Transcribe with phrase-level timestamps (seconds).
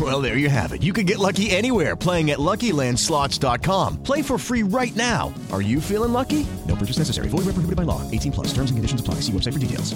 [0.00, 0.82] Well, there you have it.
[0.82, 4.02] You can get lucky anywhere playing at LuckyLandSlots.com.
[4.02, 5.32] Play for free right now.
[5.52, 6.46] Are you feeling lucky?
[6.66, 7.28] No purchase necessary.
[7.28, 8.02] Void where prohibited by law.
[8.10, 8.48] 18 plus.
[8.48, 9.20] Terms and conditions apply.
[9.24, 9.94] See website for details.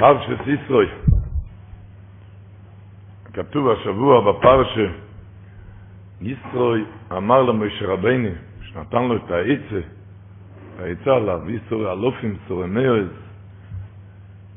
[0.00, 0.86] פרשת ישרוי.
[3.32, 4.86] כתוב השבוע בפרשה,
[6.20, 8.28] ישרוי אמר למשה רבני,
[8.62, 13.08] שנתן לו את העצה, את העצה עליו, ישרוי אלופים סורי מארז,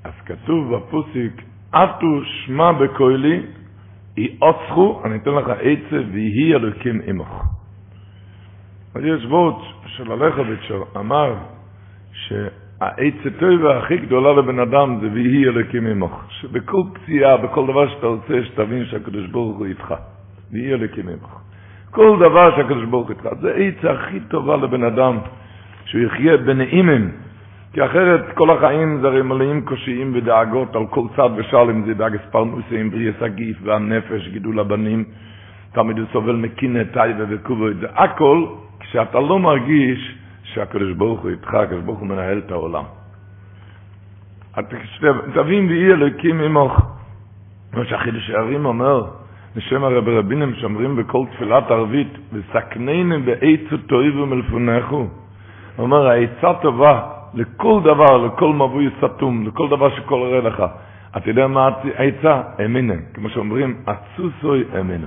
[0.03, 3.41] אז כתוב בפוסיק, עטו שמע בקולי,
[4.18, 7.28] יעוצחו, אני אתן לך עצה, ויהי אלוקים עמך.
[8.94, 11.34] אז יש ווט של הלכביץ' אמר,
[12.12, 16.12] שהעצה טובה הכי גדולה לבן אדם זה ויהי אלוקים עמך.
[16.30, 19.94] שבכל פציעה, בכל דבר שאתה רוצה, שתבין שהקדוש ברוך הוא איתך.
[20.52, 21.30] ויהי אלוקים עמך.
[21.90, 23.28] כל דבר שהקדוש ברוך הוא איתך.
[23.40, 25.18] זה העצה הכי טובה לבן אדם,
[25.84, 27.27] שהוא יחיה בנעימים.
[27.78, 31.94] כי אחרת כל החיים זה הרי מלאים קושיים ודאגות על כל צד ושל, אם זה
[31.94, 35.04] דאגס פרנוסים, בריאס הגיף והנפש, גידול הבנים,
[35.72, 38.46] תמיד הוא סובל מקינא, טייבה זה הכל
[38.80, 42.84] כשאתה לא מרגיש שהקדוש ברוך הוא איתך, הקדוש ברוך הוא מנהל את העולם.
[45.34, 46.72] תבין ויהי אלוקים עמך,
[47.72, 49.04] כמו שהחידוש הערים אומר,
[49.56, 54.96] בשם הרב רבינים שאומרים בכל תפילת ערבית, וסכננו בעצו תועיבו מלפונכו.
[54.96, 55.08] הוא
[55.78, 60.62] אומר, העצה טובה לכל דבר, לכל מבוי סתום, לכל דבר שקורה לך.
[61.16, 62.42] אתה יודע מה העצה?
[62.64, 62.94] אמינה.
[63.14, 65.06] כמו שאומרים, עצוסוי אמינה.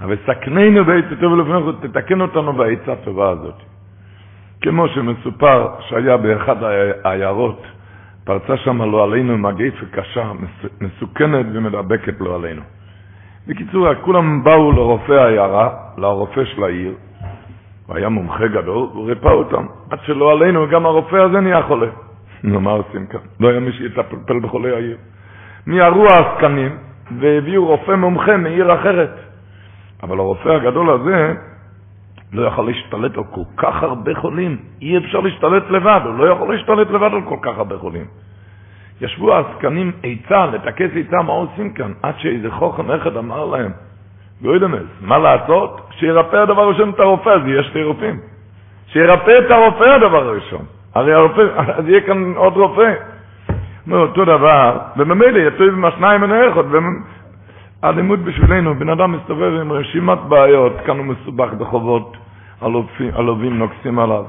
[0.00, 3.54] אבל סכננו בעצו תועיבו מלפונכו, תתקן אותנו בעצה הטובה הזאת.
[4.60, 6.56] כמו שמסופר שהיה באחד
[7.04, 7.62] העיירות,
[8.24, 10.32] פרצה שם לא עלינו מגפה קשה,
[10.80, 12.62] מסוכנת ומדבקת לא עלינו.
[13.46, 15.68] בקיצור, כולם באו לרופא העיירה,
[15.98, 16.92] לרופא של העיר,
[17.88, 21.86] הוא היה מומחה גדול, הוא ריפא אותם, עד שלא עלינו, גם הרופא הזה נהיה חולה.
[22.44, 23.20] נו, מה עושים כאן?
[23.40, 24.96] לא היה מי שיטפל בחולי העיר.
[25.66, 26.76] מיהרו העסקנים,
[27.18, 29.10] והביאו רופא מומחה מעיר אחרת.
[30.02, 31.34] אבל הרופא הגדול הזה,
[32.32, 34.56] לא יכול להשתלט על כל כך הרבה חולים.
[34.82, 38.06] אי אפשר להשתלט לבד, הוא לא יכול להשתלט לבד על כל כך הרבה חולים.
[39.00, 41.92] ישבו העסקנים עצה, לטכס עצה, מה עושים כאן?
[42.02, 43.72] עד שאיזה חוכם אחד אמר להם,
[44.42, 45.80] גוידמס, מה לעשות?
[45.90, 48.16] שירפא הדבר הראשון את הרופא, אז יהיה שתי רופאים.
[48.86, 50.64] שירפא את הרופא הדבר הראשון.
[50.94, 52.94] הרי הרופא, אז יהיה כאן עוד רופא.
[53.86, 56.30] נו, אותו דבר, וממילא יצאו עם השניים מן.
[57.82, 62.16] הלימוד בשבילנו, בן אדם מסתובב עם רשימת בעיות, כאן הוא מסובך בחובות,
[63.12, 64.24] הלווים נוקסים עליו.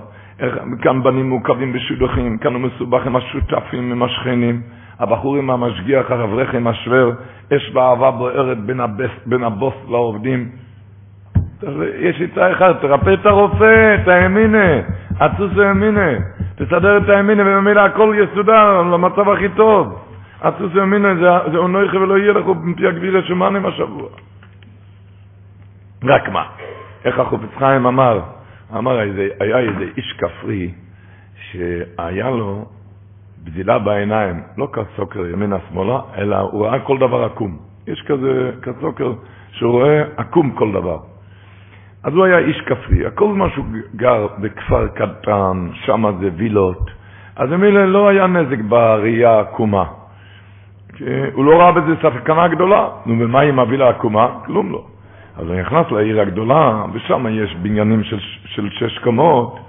[0.82, 4.62] כאן בנים מעוכבים בשידוכים, כאן הוא מסובך עם השותפים, עם השכנים,
[5.00, 7.12] הבחור עם המשגיח, הרב עם השוור,
[7.54, 10.50] אש באהבה בוערת בין, הבס, בין הבוס לעובדים.
[12.00, 14.80] יש עצה אחת, תרפא את הרופא, את האמינה,
[15.18, 16.10] אצוס האמינה,
[16.56, 20.06] תסדר את האמינה ובמילה הכל יסודר למצב הכי טוב.
[20.42, 24.10] אצוס האמינה זה, זה אונויכי ולא יהיה לך מפי הגבירה שמאנים השבוע.
[26.04, 26.44] רק מה,
[27.06, 28.20] איך החופץ חיים אמר,
[28.78, 29.00] אמר,
[29.40, 30.72] היה איזה איש כפרי
[31.52, 32.66] שהיה לו
[33.50, 37.58] בזילה בעיניים, לא כסוקר ימינה שמאלה, אלא הוא ראה כל דבר עקום.
[37.88, 39.14] יש כזה כסוקר
[39.52, 40.98] שהוא רואה עקום כל דבר.
[42.04, 43.66] אז הוא היה איש כפרי, הכל זמן שהוא
[43.96, 46.92] גר בכפר קטן, שם זה וילות,
[47.36, 49.86] אז ממילא לא היה נזק בראייה העקומה.
[51.34, 52.88] הוא לא ראה בזה סכנה גדולה.
[53.06, 54.28] נו, ומה עם הווילה העקומה?
[54.46, 54.84] כלום לא.
[55.38, 59.60] אז הוא נכנס לעיר הגדולה, ושם יש בניינים של, של שש קומות,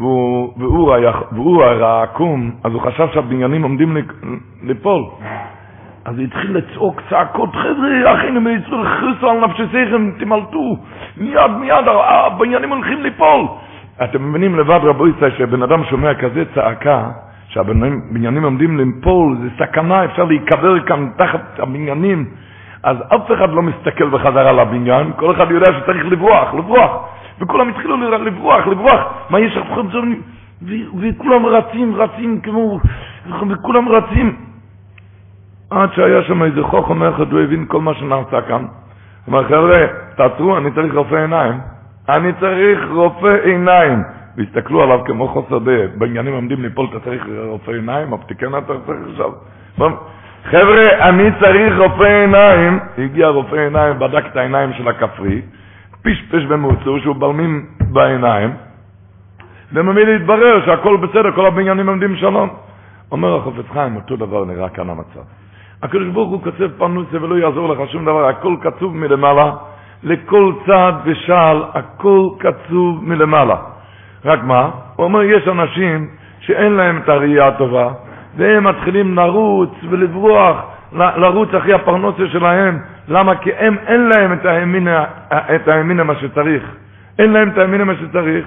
[0.00, 0.94] והוא, והוא,
[1.64, 3.96] היה, עקום, אז הוא חשב שהבניינים עומדים
[4.62, 5.02] ליפול.
[6.04, 10.76] אז הוא התחיל לצעוק צעקות, חבר'ה, אחינו מישראל, חריסו על נפשסיכם, תמלטו,
[11.16, 13.46] מיד מיד, הבניינים הולכים ליפול.
[14.04, 17.10] אתם מבינים לבד, רבו ישראל, שבן אדם שומע כזה צעקה,
[17.48, 22.24] שהבניינים עומדים ליפול, זה סכנה, אפשר להיקבר כאן תחת הבניינים.
[22.82, 26.90] אז אף אחד לא מסתכל בחזרה לבניין, כל אחד יודע שצריך לברוח, לברוח.
[27.40, 29.00] וכולם התחילו לברוח, לברוח.
[29.30, 29.66] מה יש לך?
[31.00, 32.80] וכולם רצים, רצים כמו...
[33.48, 34.36] וכולם רצים.
[35.70, 38.64] עד שהיה שם איזה חוכם אחד, הוא הבין כל מה שנעשה כאן.
[39.26, 41.54] אומר, חבר'ה, תעצרו, אני צריך רופא עיניים.
[42.08, 44.02] אני צריך רופא עיניים.
[44.36, 45.96] והסתכלו עליו כמו חוסר דעת.
[45.98, 48.12] בעניינים עומדים ליפול, אתה צריך רופא עיניים?
[48.12, 49.30] אופטיקן אתה צריך עכשיו?
[50.44, 52.78] חבר'ה, אני צריך רופא עיניים.
[52.98, 55.42] הגיע רופא עיניים, בדק את העיניים של הכפרי,
[56.02, 58.50] פשפש במוצר שהוא בלמים בעיניים,
[59.72, 62.48] וממילא התברר שהכל בסדר, כל הבניינים עומדים שלום.
[63.12, 65.20] אומר החופץ חיים, אותו דבר נראה כאן המצב.
[65.82, 69.52] הקדוש ברוך הוא כותב פרנוסה ולא יעזור לך שום דבר, הכל קצוב מלמעלה,
[70.02, 73.56] לכל צעד ושעל, הכל קצוב מלמעלה.
[74.24, 74.70] רק מה?
[74.96, 76.08] הוא אומר, יש אנשים
[76.40, 77.88] שאין להם את הראייה הטובה,
[78.36, 80.56] והם מתחילים לרוץ ולברוח,
[80.92, 82.78] לרוץ אחרי הפרנוסה שלהם.
[83.10, 83.36] למה?
[83.36, 86.62] כי הם אין להם את האמינה, את האמינה מה שצריך.
[87.18, 88.44] אין להם את האמינה מה שצריך.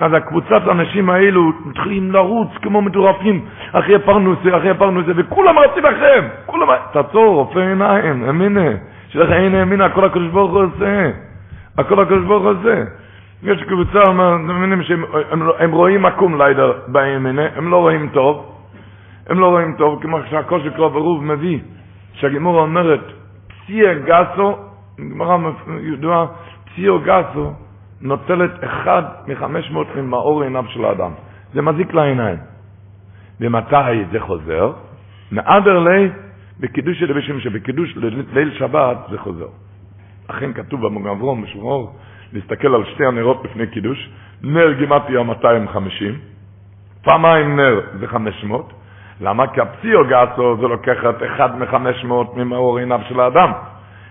[0.00, 6.24] אז הקבוצת האנשים האלו מתחילים לרוץ כמו מטורפים אחרי הפרנוסה, אחרי הפרנוסה, וכולם רצים אחריהם.
[6.46, 6.68] כולם...
[6.92, 8.70] תעצור, רופא עיניים, אמינה.
[9.08, 11.10] שלך אין אמינה, הכל הקדוש ברוך הוא עושה.
[11.78, 12.84] הכל הקדוש ברוך הוא עושה.
[13.42, 18.54] יש קבוצה, מאמינים שהם הם, הם רואים עקום לידה בימינה, הם לא רואים טוב,
[19.28, 21.58] הם לא רואים טוב, כמו שהקושי קרוא ברוב מביא,
[22.12, 23.00] שהגימורה אומרת,
[23.64, 24.56] פסיע גסו,
[25.10, 25.36] גמרא
[25.80, 26.26] ידועה,
[26.64, 27.52] פסיעו גסו,
[28.00, 31.10] נוטלת אחד מחמש מאות ממאור עיניו של האדם.
[31.54, 32.38] זה מזיק לעיניים.
[33.40, 34.72] ומתי זה חוזר?
[35.32, 36.10] מעדר לי,
[36.60, 37.96] בקידוש של אבישים שבקידוש
[38.32, 39.48] ליל שבת זה חוזר.
[40.26, 41.96] אכן כתוב במוגברום, בשמור,
[42.32, 44.10] להסתכל על שתי הנרות לפני קידוש,
[44.42, 46.18] נר גימטריה 250,
[47.02, 48.72] פעמיים נר זה 500,
[49.22, 49.46] למה?
[49.46, 53.52] כי הפציו גסו זה לוקחת אחד מחמש מאות ממאור עיניו של האדם.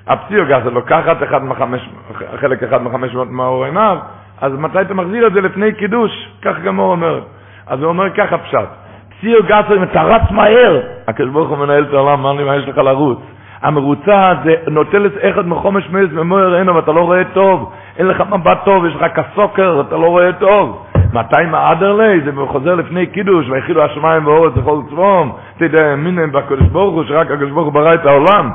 [0.08, 1.90] הפציו גסו לוקחת אחד מחמש,
[2.36, 3.98] חלק אחד מחמש מאות ממאור עיניו,
[4.42, 6.30] אז מתי אתה מחזיר את זה לפני קידוש?
[6.42, 7.22] כך גם הוא אומר.
[7.68, 8.68] אז הוא אומר ככה פשט.
[9.10, 12.78] פציו גסו, אם אתה רץ מהר, הקדוש ברוך הוא מנהל את העולם, מה יש לך
[12.78, 13.20] לרוץ?
[13.62, 17.72] המרוצה זה נוטלת אחד מחומש מייס ומויר עינו ואתה לא רואה טוב.
[17.98, 20.86] אין לך מבט טוב, יש לך כסוקר, אתה לא רואה טוב.
[21.14, 22.22] מתי מעדר לי?
[22.22, 25.38] זה חוזר לפני קידוש, ויחילו השמיים ואורץ לכל צבום.
[25.58, 28.52] תדע אמינה בקדוש ברוך הוא, שרק הקדוש ברוך הוא ברא את העולם.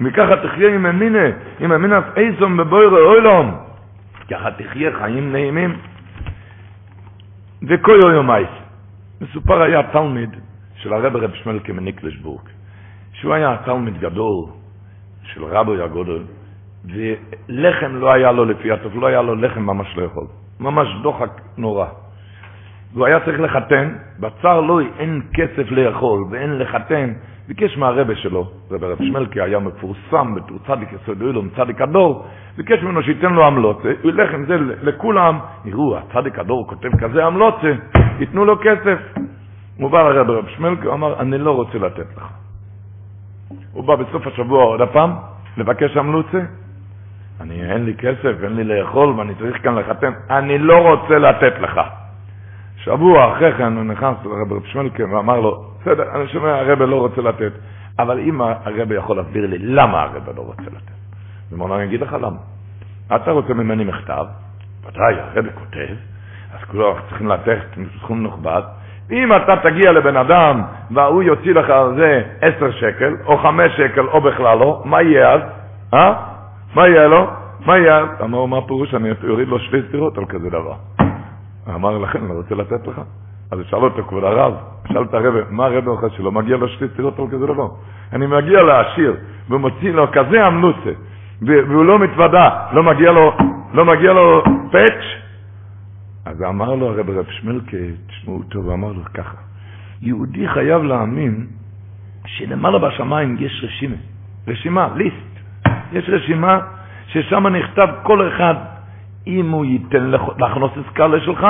[0.00, 1.26] וככה תחיה עם אמינה,
[1.60, 3.54] עם אמינה איסום בבויר אוילום.
[4.30, 5.76] ככה תחיה חיים נעימים.
[7.68, 8.48] וכל יומייס.
[9.20, 10.30] מסופר היה תלמיד
[10.76, 12.40] של הרב רב שמלקה מניקלשבורג.
[13.12, 14.44] שהוא היה תלמיד גדול
[15.22, 16.22] של רבו הגודל,
[16.84, 20.26] ולחם לא היה לו לפי הטוב, לא היה לו לחם ממש לאכול.
[20.60, 21.86] ממש דוחק נורא.
[22.94, 23.88] והוא היה צריך לחתן,
[24.20, 27.12] בצר לו אין כסף לאכול ואין לחתן,
[27.48, 32.26] ביקש מהרבה שלו, רבי רב שמלקי היה מפורסם בתור צדיק יסוד אילום, צדיק הדור,
[32.56, 37.26] ביקש ממנו שייתן לו עמלות, הוא ילך עם זה לכולם, יראו, הצדיק הדור כותב כזה
[37.26, 37.54] עמלות,
[38.20, 38.98] ייתנו לו כסף.
[39.78, 42.26] הוא בא לרבי רב שמלקי, הוא אמר, אני לא רוצה לתת לך.
[43.72, 45.12] הוא בא בסוף השבוע עוד הפעם,
[45.56, 46.40] לבקש עמלוצה,
[47.40, 51.60] אני, אין לי כסף, אין לי לאכול, ואני צריך כאן לחתן, אני לא רוצה לתת
[51.60, 51.80] לך.
[52.76, 56.96] שבוע אחרי כן הוא נכנס לרב רב שמלקה ואמר לו, בסדר, אני שומע, הרב לא
[56.96, 57.52] רוצה לתת,
[57.98, 60.92] אבל אם הרב יכול להסביר לי למה הרב לא רוצה לתת.
[61.50, 62.38] הוא אמר לו, אני אגיד לך למה.
[63.16, 64.26] אתה רוצה ממני מכתב,
[64.86, 65.94] ודאי, הרב כותב,
[66.54, 67.58] אז כולם צריכים לתת
[67.98, 68.62] סכום נכבד,
[69.10, 74.06] אם אתה תגיע לבן אדם והוא יוציא לך על זה עשר שקל, או חמש שקל,
[74.06, 75.40] או בכלל לא, מה יהיה אז?
[75.94, 76.14] אה?
[76.78, 77.26] מה יהיה לו?
[77.66, 78.06] מה יהיה?
[78.22, 78.94] אמר, מה פירוש?
[78.94, 80.74] אני אוריד לו שתי סטירות על כזה דבר.
[81.68, 83.00] אמר, לכן אני רוצה לתת לך.
[83.50, 84.54] אז שאל אותו, כבוד הרב,
[84.88, 87.68] שאל את הרב, מה הרב אומר שלא מגיע לו שתי סטירות על כזה דבר?
[88.12, 89.16] אני מגיע לעשיר,
[89.50, 90.90] ומוציא לו כזה אמנוצה,
[91.42, 93.32] והוא לא מתוודה, לא מגיע לו,
[93.74, 94.42] לא מגיע לו
[94.72, 95.04] פאץ'?
[96.24, 97.76] אז אמר לו הרב רב שמלקה,
[98.06, 99.36] תשמעו טוב, אמר לו ככה,
[100.02, 101.46] יהודי חייב להאמין
[102.26, 103.96] שלמעלה בשמיים יש רשימה,
[104.48, 105.37] רשימה, ליסט.
[105.92, 106.58] יש רשימה
[107.06, 108.54] ששם נכתב כל אחד,
[109.26, 111.46] אם הוא ייתן להכנוס את סקאלה שלך,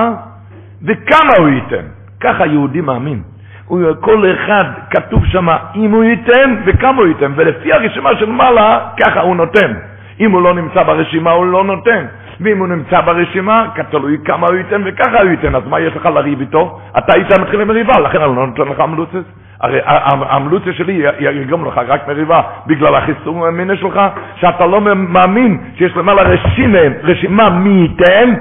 [0.82, 1.84] וכמה הוא ייתן.
[2.20, 3.22] ככה יהודי מאמין.
[3.66, 8.88] הוא, כל אחד כתוב שם אם הוא ייתן וכמה הוא ייתן, ולפי הרשימה של מעלה,
[9.00, 9.74] ככה הוא נותן.
[10.20, 12.06] אם הוא לא נמצא ברשימה, הוא לא נותן.
[12.40, 16.06] ואם הוא נמצא ברשימה, תלוי כמה הוא ייתן וככה הוא ייתן, אז מה יש לך
[16.06, 16.80] לריב איתו?
[16.98, 19.24] אתה היית מתחיל מריבה, לכן אני לא נותן לך מלוצס.
[19.60, 19.80] הרי
[20.28, 24.00] המלוצה שלי יגרום לך רק מריבה בגלל החיסון המיני שלך,
[24.36, 28.34] שאתה לא מאמין שיש למעלה רשימה, רשימה מי ייתן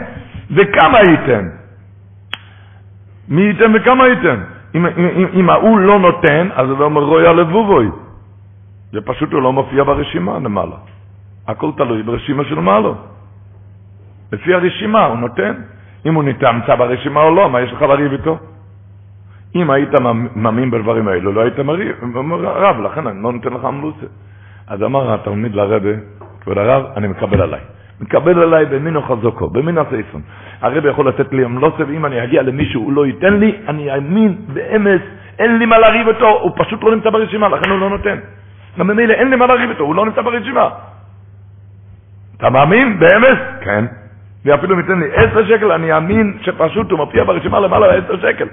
[0.51, 1.47] וכמה ייתן.
[3.29, 4.39] מי ייתן וכמה ייתן.
[4.75, 7.89] אם, אם, אם ההוא לא נותן, אז הוא אומר רויה לבובוי.
[8.91, 10.75] זה פשוט הוא לא מופיע ברשימה למעלה.
[11.47, 12.89] הכל תלוי ברשימה של מעלה.
[14.31, 15.53] לפי הרשימה הוא נותן.
[16.05, 18.37] אם הוא נמצא ברשימה או לא, מה יש לך לריב איתו?
[19.55, 19.89] אם היית
[20.35, 21.95] מאמין בדברים האלו, לא היית מריב,
[22.43, 24.05] הרב, לכן אני לא נותן לך עמלוסה.
[24.67, 25.89] אז אמר התלמיד לרבה,
[26.41, 27.59] כבוד הרב, אני מקבל עליי.
[28.01, 30.21] מקבל עליי במינו חזוקו, במינו סייפון.
[30.61, 34.35] הרב יכול לתת לי עמלוסה, ואם אני אגיע למישהו, הוא לא ייתן לי, אני אאמין
[34.53, 35.01] באמס,
[35.39, 38.17] אין לי מה לריב איתו, הוא פשוט לא נמצא ברשימה, לכן הוא לא נותן.
[38.79, 40.69] גם ממילא אין לי מה לריב איתו, הוא לא נמצא ברשימה.
[42.37, 42.99] אתה מאמין?
[42.99, 43.39] באמס?
[43.61, 43.85] כן.
[44.47, 48.47] ואפילו אם ייתן לי עשר שקל, אני אאמין שפשוט הוא מופיע ברשימה למעלה עשר שקל.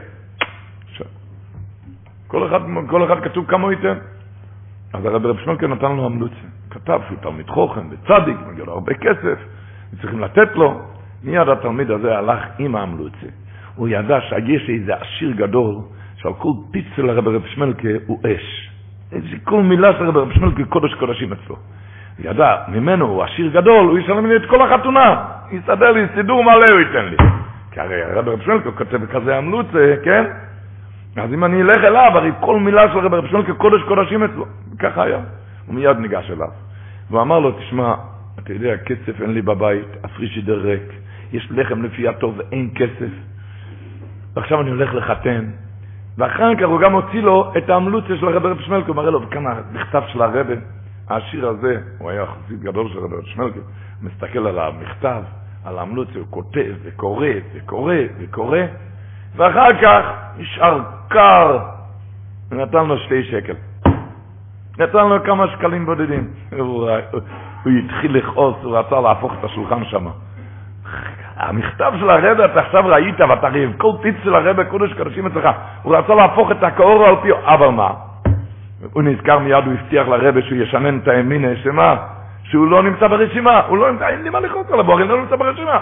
[2.27, 3.99] כל אחד, כל אחד כתוב כמה הוא ייתן.
[4.95, 6.47] אז הרב רב שמלקה נתן לו המלוצה.
[6.71, 9.39] כתב שהוא תלמיד חוכם וצדיק, מגיע לו הרבה כסף,
[10.01, 10.81] צריכים לתת לו.
[11.25, 13.27] מיד התלמיד הזה הלך עם ההמלוצה.
[13.75, 15.75] הוא ידע שיש איזה עשיר גדול,
[16.17, 18.71] שעל כל פיץ של הרב רב שמלקה הוא אש.
[19.13, 21.57] איזה כל מילה של הרב רב שמלקה קודש קודשים אצלו.
[22.18, 25.25] ידע, ממנו הוא עשיר גדול, הוא ישלם לי את כל החתונה.
[25.50, 27.16] יסדר לי סידור מלא הוא ייתן לי.
[27.71, 30.25] כי הרי הרב רב שמלקה כותב כזה המלוצה, כן?
[31.16, 34.47] אז אם אני אלך אליו, הרי כל מילה של הרב רב שמלקה קודש קודשים אצלו.
[34.75, 35.18] וככה היה.
[35.66, 36.49] הוא מיד ניגש אליו.
[37.11, 37.94] והוא אמר לו, תשמע,
[38.38, 40.92] אתה יודע, כסף אין לי בבית, הפרישידר ריק,
[41.33, 43.12] יש לחם לפי הטוב, אין כסף.
[44.35, 45.44] ועכשיו אני הולך לחתן.
[46.18, 49.23] ואחר כך הוא גם הוציא לו את האמלוציה של הרב רב שמלקו, הוא מראה לו,
[49.23, 50.47] וכאן המכתב של הרב,
[51.08, 53.58] העשיר הזה, הוא היה חסיד גדול של הרב רב שמלקו,
[54.02, 55.23] מסתכל על המכתב,
[55.64, 58.58] על האמלוציה, הוא כותב וקורא וקורא וקורא,
[59.37, 60.04] ואחר כך
[60.38, 61.58] נשאר קר,
[62.50, 63.54] ונתן לו שתי שקל.
[64.78, 66.28] נתן לו כמה שקלים בודדים.
[66.58, 66.90] הוא,
[67.66, 70.06] התחיל לכעוס, הוא רצה להפוך את השולחן שם.
[71.37, 75.49] המכתב של הרבה, אתה עכשיו ראית, ואתה ריב, כל פיץ של הרבה קודש קדושים אצלך,
[75.82, 77.90] הוא רצה להפוך את הקאורו על פי, אבל מה?
[78.93, 81.97] הוא נזכר מיד, הוא הבטיח לרבה שהוא ישנן את הימינה, שמה?
[82.45, 85.23] שהוא לא נמצא ברשימה, הוא לא נמצא, אין לי מה לכעוס עליו, הוא הרי לא
[85.23, 85.81] נמצא ברשימה.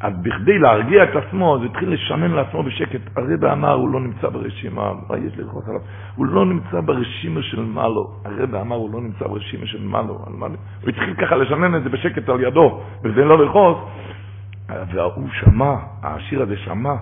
[0.00, 3.00] אז בכדי להרגיע את עצמו, אז התחיל לשנן לעצמו בשקט.
[3.16, 5.80] הרבה אמר, הוא לא נמצא ברשימה, מה יש לי לכעוס עליו?
[6.16, 8.10] הוא לא נמצא ברשימה של מעלו.
[8.24, 10.18] הרבה אמר, הוא לא נמצא ברשימה של מעלו.
[10.82, 13.78] הוא התחיל ככה לשנן את זה בשקט על ידו, בכדי לא לכעוס.
[14.68, 16.94] והוא שמע, העשיר הזה שמע,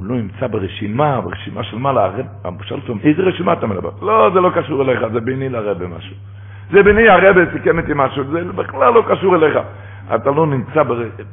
[0.00, 2.10] הוא לא נמצא ברשימה, ברשימה של מעלה.
[2.44, 3.90] הרב שאל אותו, איזה רשימה אתה מדבר?
[4.02, 6.16] לא, זה לא קשור אליך, זה ביני לרבה משהו.
[6.70, 9.58] זה ביני, הרבה סיכם איתי משהו, זה בכלל לא קשור אליך.
[10.14, 11.28] אתה לא נמצא ברשימה.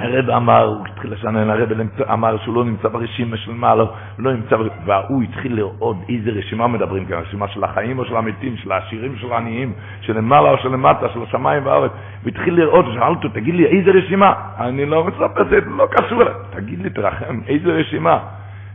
[0.00, 1.68] הרב אמר, הוא התחיל לשנן, הרב
[2.12, 6.66] אמר שהוא לא נמצא ברשימה של מעלה, הוא לא נמצא, והוא התחיל לראות איזה רשימה
[6.66, 10.58] מדברים כאן, רשימה של החיים או של המתים, של העשירים, של העניים, של למעלה או
[10.58, 11.90] של למטה, של השמיים והארץ,
[12.22, 14.32] הוא התחיל לראות, שאל אותו, תגיד לי, איזה רשימה?
[14.58, 16.34] אני לא מספר, לא קשור אליי.
[16.50, 18.18] תגיד לי, תרחם, איזה רשימה?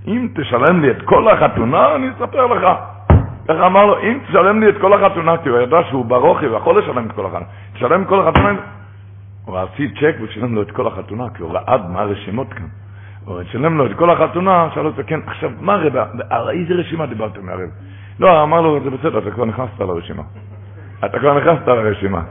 [0.08, 2.68] אם תשלם לי את כל החתונה, אני אספר לך.
[3.48, 6.80] ככה אמר לו, אם תשלם לי את כל החתונה, כי הוא ידע שהוא ברוכי ויכול
[6.80, 8.54] לשלם את כל החתונה, תשלם כל החתונה,
[9.46, 12.68] הוא עשי צ'ק ושילם לו את כל החתונה, כי הוא רעד מה הרשימות כאן.
[13.26, 15.96] הוא שילם לו את כל החתונה, שאל אותו, כן, עכשיו, מה הרב,
[16.30, 17.70] על איזה רשימה דיברתם מהרב?
[18.20, 20.24] לא, אמר לו, זה בסדר, אתה כבר נכנסת לרשימה.
[21.06, 22.22] אתה כבר נכנסת לרשימה.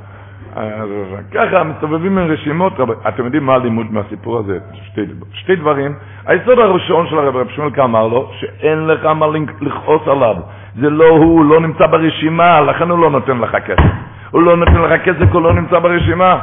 [1.32, 2.72] ככה מסתובבים עם רשימות,
[3.08, 4.58] אתם יודעים מה הלימוד מהסיפור הזה?
[4.72, 5.00] שתי,
[5.32, 5.94] שתי דברים.
[6.26, 9.26] היסוד הראשון של הרב רב שמואלקה אמר לו, שאין לך מה
[9.60, 10.36] לכעוס עליו.
[10.80, 13.90] זה לא הוא, הוא לא נמצא ברשימה, לכן הוא לא נותן לך כסף.
[14.30, 16.40] הוא לא נותן לך כסף, הוא לא נמצא ברשימה.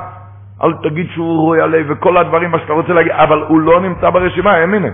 [0.63, 4.09] אל תגיד שהוא רואי עלי וכל הדברים מה שאתה רוצה להגיד, אבל הוא לא נמצא
[4.09, 4.87] ברשימה, האמינה.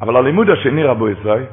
[0.00, 1.44] אבל הלימוד השני, רבו ישראל,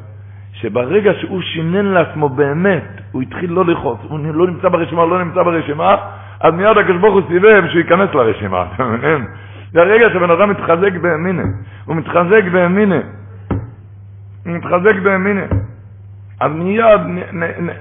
[0.54, 5.44] שברגע שהוא שינן לעצמו באמת, הוא התחיל לא לכעוס, הוא לא נמצא ברשימה, לא נמצא
[5.44, 5.96] ברשימה,
[6.40, 9.26] אז מיד הקדוש הוא סיבב שהוא ייכנס לרשימה, אתם מבינים?
[9.72, 11.44] זה הרגע שבן אדם מתחזק באמינה,
[11.86, 13.00] הוא מתחזק באמינה,
[14.46, 15.46] הוא מתחזק באמינה.
[16.40, 17.02] אז מיד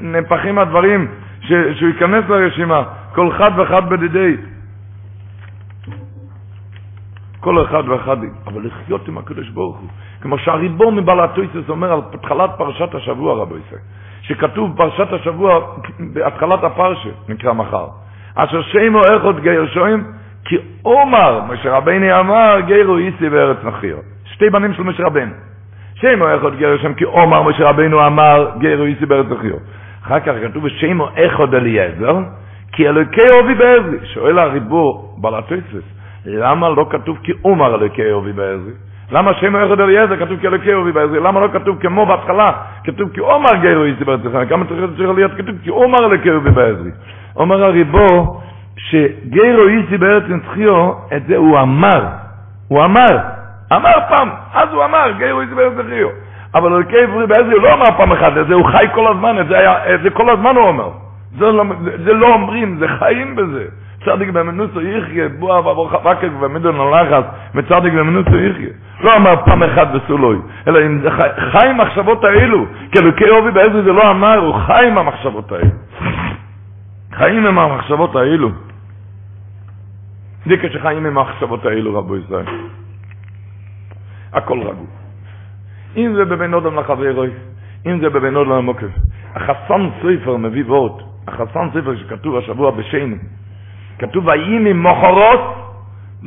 [0.01, 1.09] נפחים הדברים
[1.41, 2.83] שהוא ייכנס לרשימה,
[3.15, 4.37] כל חד וחד בדידי.
[7.41, 8.17] כל אחד ואחד,
[8.47, 9.89] אבל לחיות עם הקדוש ברוך הוא.
[10.21, 13.81] כמו שהריבון מבעל התויסס אומר על התחלת פרשת השבוע, רבו ישראל,
[14.23, 15.61] שכתוב פרשת השבוע
[16.13, 17.87] בהתחלת הפרשה, נקרא מחר.
[18.35, 20.05] אשר שמו איכות גר שוים,
[20.45, 23.97] כי עומר, משה רבני אמר, גרו איסי בארץ נחיר.
[24.25, 25.33] שתי בנים של משה רבנו.
[25.95, 29.57] שמו איכות גר שוים, כי עומר, משה רבנו אמר, גרו איסי בארץ נחיר.
[30.05, 32.19] אחר כך כתוב שמו איכות אליעזר,
[32.73, 34.07] כי אלוקי אובי בעזרי.
[34.15, 35.98] שואל הריבור, בעל התויסס,
[36.29, 38.73] למה לא כתוב כי עומר אלוקי אובי בעזרי?
[39.11, 41.21] למה שם אחד אליעזר כתוב כאלוקי אובי בעזרי?
[41.21, 42.53] למה לא כתוב כמו בהתחלה?
[42.85, 44.47] כתוב כי עומר גרו איסי בעזרי.
[44.47, 46.91] כמה צריך להיות כתוב כי עומר אלוקי אובי בעזרי.
[47.37, 48.41] אומר הריבו
[48.77, 52.07] שגרו איסי בארץ נצחיו, את זה הוא אמר.
[52.69, 53.19] הוא אמר.
[53.73, 54.29] אמר פעם.
[54.55, 56.09] אז הוא אמר גרו איסי בארץ נצחיו.
[56.55, 58.33] אבל אלוקי אובי בעזרי לא אמר פעם אחת.
[58.49, 59.41] זה הוא חי כל הזמן.
[59.41, 60.91] את זה, היה, את זה כל הזמן הוא אומר.
[61.39, 61.65] זה לא,
[62.05, 63.65] זה לא אומרים, זה חיים בזה.
[64.05, 67.25] צדיק במנוסו יחיה, בואה וברוך הבקק ומדון הלחץ,
[67.55, 68.69] מצדיק במנוסו יחיה.
[69.01, 70.39] לא אמר פעם אחת בסולוי,
[70.69, 74.55] אלא אם זה חי, עם המחשבות האלו, כי אלוקי עובי בעזרי זה לא אמר, הוא
[74.55, 75.71] חי עם המחשבות האלו.
[77.19, 78.51] חיים עם המחשבות האלו.
[80.47, 82.47] זה כשחיים עם המחשבות האלו, רבו ישראל.
[84.33, 84.87] הכל רגוע.
[85.97, 87.31] אם זה בבין אודם לחברוי,
[87.87, 88.87] אם זה בבין אודם למוקף.
[89.35, 93.19] החסן ספר מביא וורט, החסן ספר שכתוב השבוע בשיינים,
[93.99, 95.55] כתוב ויהי ממוחרות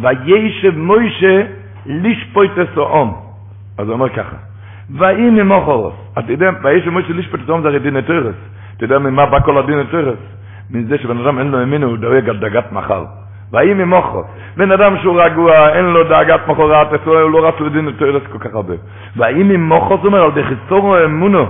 [0.02, 1.42] וישב מוישה
[1.86, 3.18] לשפוט את הסאום.
[3.78, 4.36] אז הוא אומר ככה,
[4.98, 5.94] ואי ממוחרוס.
[6.20, 8.36] אתה יודע, ויש משה לישפט תום זה הרי דין תרס.
[8.78, 10.20] אתה יודע ממה בא כל הדין תרס?
[10.72, 13.06] מזה שבן אדם אין לו אמין, הוא דואג על דאגת מחר.
[13.52, 14.26] ואי ממוחרוס.
[14.58, 18.56] בן אדם שהוא רגוע, אין לו דאגת מחרת, הוא לא רץ לדין תרס כל כך
[18.56, 18.74] הרבה.
[19.18, 21.46] ואי ממוחרוס אומר, על דחיסורו אמונו.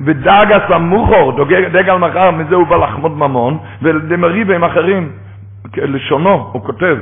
[0.00, 1.32] ודאג הסמוכו,
[1.72, 5.08] דאג על מחר, מזה הוא בא לחמוד ממון, ולמריב עם אחרים,
[5.76, 6.96] לשונו, הוא כותב,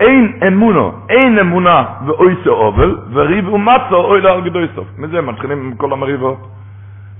[0.00, 4.88] אין אמונו, אין אמונה ואוי סאובל, וריב ומצו אוי להר גדוי סוף.
[4.98, 6.38] מזה מתחילים עם כל המריבות.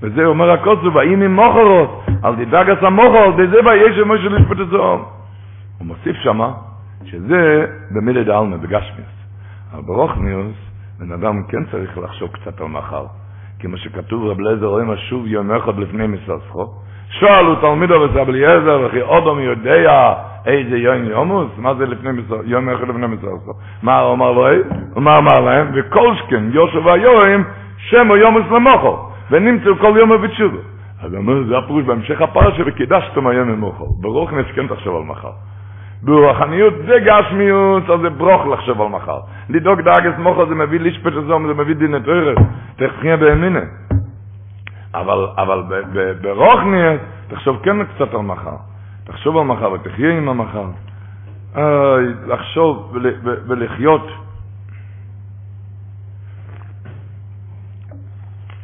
[0.01, 5.03] וזה אומר הקוצו, ואין עם מוחרות, על דאג הסמוכו, וזה ביש משה לשפט את זוהר.
[5.77, 6.53] הוא מוסיף שמה,
[7.05, 9.13] שזה במילי דאלמה, בגשמיוס.
[9.73, 10.55] אבל ברוכניוס,
[10.99, 13.05] בן אדם כן צריך לחשוב קצת על מחר.
[13.59, 16.73] כמו שכתוב רב לזר רואים השוב יום אחד לפני מססכו
[17.19, 20.13] שאלו תלמידו וסב אליעזר וכי אודום יודע
[20.45, 21.47] איזה יום יומוס?
[21.57, 23.53] מה זה לפני מססכו יום אחד לפני מססכו
[23.83, 24.45] מה הוא אמר לו?
[24.95, 25.71] מה אמר להם?
[25.73, 27.43] וכל שכן יושב היום
[27.77, 28.97] שם הוא יומוס למוחו
[29.31, 30.57] ונמצאו כל יום ובתשובו
[31.03, 35.31] אז אומר זה הפירוש בהמשך הפרשה וקידשתם היום ממוחו ברוך נסכן תחשוב על מחר.
[36.03, 39.19] ברוחניות זה גשמיות, אז זה ברוך לחשוב על מחר.
[39.49, 42.39] לדאוג דאגס מוחו זה מביא לישפט הזום, זה מביא את ערך.
[42.75, 43.59] תחכיה באמינה.
[44.93, 45.63] אבל, אבל
[46.21, 48.55] ברוחניות, תחשוב כן קצת על מחר.
[49.03, 50.65] תחשוב על מחר ותחיה עם המחר.
[51.55, 54.07] אוי, לחשוב ול, ולחיות.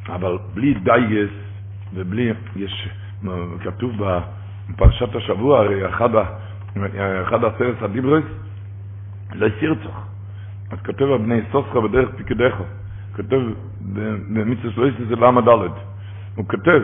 [0.09, 1.29] אבל בלי דייגס
[1.93, 2.89] ובלי, יש,
[3.63, 3.91] כתוב
[4.69, 6.09] בפרשת השבוע, הרי אחד.
[7.27, 8.23] אחד עשרת הדיברס,
[9.33, 10.05] לא יסירצוך.
[10.71, 12.55] אז כותב הבני סוסך בדרך פיקדך,
[13.15, 13.41] כותב
[14.33, 15.88] במצווה שלו זה למה דלת.
[16.39, 16.81] הוא כותב,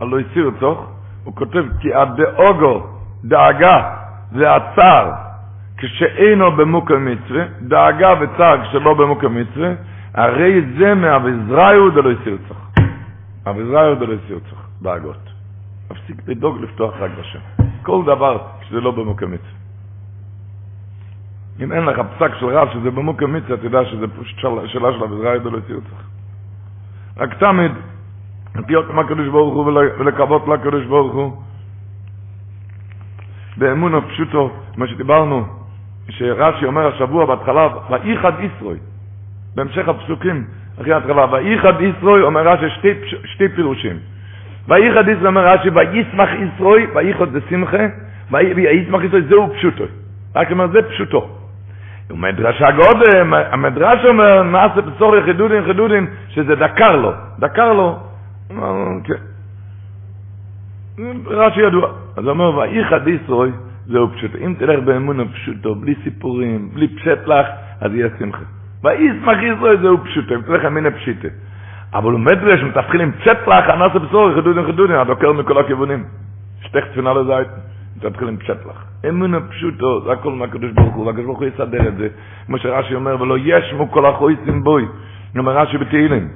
[0.00, 0.90] על לא יסירצוך,
[1.24, 2.86] הוא כותב כי הדאוגו,
[3.24, 3.94] דאגה
[4.32, 5.12] והצער,
[5.76, 9.72] כשאינו במוקר מצווה, דאגה וצער כשלא במוקר מצווה,
[10.14, 12.70] הרי זה מהאביזראיו דלא יסירצוך.
[13.46, 15.30] אביזראיו דלא יסירצוך, דאגות.
[15.88, 17.38] תפסיק לדאוג לפתוח רק בשם.
[17.82, 19.58] כל דבר שזה לא במוקר מצווה.
[21.60, 24.06] אם אין לך פסק של רב שזה במוקר מצווה, אתה יודע שזה
[24.66, 26.02] שאלה של אביזראי ולא ציוצך.
[27.16, 27.72] רק תמיד,
[28.68, 29.64] להיות עם הקדוש ברוך הוא
[29.98, 31.32] ולקוות לקדוש ברוך הוא.
[33.56, 35.44] באמון הפשוטו, מה שדיברנו,
[36.08, 38.78] שרש"י אומר השבוע בהתחלה, ואיחד ישרוי,
[39.54, 40.44] בהמשך הפסוקים,
[40.80, 43.96] אחרי ההתחלה, ואיחד ישרוי, אומר רש"י שתי, שתי פירושים.
[44.68, 47.86] וייחד ישראל אומר רש"י, וישמח ישרוי, וייחוד זה שמחה,
[48.30, 49.84] וישמח ישרוי, זהו פשוטו.
[50.36, 51.28] רק אומר, זה פשוטו.
[52.10, 57.98] ומדרשה גודם, המדרש אומר, נעשה בצורך חידודין חידודין, שזה דקר לו, דקר לו,
[59.04, 59.14] כן.
[61.26, 61.88] רש"י ידוע.
[62.16, 63.50] אז הוא אומר, וייחד ישרוי,
[63.86, 64.38] זהו פשוטו.
[64.38, 67.46] אם תלך באמון פשוטו, בלי סיפורים, בלי פשט לך,
[67.80, 68.44] אז יהיה שמחה.
[68.84, 70.34] וישמח ישרוי, זהו פשוטו.
[70.34, 71.28] אם תלך אמין פשיטה.
[71.94, 76.04] אבל הוא מדרש מתפחיל עם צ'טלח, אנס בצורך, חדודים חדודים, הדוקר מכל הכיוונים.
[76.62, 77.48] שתך צפינה לזית,
[78.04, 78.84] מתחיל עם צ'טלח.
[79.08, 82.08] אמונה פשוטו, זה הכל מהקדוש ברוך הוא, והקדוש ברוך הוא יסדר את זה.
[82.46, 84.84] כמו שרש"י אומר, ולא ישמו כל החויסים בוי.
[85.38, 86.28] אומר רש"י בתהילים.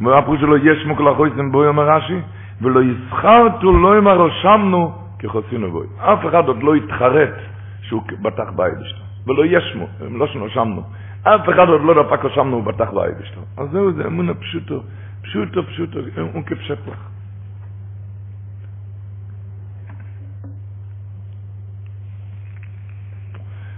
[0.00, 2.20] ומה פירוש שלא ישמו כל החויסים בוי, אומר רש"י,
[2.62, 5.86] ולא יסחרתו לא אמר רשמנו כחוסינו בוי.
[5.98, 7.34] אף אחד עוד לא יתחרט
[7.82, 9.04] שהוא בטח בית שלו.
[9.26, 10.82] ולא ישמו, לא שנושמנו.
[11.22, 13.42] אף אחד עוד לא דפק רשמנו הוא בטח בית שלו.
[13.56, 14.82] אז זהו, זה אמונה פשוטו.
[15.22, 15.98] פשוטו פשוטו,
[16.32, 16.98] הוא כפשט לך.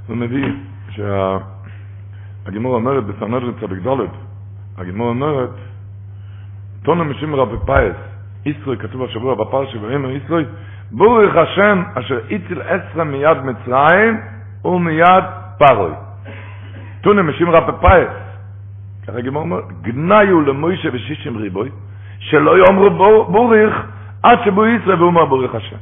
[0.07, 0.53] הוא מביא
[0.91, 4.07] שהגימור אומרת בסנדרין צדיק ד',
[4.77, 5.51] הגמרא אומרת,
[6.83, 7.97] תנא משום רבי פפייס,
[8.47, 10.45] יתרו כתוב השבוע בפרשה ויאמר יתרו,
[10.91, 14.21] ברוך השם אשר הציל אתכם מיד מצרים
[14.65, 15.25] ומיד
[15.59, 15.93] פרעה.
[17.01, 18.09] תנא משום רבי פפייס,
[19.07, 21.71] ככה גמרא אומר, גנאי למשה ושישים ריבוא,
[22.19, 22.91] שלא אמרו
[23.25, 23.75] ברוך,
[24.23, 25.77] עד שבא יתרו ואמר ברוך השם.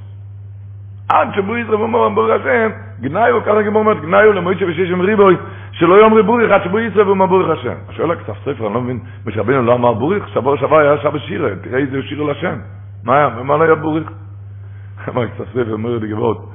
[1.08, 5.36] עד שבא יתרו ואמר ברוך השם, גנאי, ככה גמרא אומר, גנאי למשה ושישים ריבוא,
[5.72, 7.74] שלא יאמרו בוריך, עד שבו ישראל ואומר בוריך השם.
[7.88, 11.10] השואל הכתב ספר, אני לא מבין, משה רבינו לא אמר בוריך, שבוע שעבר היה שעה
[11.10, 12.56] בשירה, תראה איזה שיר לשם.
[13.04, 13.28] מה היה?
[13.38, 14.10] ומה לא היה בוריך?
[15.08, 16.50] אמר הכתב ספר, אומר לי גבות,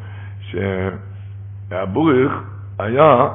[1.70, 2.42] שהבוריך
[2.80, 3.28] היה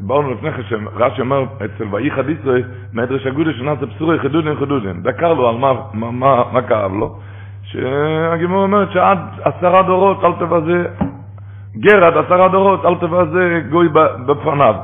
[0.00, 5.02] באנו לפני כן, רש"י אומר, אצל ואיחד ישראל, מדרש אגודה שנעשה פסורי חידודין חידודין.
[5.02, 5.56] דקר לו על
[6.52, 7.18] מה כאב לו,
[7.72, 10.84] שהגימור אומרת שעד עשרה דורות אל תבזה,
[11.76, 13.88] גר עד עשרה דורות אל תבזה גוי
[14.26, 14.74] בפניו.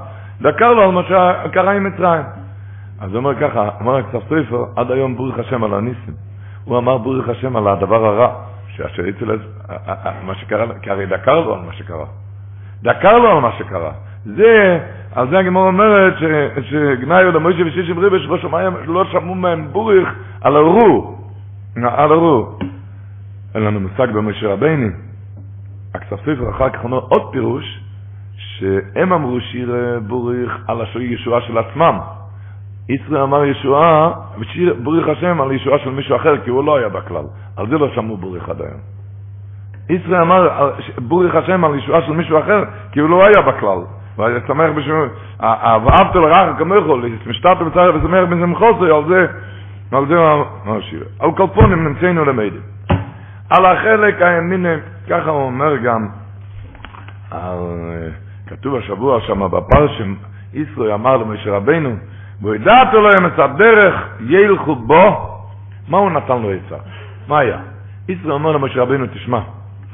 [0.40, 2.22] דקר לו על מה שקרה עם מצרים.
[3.01, 6.14] אז הוא אומר ככה, אמר סופר, עד היום בורך השם על הניסים.
[6.64, 8.35] הוא אמר בורך השם על הדבר הרע,
[8.68, 9.38] שאשר אצל
[10.22, 12.07] מה שקרה, כי הרי דקר לו על מה שקרה.
[12.83, 13.90] דקר לו על מה שקרה.
[14.24, 14.79] זה
[15.14, 16.14] על זה הגמור אומרת
[16.62, 20.09] שגנאיו למוישה ושישים ריבש לא לא שמעו מהם בוריך
[20.40, 21.16] על הרו,
[21.77, 22.59] על הרו.
[23.54, 24.88] אין לנו מושג במשה רביני.
[25.94, 27.80] הכספים אחר כך אומר עוד פירוש,
[28.37, 29.74] שהם אמרו שיר
[30.06, 31.98] בוריך על הישועה של עצמם.
[32.88, 36.88] ישראל אמר ישועה, ושיר בוריך השם על ישועה של מישהו אחר, כי הוא לא היה
[36.88, 37.24] בכלל.
[37.56, 38.80] על זה לא שמעו בוריך עד היום.
[39.90, 43.78] ישראל אמר בוריך השם על ישועה של מישהו אחר, כי הוא לא היה בכלל.
[44.18, 44.94] ואני שמח בשביל,
[45.40, 46.84] ואהבת לרעך כמוך,
[47.26, 49.26] משתת בצער ושמח בשמחו זה, על זה,
[49.92, 50.14] על זה
[50.64, 51.04] מה השיר.
[51.20, 51.30] על
[51.76, 52.77] נמצאנו למדים.
[53.50, 54.74] על החלק הימיני,
[55.08, 56.08] ככה הוא אומר גם,
[57.30, 57.58] על,
[58.46, 60.14] כתוב השבוע שם בפרשם,
[60.54, 61.96] ישראל אמר למשה רבנו,
[62.42, 63.94] וידעתו להם את הדרך
[64.28, 65.34] ילכו בו,
[65.88, 66.76] מה הוא נתן לו עצה?
[67.28, 67.58] מה היה?
[68.08, 69.40] ישראל אומר למשה רבנו, תשמע,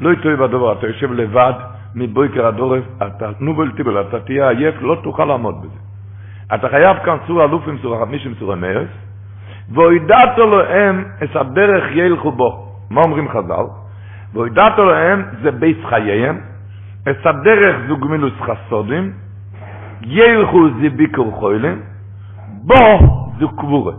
[0.00, 1.52] לא יטוי בדבר, אתה יושב לבד,
[1.94, 5.78] מבויקר עד עורף, אתה נובל טיבל, אתה תהיה עייף, לא תוכל לעמוד בזה.
[6.54, 8.88] אתה חייב כאן סור אלופים, סור חמישים, סור המרס,
[9.72, 12.73] והוידעתו להם את הדרך ילכו בו.
[12.90, 13.64] מה אומרים חז"ל?
[14.34, 16.40] והוידעתו להם זה בית חייהם,
[17.10, 19.12] את הדרך זו גמילוס חסודים,
[20.02, 21.82] ילכו זה ביקור חוילים,
[22.48, 22.74] בו
[23.38, 23.92] זו קבורה.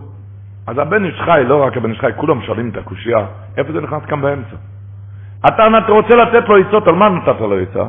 [0.68, 3.26] אז הבן איש חי, לא רק הבן איש חי, כולם שואלים את הקושייה,
[3.58, 4.56] איפה זה נכנס כאן באמצע?
[5.48, 7.84] אתה רוצה לתת לו עצות, על מה נתת לו עצה?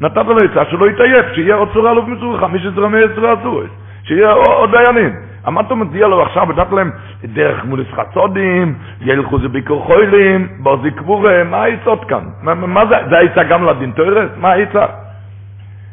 [0.00, 3.70] נתת לו עצה שלא יתעייף, שיהיה עוד צורה אלוף מצורך, מי שצורה מעשרה אסורס,
[4.04, 5.29] שיהיה עוד דיינים.
[5.46, 6.90] מה אתה מציע לו עכשיו, ודעת להם
[7.24, 12.24] דרך מולס חצודים, ילכו זה ביקור חוילים, בוזי קבורה, מה העצות כאן?
[12.42, 14.30] מה זה, זה העצה גם לדין תורס?
[14.36, 14.86] מה העצה?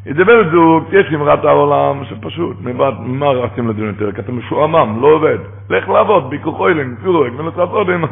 [0.06, 2.58] ידבר זוג, יש אמרת העולם שפשוט,
[3.00, 4.12] ממה רצים לדין יותר?
[4.12, 5.38] כי אתה משועמם, לא עובד.
[5.70, 8.06] לך לעבוד, ביקוחוילין, פירוק, מלצרצודים,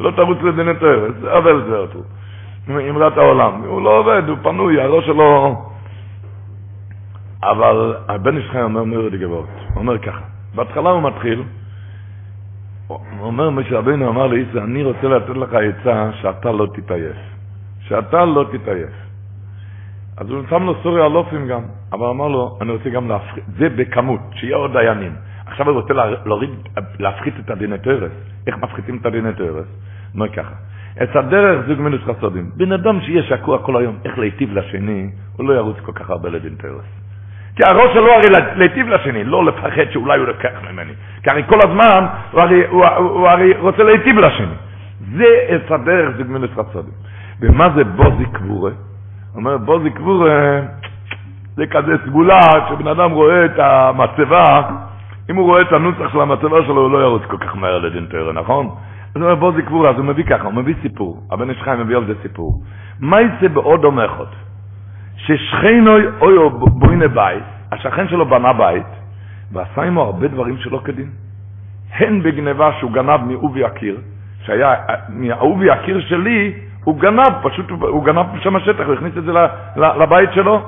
[0.00, 1.06] לא תרוץ לדין יותר.
[1.20, 1.98] זה אבל זה אותו.
[2.70, 3.52] אמרת העולם.
[3.66, 5.56] הוא לא עובד, הוא פנוי, הראש שלו...
[7.42, 9.46] אבל הבן איש חי אומר מרד גבוהות.
[9.74, 10.20] הוא אומר ככה,
[10.56, 11.42] בהתחלה הוא מתחיל,
[12.86, 17.16] הוא אומר, משה רבינו אמר לישראל, אני רוצה לתת לך עצה שאתה לא תתעייף.
[17.80, 18.90] שאתה לא תתעייף.
[20.16, 23.68] אז הוא שם לו סורי אלופים גם, אבל אמר לו, אני רוצה גם להפחית, זה
[23.68, 25.12] בכמות, שיהיה עוד דיינים.
[25.46, 26.50] עכשיו הוא רוצה להוריד,
[26.98, 28.12] להפחית את הדיני תרס.
[28.46, 29.66] איך מפחיתים את הדיני תרס?
[30.14, 30.54] אומר ככה,
[31.02, 32.50] את הדרך זוג מינוס חסודים.
[32.56, 36.28] בן אדם שיהיה שקוע כל היום, איך להיטיב לשני, הוא לא ירוץ כל כך הרבה
[36.28, 37.05] לדין תרס.
[37.56, 40.92] כי הראש שלו הרי להיטיב לשני, לא לפחד שאולי הוא לקח ממני.
[41.22, 44.54] כי הרי כל הזמן הוא הרי, הוא, הוא, הוא הרי רוצה להיטיב לשני.
[45.16, 46.92] זה את הדרך זוג מינוס חסודים.
[47.40, 48.70] ומה זה בוזי קבורה?
[49.36, 50.26] אומר בוזי קבור,
[51.56, 54.62] זה כזה סגולה, כשבן אדם רואה את המצבה,
[55.30, 58.06] אם הוא רואה את הנוסח של המצבה שלו, הוא לא ירוץ כל כך מהר לדין
[58.10, 58.66] תורה, נכון?
[58.66, 61.80] אז הוא אומר בוזי קבור, אז הוא מביא ככה, הוא מביא סיפור, הבן איש חיים
[61.80, 62.62] מביא על זה סיפור.
[63.00, 64.28] מה יצא בעוד אומחות?
[65.16, 68.86] ששכנוי אוי בוינה בית, השכן שלו בנה בית,
[69.52, 71.10] ועשה עמו הרבה דברים שלא כדין.
[71.98, 74.00] הן בגניבה שהוא גנב מאובי הקיר,
[74.42, 74.74] שהיה,
[75.08, 76.52] מאהובי הקיר שלי,
[76.84, 79.32] הוא גנב, פשוט הוא גנב שם שטח, הוא הכניס את זה
[79.76, 80.62] לבית שלו.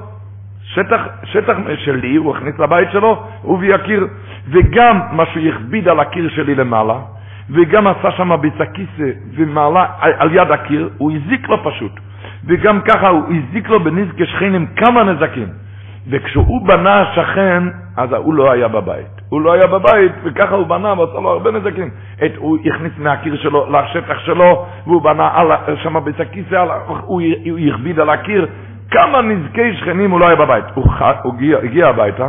[0.62, 4.06] שטח, שטח שלי הוא הכניס לבית שלו, הוא ויקיר.
[4.48, 6.98] וגם מה שהוא הכביד על הקיר שלי למעלה,
[7.50, 11.92] וגם עשה שם ביצה כיסא ומעלה על יד הקיר, הוא הזיק לו פשוט.
[12.44, 15.48] וגם ככה הוא הזיק לו בנזקי שכנים כמה נזקים.
[16.11, 17.62] וכשהוא בנה שכן,
[17.96, 19.20] אז הוא לא היה בבית.
[19.29, 21.90] הוא לא היה בבית, וככה הוא בנה ועשה לו הרבה נזקים.
[22.24, 25.46] את, הוא הכניס מהקיר שלו לשטח שלו, והוא בנה על,
[25.83, 26.98] שם בית הכיסא, הוא,
[27.51, 28.46] הוא הכביד על הקיר.
[28.90, 30.64] כמה נזקי שכנים הוא לא היה בבית.
[30.74, 30.85] הוא,
[31.22, 32.29] הוא הגיע, הגיע הביתה,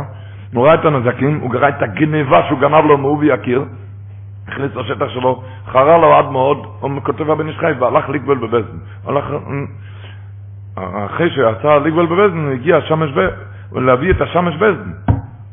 [0.54, 3.64] הוא ראה את הנזקים, הוא ראה את הגניבה שהוא גנב לו מעובי הקיר,
[4.48, 8.76] הכניס לשטח שלו, חרה לו עד מאוד, הוא כותב הבן איש חי, והלך לגבל בבזן.
[9.06, 9.24] הלך,
[11.06, 11.30] אחרי
[11.84, 13.28] לגבל בבזן, הוא הגיע שמש ב...
[13.78, 14.90] להביא את השמש בזן.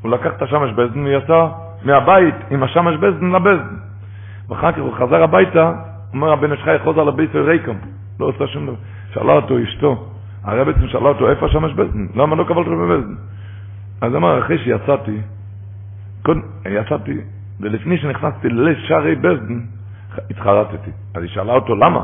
[0.02, 1.48] הוא לקח את השמש בזן ויצא
[1.84, 3.76] מהבית עם השמש בזן לבזן.
[4.50, 5.74] ואחר כך הוא חזר הביתה,
[6.14, 7.78] אומר הבן איש חי חוזר לבית ריקום,
[8.20, 8.76] לא עושה שום דבר.
[9.14, 10.06] שאלה אותו אשתו,
[10.44, 12.06] הרבץ שאלה אותו, איפה השמש בזן?
[12.16, 13.14] למה לא קבלת בבזן?
[14.02, 15.22] אז אמר, אחרי שיצאתי,
[16.24, 17.18] קודם, יצאתי,
[17.60, 19.60] ולפני שנכנסתי לשערי בזן,
[20.30, 20.92] התחרטתי.
[21.16, 22.04] אז היא שאלה אותו, למה?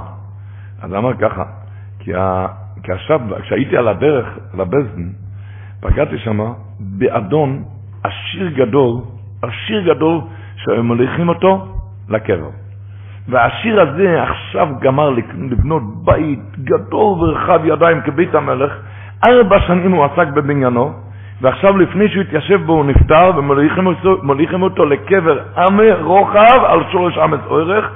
[0.82, 1.44] אז אמר ככה,
[2.00, 2.12] כי.
[2.84, 5.10] כי עכשיו, כשהייתי על הדרך לבזן,
[5.82, 6.40] פגעתי שם
[6.80, 7.64] באדון
[8.04, 9.02] עשיר גדול,
[9.42, 10.22] עשיר גדול,
[10.56, 11.68] שהיו מוליכים אותו
[12.10, 12.50] לקבר.
[13.30, 18.74] והעשיר הזה עכשיו גמר לבנות בית גדול ורחב ידיים כבית המלך,
[19.28, 20.94] ארבע שנים הוא עסק בבניינו,
[21.42, 27.40] ועכשיו לפני שהוא התיישב בו הוא נפטר, ומוליכים אותו לקבר עמי רוחב על שורש אמס
[27.46, 27.90] אורך,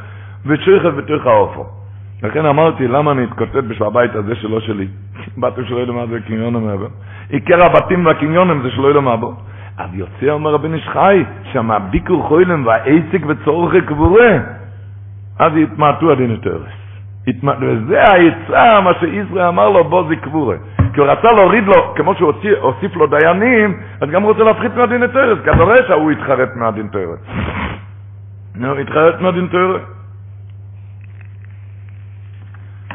[0.45, 1.76] ושריכת בתוך האופו.
[2.23, 4.87] לכן אמרתי, למה אני אתכותב בשביל הבית הזה שלא שלי?
[5.37, 6.87] באתי שלא יודע מה זה קניון המעבר.
[7.29, 9.33] עיקר הבתים והקניונים זה שלא ילמה בו.
[9.77, 14.37] אז יוצא, אומר רבי נשחי, שם ביקור חוילם והעסק וצורכי קבורה,
[15.39, 16.59] אז יתמעטו הדין יותר.
[17.43, 20.55] וזה היצע, מה שישראל אמר לו, בוא זה קבורה.
[20.93, 24.75] כי הוא רצה להוריד לו, כמו שהוא הוסיף לו דיינים, אז גם הוא רוצה להפחית
[24.75, 27.19] מהדין תרס, כי אתה רואה שהוא התחרט מהדין תרס.
[28.55, 29.47] נו, התחרט מהדין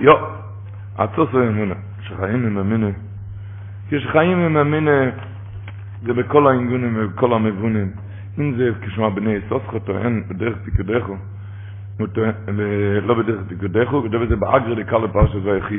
[0.03, 0.15] יו,
[0.99, 2.91] עצוס האמונה, שחיים עם המינה.
[3.89, 5.11] כשחיים עם המינה,
[6.03, 7.91] זה בכל האינגונים ובכל המבונים.
[8.39, 11.17] אם זה כשמה בני סוסחו טוען בדרך פיקודךו,
[13.03, 15.79] לא בדרך פיקודךו, הוא כותב את זה באגר דקה לפרשת והיחי.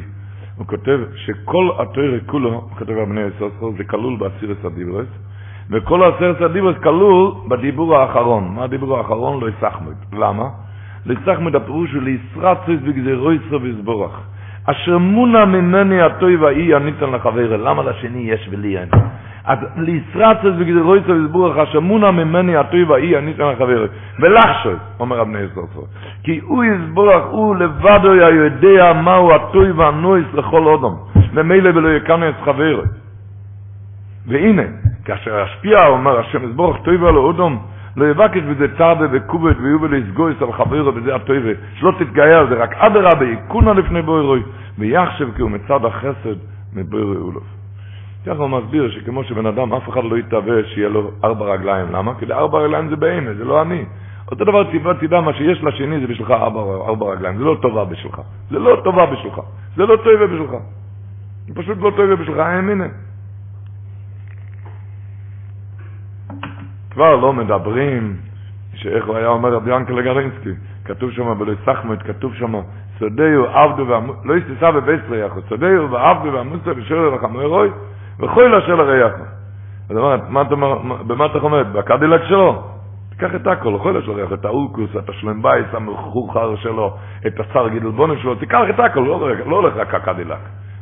[0.56, 5.08] הוא כותב שכל התוירה כולו, הוא כותב על בני סוסחו, זה כלול בעשירס הדיברס,
[5.70, 8.56] וכל העשירס הדיברס כלול בדיבור האחרון.
[8.56, 9.44] מה הדיבור האחרון?
[9.44, 9.96] לא יסחמד.
[10.14, 10.50] למה?
[11.12, 14.20] יסחמד הפירוש הוא לישרצס בגזירויסו ויסבורך.
[14.66, 18.90] אשר מונה ממני הטוי והאי הניתן לחבר, למה לשני יש ולי אין?
[19.46, 23.86] אז לישרצס בגזירויסו ויסבורך, אשר מונה ממני הטוי והאי הניתן לחבר.
[24.20, 25.86] ולחשוב, אומר אבני סוסו,
[26.24, 30.96] כי הוא יסבורך, הוא לבדו יודע מהו הטוי והנויס לכל אודום,
[31.34, 32.82] ומילא ולא יקנס חבר.
[34.28, 34.64] והנה,
[35.06, 37.60] כאשר השפיע, אומר השם יסבורך טוי ועל אודום,
[37.98, 42.74] לא יבקש בזה תרבה וקובת ויובל לסגויס על חברו בזה הטויבה, שלא תתגייר, זה רק
[42.74, 44.44] אדרבה, יקונה לפני בוירוי,
[44.78, 46.36] ויחשב כי הוא מצד החסד
[46.74, 47.44] מבוירוי אולוף.
[48.26, 51.88] ככה הוא מסביר שכמו שבן אדם, אף אחד לא יתהווה שיהיה לו ארבע רגליים.
[51.92, 52.14] למה?
[52.20, 53.86] כי ארבע רגליים זה בהמה, זה לא אני.
[54.32, 57.86] אותו דבר תדע, תדע מה שיש לשני זה בשבילך ארבע, ארבע רגליים, זה לא טובה
[57.86, 58.22] בשבילך.
[58.50, 59.40] זה לא טובה בשבילך.
[59.76, 60.52] זה לא טובה בשבילך.
[61.48, 62.88] זה פשוט לא טובה בשבילך, האמינה.
[66.94, 68.16] כבר לא מדברים,
[68.74, 70.50] שאיך הוא היה אומר רבי ינקל גרינסקי,
[70.86, 72.54] כתוב שם בלוי סחמות, כתוב שם,
[73.00, 77.70] סודהו עבדו ועמוסו, לא יסתיסה בבייס ריחו, סודהו ועבדו ועמוסו ושאול לחמורוי,
[78.20, 79.24] וכל אשר לריחו.
[79.90, 80.78] אז אומרת, מה אתה אומר,
[81.08, 81.66] במה אתה עומד?
[81.74, 82.64] בקדילק שלו?
[83.10, 87.68] תיקח את הכל, לכל אשר לריחו, את האורקוס, את השלם בייס, המחוכר שלו, את השר
[87.68, 90.38] גידלבונים שלו, תיקח את הכל, לא, לא הולך רק הקדילק.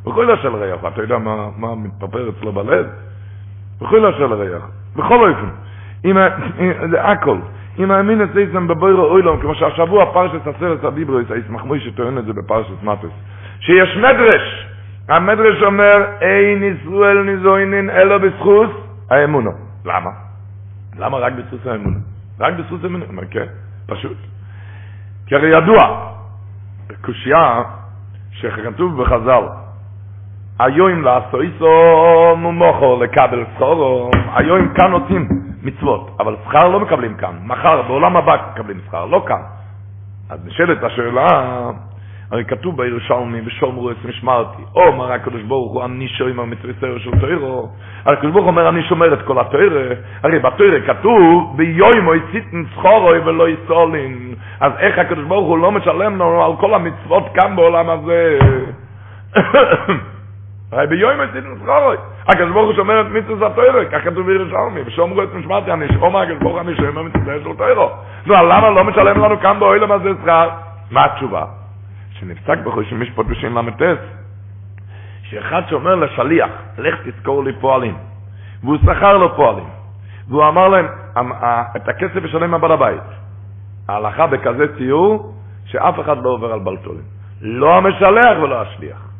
[0.07, 1.17] וכל אשר לריחו, אתה יודע
[1.57, 2.85] מה, מתפפר אצלו בלב?
[3.81, 5.70] וכל אשר לריחו, בכל אופן.
[6.05, 6.17] אם
[6.89, 7.37] זה הכל
[7.79, 12.25] אם האמין את זה בבוירו אוילום כמו שהשבוע פרשת עשרת הדיברויס הישמח מוישה טוען את
[12.25, 13.11] זה בפרשת מטוס
[13.59, 14.67] שיש מדרש
[15.09, 18.69] המדרש אומר אין ישראל נזוינין אלא בזכוס
[19.09, 19.51] האמונו
[19.85, 20.09] למה?
[20.97, 21.99] למה רק בזכוס האמונו?
[22.39, 23.05] רק בזכוס האמונו?
[23.05, 23.45] אומר כן,
[23.87, 24.17] פשוט
[25.27, 26.11] כי הרי ידוע
[27.01, 27.63] קושייה
[28.31, 29.43] שכתוב בחז"ל
[30.59, 31.37] היום לעשו
[32.37, 38.37] מומוכו לקבל סחורו היום כאן נותנים מצוות, אבל שכר לא מקבלים כאן, מחר, בעולם הבא
[38.53, 39.41] מקבלים שכר, לא כאן.
[40.29, 41.27] אז נשאלת השאלה,
[42.31, 46.07] הרי כתוב בירושלמי, בשומרו את משמרתי, או אומר הקדוש ברוך הוא, אני
[46.45, 47.69] מצווי סדר של תוירו,
[48.05, 53.49] הקדוש ברוך אומר, אני שומר את כל התוירה, הרי בתוירה כתוב, ביוימו יציתן סחורוי ולא
[53.49, 58.39] יסולין, אז איך הקדוש ברוך הוא לא משלם לנו על כל המצוות כאן בעולם הזה?
[60.71, 61.97] הרי ביום יציתן סחורוי.
[62.27, 66.37] הקדוש ברוך הוא שומר את מצווה התוירה, כך כתוב בירושלמי, ושומרו את משמעתי, שומר הקדוש
[66.37, 67.89] ברוך אני שומר מצווה של תוירו.
[68.25, 70.49] נו, למה לא משלם לנו כאן באוילם הזה שכר?
[70.91, 71.45] מה התשובה?
[72.19, 73.97] שנפסק בחוש משפט בשין ל"ס,
[75.23, 77.95] שאחד שאומר לשליח, לך תזכור לי פועלים,
[78.63, 79.69] והוא שכר לו פועלים,
[80.27, 80.87] והוא אמר להם,
[81.75, 83.01] את הכסף ישלם הבעל הבית.
[83.89, 85.33] ההלכה בכזה ציור,
[85.65, 87.03] שאף אחד לא עובר על בלטולים.
[87.41, 89.10] לא המשלח ולא השליח.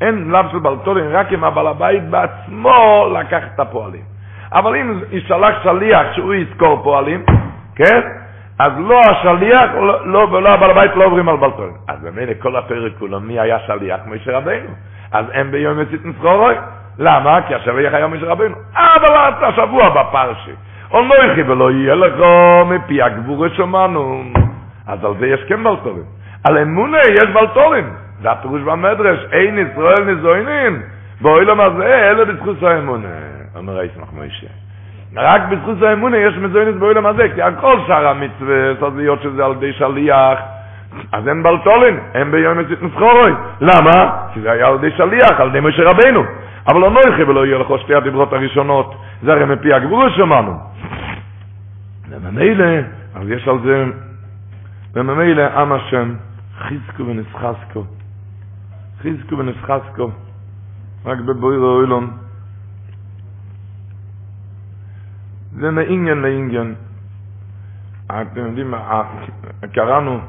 [0.00, 4.02] אין לאו של בלטולין, רק אם הבעל הבית בעצמו לקח את הפועלים.
[4.52, 7.24] אבל אם ישלח שליח שהוא יזכור פועלים,
[7.76, 8.00] כן?
[8.58, 11.74] אז לא השליח, לא, לא, ולא הבעל הבית לא עוברים על בלטולין.
[11.88, 14.00] אז במילא כל הפרק כולו, מי היה שליח?
[14.06, 14.68] משה רבינו.
[15.12, 16.54] אז הם ביום יצית נסחורוי.
[16.98, 17.38] למה?
[17.48, 18.54] כי השליח היה משה רבינו.
[18.76, 20.52] אבל אתה שבוע בפרשי.
[20.90, 22.14] אונויכי ולא יהיה לך
[22.66, 24.22] מפי הגבורה שמענו.
[24.86, 26.04] אז על זה יש כן בלטולין.
[26.48, 27.84] על אמונה יש בלטולין.
[28.22, 30.82] זה הפירוש במדרש, אין ישראל נזוינין,
[31.20, 33.08] באוילם הזה, אלא בזכוס האמונה.
[33.56, 34.46] אומר הישמח מוישה.
[35.16, 39.72] רק בזכוס האמונה יש מזוינית באוילם הזה, כי הכל שאר המצווה, סודיות שזה על ידי
[39.72, 40.38] שליח,
[41.12, 43.32] אז אין בלטולין, אין ביום יצית נסחורוי.
[43.60, 44.26] למה?
[44.34, 46.24] כי זה היה על ידי שליח, על ידי משה רבנו.
[46.68, 50.58] אבל לא נויכי ולא יהיה לך שתי הדיברות הראשונות, זה הרי מפי הגבול שמענו.
[52.10, 52.64] וממילא,
[53.14, 53.84] אז יש על זה,
[54.94, 56.14] וממילא עם השם,
[56.58, 57.84] חיזקו ונסחסקו.
[59.02, 60.10] חיזקו ונסחסקו,
[61.04, 62.10] רק בבויר האוילון.
[65.52, 66.74] זה מעניין לעניין.
[68.06, 68.74] אתם יודעים,
[69.72, 70.20] קראנו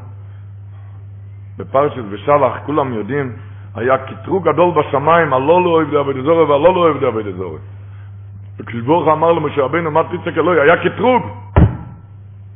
[1.58, 3.34] בפרשת ושלח, כולם יודעים,
[3.76, 7.60] היה קטרוג גדול בשמיים, הלא לא אוהב דעבד אזורי והלא לא אוהב דעבד אזורי.
[8.60, 10.60] וכשברוך אמר למשה רבינו, מה תצק אלוהי?
[10.62, 11.24] היה קטרוג.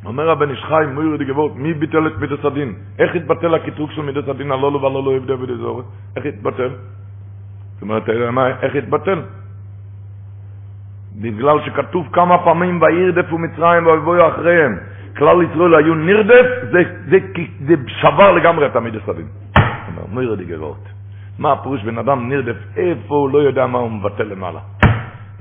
[0.05, 2.73] אומר הבן איש חי, מויר די גבורת, מי ביטל את מידס הדין?
[2.99, 5.83] איך התבטל הקטרוג של מידס הדין, הלא לא והלא לא דעבד אזורי?
[6.15, 6.69] איך התבטל?
[7.73, 8.09] זאת אומרת,
[8.61, 9.21] איך התבטל?
[11.21, 14.77] בגלל שכתוב כמה פעמים וירדפו מצרים ויבואו אחריהם.
[15.17, 17.17] כלל ישראל היו נרדף, זה, זה,
[17.67, 19.27] זה שבר לגמרי את המידס הדין.
[19.57, 20.45] אומר, מויר די.
[21.39, 24.59] מה הפירוש בן אדם נרדף, איפה הוא לא יודע מה הוא מבטל למעלה.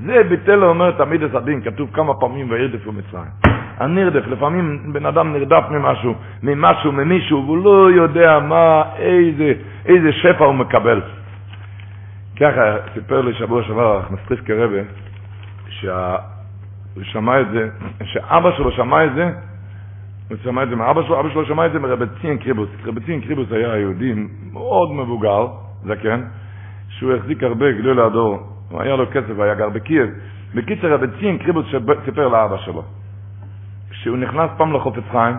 [0.07, 3.31] זה ביטל אומר תמיד את הדין, כתוב כמה פעמים וירדפו מצרים.
[3.79, 9.53] הנרדף, לפעמים בן אדם נרדף ממשהו, ממשהו, ממישהו, והוא לא יודע מה, איזה,
[9.87, 11.03] איזה שפע הוא מקבל.
[12.41, 14.83] ככה סיפר לי שבוע שעבר מסטריסקי רבה,
[15.69, 17.69] שהוא שמע את זה,
[18.05, 19.31] שאבא שלו שמע את זה,
[20.29, 22.69] הוא שמע את זה מאבא שלו, אבא שלו שמע את זה מרבי ציין קריבוס.
[22.85, 24.15] רבי ציין קריבוס היה יהודי
[24.53, 25.47] מאוד מבוגר,
[25.85, 26.23] זקן,
[26.89, 28.39] שהוא החזיק הרבה גדול הדור,
[28.71, 30.11] היה לו כסף, היה גר בקייב.
[30.55, 31.67] בקיצר, רבי ציין קריבוס
[32.05, 32.83] סיפר לאבא שלו,
[34.03, 35.37] שהוא נכנס פעם לחופץ חיים,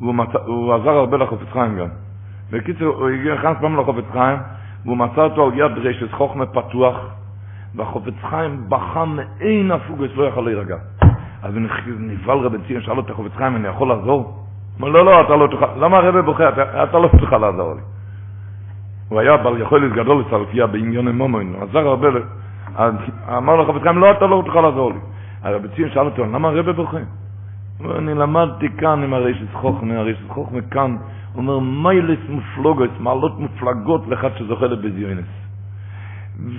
[0.00, 0.38] והוא מצא,
[0.74, 1.86] עזר הרבה לחופץ חיים גם.
[2.50, 4.38] בקיצר, הוא נכנס פעם לחופץ חיים,
[4.84, 6.96] והוא מצא אותו על יד רשת חוכמה פתוח,
[7.74, 10.76] והחופץ חיים בכה מאין הפוגס, לא יכול להירגע.
[11.42, 11.62] אז הוא
[11.98, 14.36] נבהל רבי ציון, שאל אותו חופץ חיים, אני יכול לעזור?
[14.80, 16.48] אמר, לא, לא, אתה לא תוכל, למה הרבי בוכה?
[16.48, 17.80] אתה, אתה לא תוכל לעזור לי.
[19.08, 22.08] הוא היה בעל יכולת גדול לסלפיה בעניון הוא עזר הרבה,
[23.36, 24.98] אמר לו חפץ חיים, לא, אתה לא תוכל לעזור לי.
[25.42, 26.98] הרבי ציון שאל אותו, למה הרבי בוכה?
[27.84, 30.96] אומר, אני למדתי כאן עם הרשת חוכמה, הרשת חוכמה כאן,
[31.34, 35.26] אומר, מיילס מופלוגות, מעלות מופלגות לאחד שזוכה לבזיונס.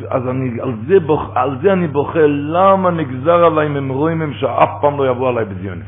[0.09, 4.69] אז אני, על זה, בוח, על זה אני בוכה, למה נגזר עליי ממרואים הם שאף
[4.81, 5.85] פעם לא יבוא עליי בזיונס.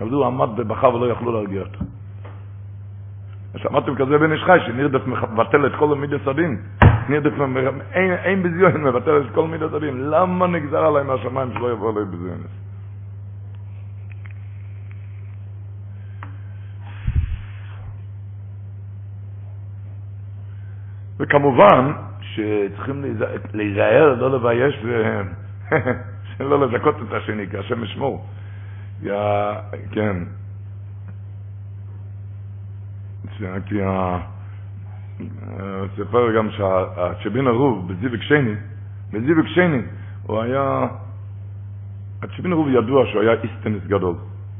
[0.00, 1.84] אבל הוא עמד ובכה ולא יכלו להרגיע אותו.
[3.56, 6.56] שמעתם כזה בן איש חי, שנרדף מבטל את כל מידס הדין.
[7.08, 7.32] נרדף,
[7.92, 10.10] אין, אין בזיון, מבטל את כל מידס הדין.
[10.10, 12.65] למה נגזר עליי מהשמיים שלא יבוא עליי בזיונס?
[21.18, 23.04] וכמובן שצריכים
[23.54, 24.84] להיזהר, לא לבייש
[26.38, 28.26] ולא לזכות את השני, כי השם ישמור.
[29.90, 30.16] כן.
[33.66, 33.80] כי
[35.96, 38.54] סיפר גם שהצ'בין הרוב בזיוויק שני,
[39.12, 39.80] בזיוויק שני,
[40.22, 40.86] הוא היה,
[42.22, 44.14] הצ'בין הרוב ידוע שהוא היה איסטנס גדול.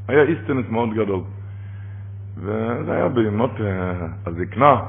[0.08, 1.20] היה איסטנס מאוד גדול.
[2.36, 3.50] וזה היה בימות
[4.26, 4.80] הזקנה,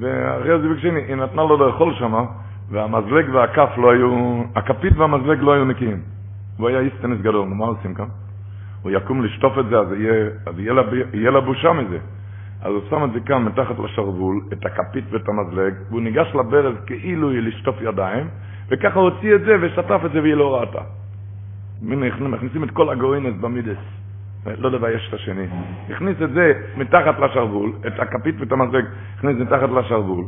[0.00, 2.24] ואחרי הזיוויק שני, היא נתנה לו לאכול שם,
[2.70, 6.00] והמזלג והכף לא היו, הכפית והמזלג לא היו נקיים.
[6.58, 8.06] הוא היה איסטנס גדול, מה עושים כאן?
[8.82, 11.98] הוא יקום לשטוף את זה, אז יהיה, אז יהיה, לה, יהיה לה בושה מזה.
[12.62, 16.74] אז הוא שם את זה כאן מתחת לשרוול, את הכפית ואת המזלג, והוא ניגש לברז
[16.86, 18.28] כאילו היא לשטוף ידיים,
[18.68, 20.80] וככה הוציא את זה ושטף את זה והיא לא ראתה.
[21.82, 23.78] מכניסים את כל הגורינס במידס,
[24.46, 25.46] לא לבייש את השני.
[25.90, 28.84] הכניס את זה מתחת לשרוול, את הכפית ואת המזלג,
[29.16, 30.24] הכניס מתחת לשרוול,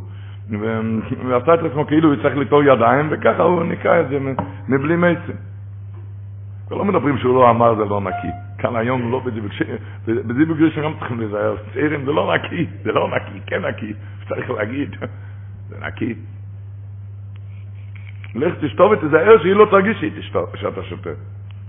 [1.28, 4.18] ועשה את עצמו כאילו הוא צריך לטור ידיים, וככה הוא ניקה את זה
[4.68, 5.32] מבלי מצם.
[6.70, 8.30] לא מדברים שהוא לא אמר זה לא נקי.
[8.58, 9.22] כאן היום לא
[10.06, 11.56] בזיווג ראשון גם צריכים להיזהר.
[11.72, 13.92] צעירים זה לא נקי, זה לא נקי, כן נקי.
[14.28, 14.96] צריך להגיד,
[15.68, 16.14] זה נקי.
[18.34, 20.04] לך תשתוב ותזהר שהיא לא תרגיש
[20.54, 21.10] שאתה שותה.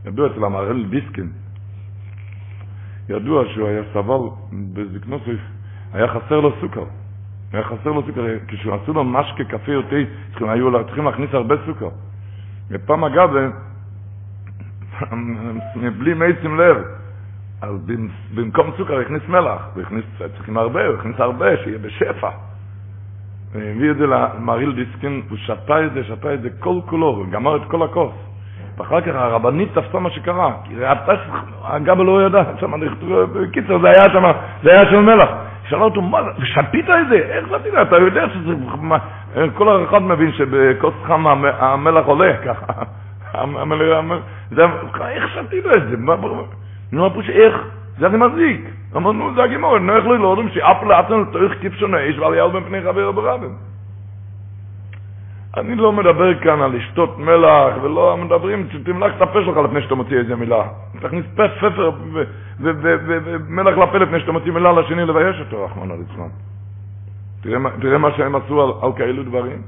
[0.05, 1.29] ידוע אצל המהרל דיסקין,
[3.11, 4.29] ידוע שהוא היה סבל
[4.73, 5.21] בזקנות,
[5.93, 6.83] היה חסר לו סוכר.
[7.53, 11.55] היה חסר לו סוכר, כשהוא עשו לו משקה, קפה או תה, היו צריכים להכניס הרבה
[11.65, 11.89] סוכר.
[12.69, 13.29] ופעם אגב,
[15.99, 16.77] בלי מייסים לב.
[17.61, 17.75] אז
[18.35, 20.05] במקום סוכר הכניס מלח, והכניס,
[20.37, 22.29] צריכים הרבה, הוא הכניס הרבה, שיהיה בשפע.
[23.51, 27.25] והביא את זה למריל דיסקין, הוא שתה את זה, שתה את זה כל כולו, הוא
[27.31, 28.13] גמר את כל הכוס.
[28.81, 30.73] ואחר כך הרבנית תפסה מה שקרה, כי
[31.63, 32.71] הגבל לא ידע, שם,
[33.33, 34.23] בקיצר, זה היה שם,
[34.63, 35.29] זה היה של מלח.
[35.69, 37.15] שאלה אותו, מה, ושתית את זה?
[37.15, 37.73] איך שתית?
[37.81, 38.53] אתה יודע שזה,
[39.53, 42.73] כל אחד מבין שבכוס חם המלח עולה ככה.
[45.07, 45.95] איך שתית את זה?
[46.91, 47.55] נו, פירוש איך?
[47.97, 48.61] זה אני מזיק.
[48.95, 52.63] אמרנו, זה הגימור, נו, איך לא יודעים שאף לעצמנו תורך כבשון האש ועל יעל בין
[52.63, 53.70] פני חבר ברבים.
[55.57, 59.95] אני לא מדבר כאן על לשתות מלח, ולא מדברים, תמלח את הפה שלך לפני שאתה
[59.95, 60.63] מוציא איזה מילה.
[60.99, 61.91] תכניס פה ספר
[62.59, 66.29] ומלח לפה לפני שאתה מוציא מילה לשני לבייש אותו, רחמנא ליצלן.
[67.81, 69.61] תראה מה שהם עשו על כאלו דברים.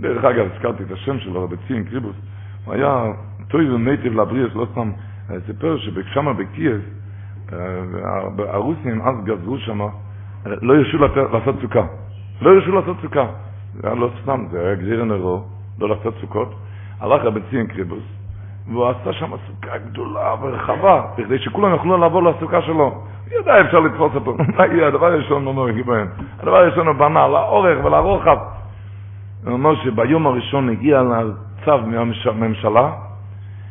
[0.00, 2.16] דרך אגב, הזכרתי את השם שלו, רבי ציין קריבוס,
[2.64, 3.04] הוא היה
[3.48, 4.90] טוב ומיטיב לבריות, לא סתם,
[5.46, 6.80] סיפר שבשמה בקייב,
[8.38, 9.80] הרוסים אז גזרו שם,
[10.46, 10.98] לא הרשו
[11.32, 11.82] לעשות סוכה.
[12.42, 13.26] לא הרשו לעשות סוכה.
[13.74, 15.42] זה היה לא סתם, זה היה גזיר נרו,
[15.80, 16.54] לא לעשות סוכות.
[17.00, 18.02] הלך רבי ציון קריבוס,
[18.68, 22.84] והוא עשה שם סוכה גדולה ורחבה, בכדי שכולם יוכלו לעבור לסוכה שלו.
[22.84, 24.36] הוא ידע, אפשר לתפוס אותו.
[24.88, 26.06] הדבר הראשון הוא נוהג בהם.
[26.40, 28.38] הדבר הראשון הוא בנה לאורך ולרוחב.
[29.44, 32.92] הוא אומר שביום הראשון הגיע לצו מהממשלה,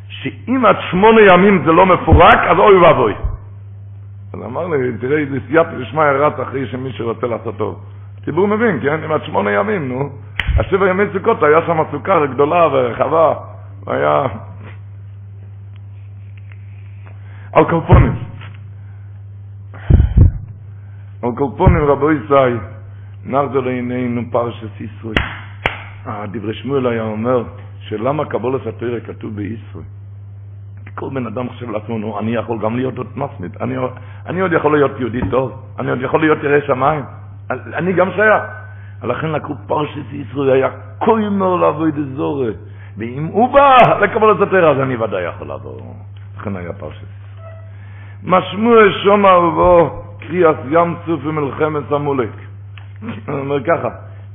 [0.08, 3.14] שאם עד שמונה ימים זה לא מפורק, אז אוי ואבוי.
[4.34, 7.84] אז אמר לי, תראה איזה סייעתא דשמיא רץ אחרי שמי שרוצה לעשות טוב.
[8.18, 9.12] הציבור מבין, כן?
[9.12, 10.10] עד שמונה ימים, נו.
[10.56, 13.34] השבע ימי סוכות היה שם סוכה גדולה ורחבה,
[13.86, 14.22] והיה...
[17.52, 18.14] על קלפונים.
[21.22, 22.58] על קלפונים רבו ישראל,
[23.24, 25.26] נחזו לעינינו פרשת ישראל.
[26.32, 27.44] דברי שמואל היה אומר,
[27.80, 29.84] שלמה קבולת התרא כתוב בישראל?
[30.94, 33.74] כל בן אדם חושב לעצמו, נו, אני יכול גם להיות עוד מסמית, אני,
[34.26, 37.04] אני עוד יכול להיות יהודי טוב, אני עוד יכול להיות ירא שמיים,
[37.50, 38.42] אני גם שייך.
[39.02, 40.68] לכן לקחו פרשת ישראל, היה
[40.98, 42.52] קוימר לעבוד אזורי,
[42.98, 45.96] ואם הוא בא לקבל את התרא, אז אני ודאי יכול לעבור.
[46.40, 47.06] לכן היה פרשת.
[48.24, 52.30] משמוע שומע ובו קריאס ים צוף ומלחמת המולק.
[53.02, 53.88] אני אומר ככה,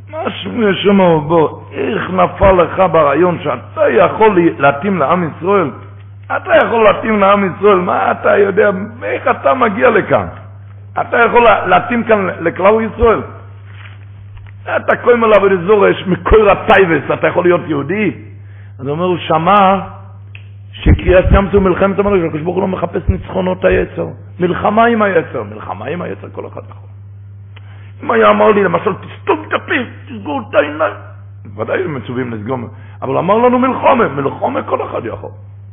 [0.10, 5.70] משמוע שומע ובו, איך נפל לך ברעיון שאתה יכול להתאים לעם ישראל?
[6.38, 8.69] אתה יכול להתאים לעם ישראל, מה אתה יודע,
[9.03, 10.27] איך אתה מגיע לכאן?
[11.01, 13.21] אתה יכול להתאים כאן לכלל ישראל?
[14.75, 18.11] אתה קודם עליו וזורש, מכל הטייבס, אתה יכול להיות יהודי?
[18.80, 19.80] אז הוא אומר, הוא שמע
[20.71, 24.07] שקריאת ים זו מלחמת המלך, הקדוש ברוך הוא לא מחפש ניצחונות היצר.
[24.39, 26.89] מלחמה עם היצר, מלחמה עם היצר כל אחד יכול.
[28.03, 29.73] אם היה אמר לי, למשל, תסתום את הפה,
[30.05, 30.93] תסגור את העיניים.
[31.57, 32.57] ודאי הם מצווים לסגור,
[33.01, 35.30] אבל אמר לנו מלחומה, מלחומה כל אחד יכול.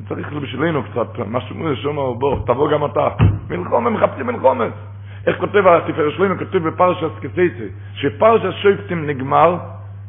[0.09, 3.09] צריך בשבילנו קצת, משהו שונה, בוא, תבוא גם אתה.
[3.51, 4.65] מלחומה, מחפשים מלחומה.
[5.27, 9.57] איך כותב התפארת שלמה, כותב בפרשת כסייסי, שפרשת שויפטים נגמר,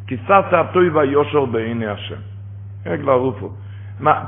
[0.07, 2.15] כיסס הטוי והיושר בעיני השם.
[2.85, 3.49] רגע ערופו.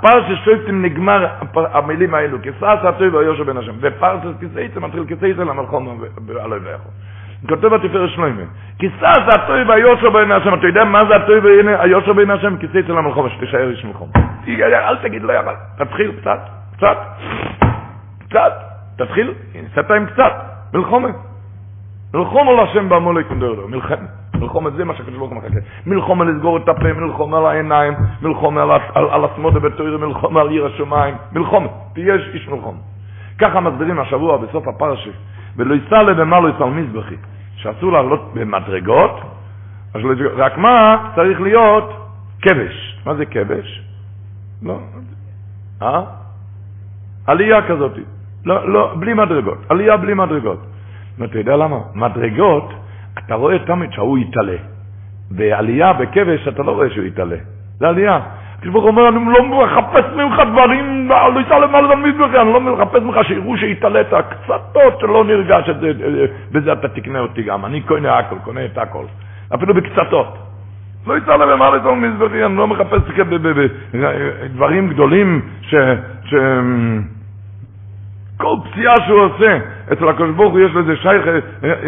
[0.01, 3.73] פרשת שויפטים נגמר המילים האלו, כיסס הטוי והיושר בעיני השם.
[3.81, 6.91] ופרשת כסייסי מתחיל כסייסי למלחום ועלי ויכול.
[7.49, 8.27] כותב התפארת שלמה,
[8.79, 10.53] כיסס הטוי והיושר בעיני השם.
[10.53, 12.57] אתה יודע מה זה הטוי והיושר בעיני השם?
[12.57, 14.09] כיסייסי למלחום, שתישאר איש מלחום.
[14.57, 16.39] אל תגיד לא יאכל, תתחיל קצת,
[16.77, 16.97] קצת,
[18.29, 18.53] קצת,
[18.97, 20.33] תתחיל, נסעת עם קצת.
[20.73, 21.09] מלחומה.
[22.13, 24.07] מלחומה להשם בעמולק ונדרדו, מלחמה.
[24.35, 25.59] מלחומה זה מה שהקדוש ברוך הוא מחכה.
[25.85, 30.65] מלחומה לסגור את הפה, מלחומה על העיניים, מלחומה על, על, על בתויר, מלחומה על עיר
[30.65, 31.67] השמיים, מלחומה.
[31.93, 32.79] תהיה איש מלחומה.
[33.39, 35.09] ככה מסבירים השבוע בסוף הפרשה,
[35.57, 37.15] ולא יסע במה לא יסע מזבחי,
[37.55, 39.21] שאסור לעלות במדרגות,
[40.35, 41.93] רק מה צריך להיות
[42.41, 43.01] כבש.
[43.05, 43.88] מה זה כבש?
[44.63, 44.79] לא.
[45.81, 46.01] אה?
[47.27, 47.91] עלייה כזאת.
[48.45, 49.57] לא, לא, בלי מדרגות.
[49.69, 50.59] עלייה בלי מדרגות.
[51.23, 51.77] אתה יודע למה?
[51.95, 52.73] מדרגות,
[53.19, 54.55] אתה רואה תמיד שההוא יתעלה.
[55.31, 57.37] בעלייה, בכבש, אתה לא רואה שהוא יתעלה.
[57.79, 58.19] זה עלייה.
[58.57, 63.01] הקדוש ברוך אומר, אני לא מחפש ממך דברים, לא יצא למעלה במזבח, אני לא מחפש
[63.01, 65.91] ממך שיראו שהתעלית קצתות שלא נרגש את זה,
[66.51, 67.65] בזה אתה תקנה אותי גם.
[67.65, 69.05] אני קונה הכל, קונה את הכל.
[69.55, 70.48] אפילו בקצתות.
[71.07, 73.01] לא יצא למעלה במזבחי, אני לא מחפש
[74.53, 75.75] דברים גדולים ש...
[76.25, 76.33] ש...
[78.37, 79.57] כל פציעה שהוא עושה,
[79.93, 81.25] אצל הקדוש ברוך הוא יש לזה שייך,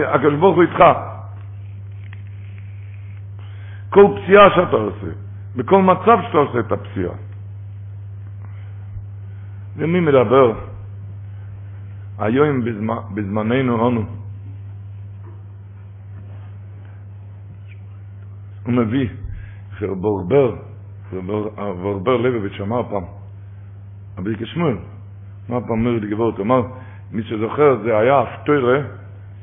[0.07, 0.83] הקדוש ברוך הוא איתך.
[3.89, 5.07] כל פציעה שאתה עושה,
[5.55, 7.13] בכל מצב שאתה עושה את הפציעה.
[9.77, 10.53] ומי מדבר?
[12.19, 12.61] היום
[13.15, 14.20] בזמננו אנו.
[18.65, 19.07] הוא מביא,
[19.79, 20.55] שברבר,
[21.81, 23.03] ברבר לוביץ' אמר פעם,
[24.17, 24.75] אבל כשמואל,
[25.49, 26.39] מה פעם לי גבורת?
[26.39, 26.61] אמר,
[27.11, 28.79] מי שזוכר, זה היה הפטוירה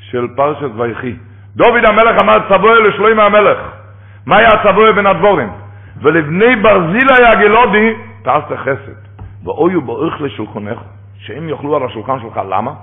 [0.01, 1.17] של פרשת ויחי.
[1.57, 3.59] דוד המלך אמר צבוע לשלוים המלך.
[4.27, 5.49] מה היה צבוע בין הדבורים?
[6.03, 9.09] ולבני ברזילה היה גלודי, תעשה חסד.
[9.45, 10.79] ואויו באורך לשולחונך,
[11.19, 12.41] שהם יאכלו על השולחן שלך.
[12.51, 12.75] למה?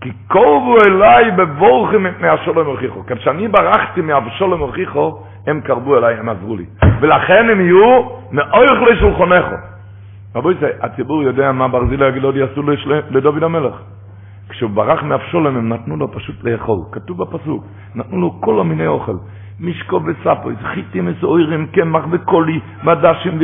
[0.00, 3.02] כי קרבו אליי בבורכים מהשולם הוכיחו.
[3.06, 6.64] כשאני ברחתי מאבשולם הוכיחו, הם קרבו אליי, הם עזרו לי.
[7.00, 9.46] ולכן הם יהיו מאורך לשולחונך.
[10.34, 12.62] רבו ישראל, הציבור יודע מה ברזילה הגלודי עשו
[13.10, 13.74] לדוד המלך.
[14.48, 19.16] כשהוא ברח מאבשולם הם נתנו לו פשוט לאכול, כתוב בפסוק, נתנו לו כל המיני אוכל,
[19.60, 23.38] משקו וספו, חיטים מסוירים, קמח וקולי, מדשים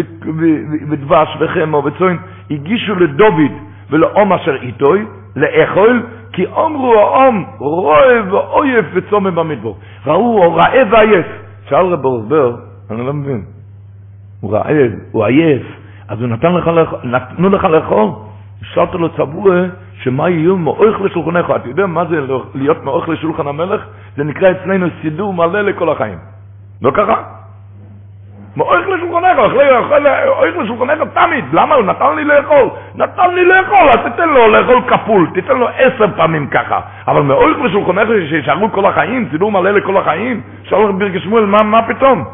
[0.88, 2.16] ודבש וחמו וצוין,
[2.50, 3.52] הגישו לדוד
[3.90, 5.04] ולאום אשר איתוי,
[5.36, 6.02] לאכול,
[6.36, 9.76] כי אומרו האום רואה ואויף וצומם במדבור.
[10.06, 11.26] ראו, הוא רעב ועייף.
[11.68, 12.56] שאל רב אורסבר,
[12.90, 13.44] אני לא מבין,
[14.40, 15.62] הוא רעב, הוא עייף,
[16.08, 16.70] אז הוא נתן לך,
[17.04, 18.10] נתנו לך לאכול,
[18.62, 19.54] השארת לו צבוע
[20.02, 21.50] שמה יהיו מאורך לשולחנך.
[21.56, 22.20] אתה יודע מה זה
[22.54, 23.80] להיות מאורך לשולחן המלך?
[24.16, 26.18] זה נקרא אצלנו סידור מלא לכל החיים.
[26.82, 27.35] לא ככה?
[28.56, 29.38] מאורך לשולחנך,
[30.26, 31.44] אורך לשולחנך תמיד.
[31.52, 31.74] למה?
[31.74, 32.68] הוא נתן לי לאכול.
[32.94, 36.80] נתן לי לאכול, אז תיתן לו לאכול כפול, תיתן לו עשר פעמים ככה.
[37.08, 41.88] אבל מאורך לשולחנך שישארו כל החיים, סידור מלא לכל החיים, שאל ברכי שמואל, מה, מה
[41.88, 42.24] פתאום?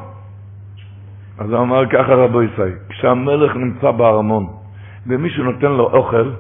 [1.39, 4.47] אז הוא אמר ככה רבו ישראל, כשהמלך נמצא בארמון
[5.07, 6.31] ומישהו נותן לו אוכל,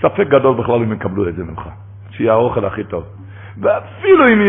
[0.00, 1.62] ספק גדול בכלל אם יקבלו את זה ממך,
[2.10, 3.04] שיהיה האוכל הכי טוב.
[3.60, 4.40] ואפילו אם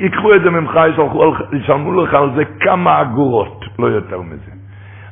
[0.00, 0.80] ייקחו את זה ממך,
[1.52, 4.50] ישלמו לך על זה כמה אגורות, לא יותר מזה.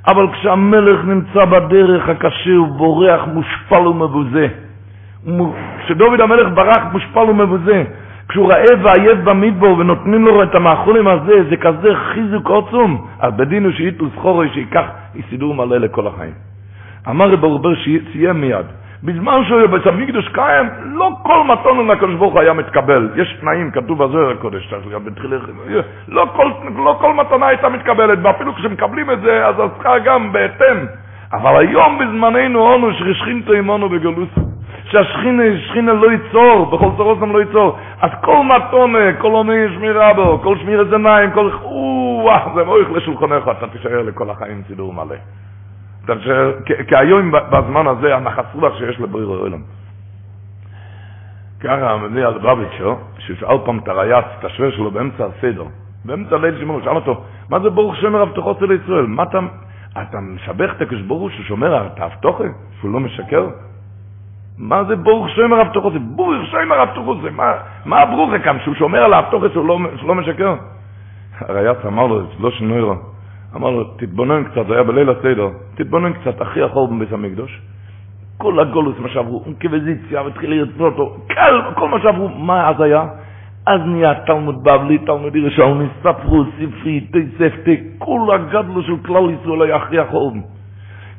[0.09, 4.49] אבל כשהמלך נמצא בדרך הקשה, הוא בורח מושפל ומבוזה.
[5.85, 7.85] כשדוד המלך ברח מושפל ומבוזה,
[8.29, 13.07] כשהוא רעב ועייף במדבור ונותנים לו את המאכולים הזה, זה כזה חיזוק עצום.
[13.19, 14.85] אז בדין הוא שייתו סחורי שייקח
[15.31, 16.35] סידור מלא לכל החיים.
[17.09, 18.67] אמר רב אורבר שסיים מיד,
[19.05, 23.11] בזמן שהוא היה בית המקדוש קיים, לא כל מתון לקדוש ברוך היה מתקבל.
[23.17, 24.75] יש תנאים, כתוב בזוהר הקודש,
[26.09, 30.87] לא כל, לא כל מתנה הייתה מתקבלת, ואפילו כשמקבלים את זה, אז צריכה גם בהתאם.
[31.33, 34.41] אבל היום בזמננו אונו שרשכינתו עמנו בגלוסו.
[34.85, 37.79] שהשכינה לא ייצור, בכל צורות גם לא ייצור.
[38.01, 41.51] אז כל מתונה, כל עוני שמירה בו, כל שמירת עיניים, כל...
[42.23, 45.17] וואו, זה מויך לשולחנך, אתה תישאר לכל החיים סידור מלא.
[46.67, 49.61] כי היום בזמן הזה הנחס רוח שיש לבריר העולם.
[51.61, 55.65] ככה מביא על בביצ'ו, ששאל פעם את הרייץ, את השוור שלו באמצע הסדר,
[56.05, 59.07] באמצע ליל שימור, שאל אותו, מה זה ברוך שומר הבטחות של ישראל?
[59.07, 59.39] מה אתה,
[60.03, 62.45] אתה משבח את הקדוש ברוך הוא ששומר את ההבטוחה?
[62.81, 63.47] שהוא לא משקר?
[64.59, 65.93] מה זה ברוך שומר הבטחות?
[66.17, 67.53] ברוך שומר הבטחות, מה,
[67.85, 70.55] מה הברוכה כאן, שהוא שומר על ההבטחות שהוא לא, שהוא לא משקר?
[71.41, 73.14] הרייץ אמר לו, לא שינוי לו.
[73.57, 77.61] אמר לו, תתבונן קצת, זה היה בליל הסדר, תתבונן קצת, אחי אחור בבית המקדוש.
[78.39, 83.05] כל הגולוס, מה שעברו, אינקוויזיציה, והתחיל לרצות אותו, כל, כל מה שעברו, מה אז היה?
[83.67, 89.77] אז נהיה תלמוד בבלי, תלמוד ירושלמי, ספרו, ספרי, תספתי, כל הגדלו של כלל ישראל היה
[89.77, 90.33] אחי אחור.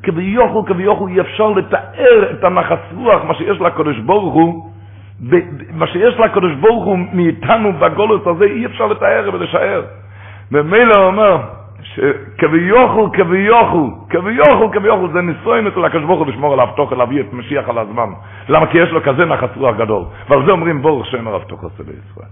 [0.04, 4.72] כביכול, כביכול אי אפשר לתאר את הנחס רוח, מה שיש לקדוש ברוך הוא,
[5.74, 9.82] מה שיש לקדוש ברוך הוא מאיתנו בגולוס הזה, אי אפשר לתאר ולשער.
[10.52, 11.38] ומילא אומר,
[11.82, 17.34] שכביוכו, כביוכו, כביוכו, כביוכו, זה ניסויים אצל הקדוש ברוך הוא לשמור על האבטוחל, להביא את
[17.34, 18.10] משיח על הזמן.
[18.50, 18.68] למה?
[18.68, 20.04] כי יש לו כזה נחס רוח גדול.
[20.30, 22.30] ועל זה אומרים ברוך שם הרב תוך עושה בישראל.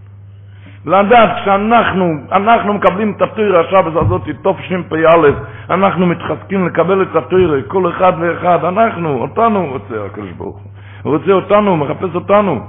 [0.85, 4.57] לדעת שאנחנו, אנחנו מקבלים את התוירה השבת הזאת, תוף
[4.89, 5.29] פ"א,
[5.69, 10.71] אנחנו מתחזקים לקבל את התוירה, כל אחד ואחד, אנחנו, אותנו רוצה הקדוש ברוך הוא.
[11.03, 12.61] הוא רוצה אותנו, מחפש אותנו.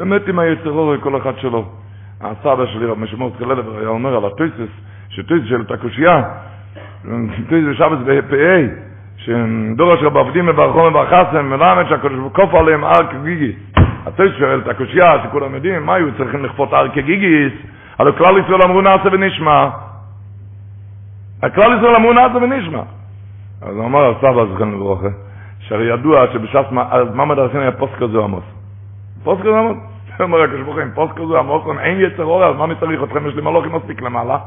[0.00, 1.64] באמת עם היצר כל אחד שלו.
[2.20, 4.72] הסבא שלי, רב משמעות כללב, היה אומר על הטויסס,
[5.08, 6.22] שטויסס של הקושייה,
[7.48, 8.66] טויסס בשבץ בפ"א,
[9.16, 11.84] שדורש רב עבדים מברכו מברכסם, מלמד
[12.32, 13.54] כוף עליהם הר כגיגיס.
[14.06, 17.52] הטויסס את הקושייה, שכולם יודעים, מה היו צריכים לכפות הר כגיגיס?
[17.98, 19.68] הלוא כלל ישראל אמרו נעשה ונשמע.
[21.42, 22.82] הכלל ישראל אמרו נעשה ונשמע.
[23.62, 25.08] אז אמר הסבא, זכרנו לברוכה,
[25.58, 26.72] שהרי ידוע שבש"ס,
[27.14, 28.59] מה מדרסים היה פוסט כזה עמוס.
[29.24, 29.76] פוסט כזה עמוס.
[30.20, 33.26] אומר הקדוש ברוך הוא, פוסט כזה עמוס, אין יצר אור, אז מה אני אתכם?
[33.26, 34.38] יש לי מלוכים מספיק למעלה.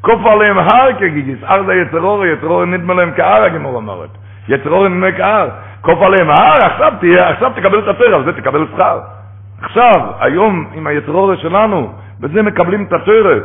[0.00, 4.10] כוף עליהם הר כגיגיס, הר זה יצר אור, יצר אור נדמה להם כהר, הגמור אומרת.
[4.48, 5.48] יצר אור נדמה כהר.
[5.80, 9.00] כוף עליהם הר, עכשיו תהיה, עכשיו תקבל את התרא, על זה תקבל שכר.
[9.62, 13.40] עכשיו, היום, עם היצר אור שלנו, בזה מקבלים את התרא,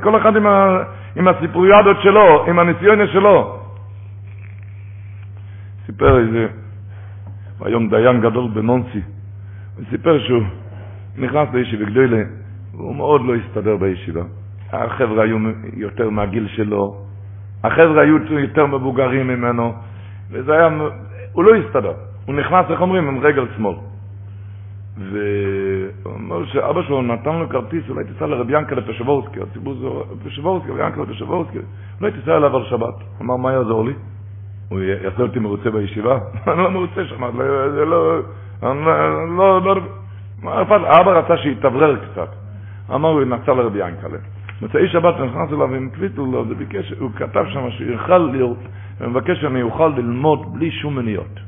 [0.00, 0.78] כל אחד, עם, ה,
[1.16, 3.58] עם הסיפוריאדות שלו, עם הניסיוניה שלו.
[5.86, 6.46] סיפר איזה,
[7.64, 9.00] היום דיין גדול במונסי,
[9.76, 10.42] הוא סיפר שהוא
[11.18, 12.22] נכנס לישיבה גדולה,
[12.74, 14.22] והוא מאוד לא הסתדר בישיבה.
[14.72, 15.38] החבר'ה היו
[15.76, 16.96] יותר מהגיל שלו,
[17.64, 19.72] החבר'ה היו יותר מבוגרים ממנו,
[20.30, 20.68] וזה היה,
[21.32, 21.92] הוא לא הסתדר.
[22.26, 23.74] הוא נכנס, איך אומרים, עם רגל שמאל.
[24.98, 29.86] והוא אומר שאבא שלו נתן לו כרטיס, אולי תיסע לרב ינקלה פשבורסקי, הציבור זה
[30.24, 31.58] פשבורסקי, רב ינקלה פשבורסקי,
[32.00, 32.94] אולי תיסע אליו על שבת.
[33.20, 33.92] אמר, מה יעזור לי?
[34.68, 36.18] הוא יעשה אותי מרוצה בישיבה?
[36.48, 37.22] אני לא מרוצה שם,
[37.74, 37.84] זה
[38.62, 38.74] לא...
[39.36, 39.80] לא, לא,
[41.00, 42.28] אבא רצה שיתאוורר קצת.
[42.94, 44.18] אמר, הוא נסע לרבי ינקלה.
[44.62, 46.20] מוצאי שבת נכנס אליו עם קוויטל,
[46.98, 48.58] הוא כתב שם שיוכל להיות,
[49.00, 51.40] הוא מבקש שאני אוכל ללמוד בלי שום מניות.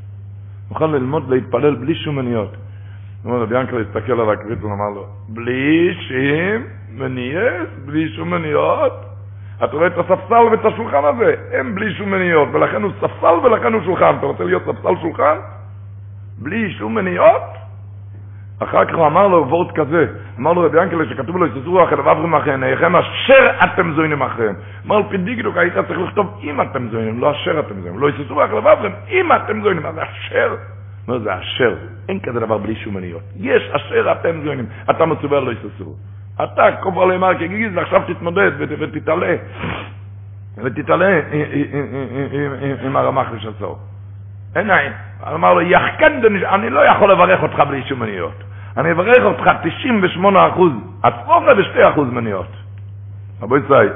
[0.71, 2.57] אוכל ללמוד להתפלל בלי שום מניות.
[3.23, 6.63] הוא אומר, רבי ינקלה הסתכל על הקוויטל ואמר לו, בלי שום
[6.99, 8.93] מניות, בלי שום מניות?
[9.65, 13.73] אתה רואה את הספסל ואת השולחן הזה, הם בלי שום מניות, ולכן הוא ספסל ולכן
[13.73, 14.15] הוא שולחן.
[14.19, 15.37] אתה רוצה להיות ספסל שולחן?
[16.39, 17.43] בלי שום מניעות?
[18.63, 20.07] אחר כך הוא אמר לו וורט כזה,
[20.39, 24.55] אמר לו רבי ינקלה שכתוב לו, יססרו אחרי עברים אחריהם, אשר אתם זוינים אחריהם.
[24.87, 28.01] אמר לו פי דיגדוק, היית צריך לכתוב אם אתם זוינים, לא אשר אתם זוינים.
[28.01, 30.55] לא יססרו אחרי עברים, אם אתם זוינים, זה אשר?
[31.09, 31.75] לא, זה אשר.
[32.09, 33.23] אין כזה דבר בלי שום מניות.
[33.37, 35.95] יש אשר אתם זוינים, אתה מצווה לא יססרו.
[36.45, 39.37] אתה, כופר לאמר כגיז, ועכשיו תתמודד ותתעלה.
[40.65, 41.21] ותתעלה
[42.85, 43.79] עם הרמח לשסור.
[44.57, 44.93] אין עין.
[45.35, 46.13] אמר לו, יחכן,
[46.55, 48.45] אני לא יכול לברך אותך בלי שום מניות.
[48.77, 50.73] אני אברך אותך 98 אחוז,
[51.03, 52.47] עצמוך ב-2 אחוז מניות.
[53.43, 53.93] רבו ישראל,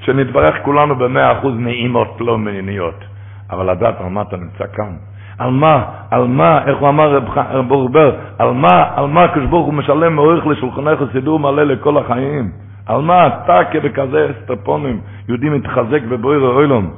[0.00, 3.04] שנתברך כולנו ב-100 אחוז נעימות, לא מניות.
[3.50, 4.92] אבל לדעת על מה אתה נמצא כאן.
[5.38, 9.74] על מה, על מה, איך הוא אמר רב בורבר, על מה, על מה ברוך הוא
[9.74, 12.50] משלם מאורך לשולחנך סידור מלא לכל החיים?
[12.86, 16.90] על מה אתה כבכזה אסטרפונים, יהודי מתחזק בבויר אוילום?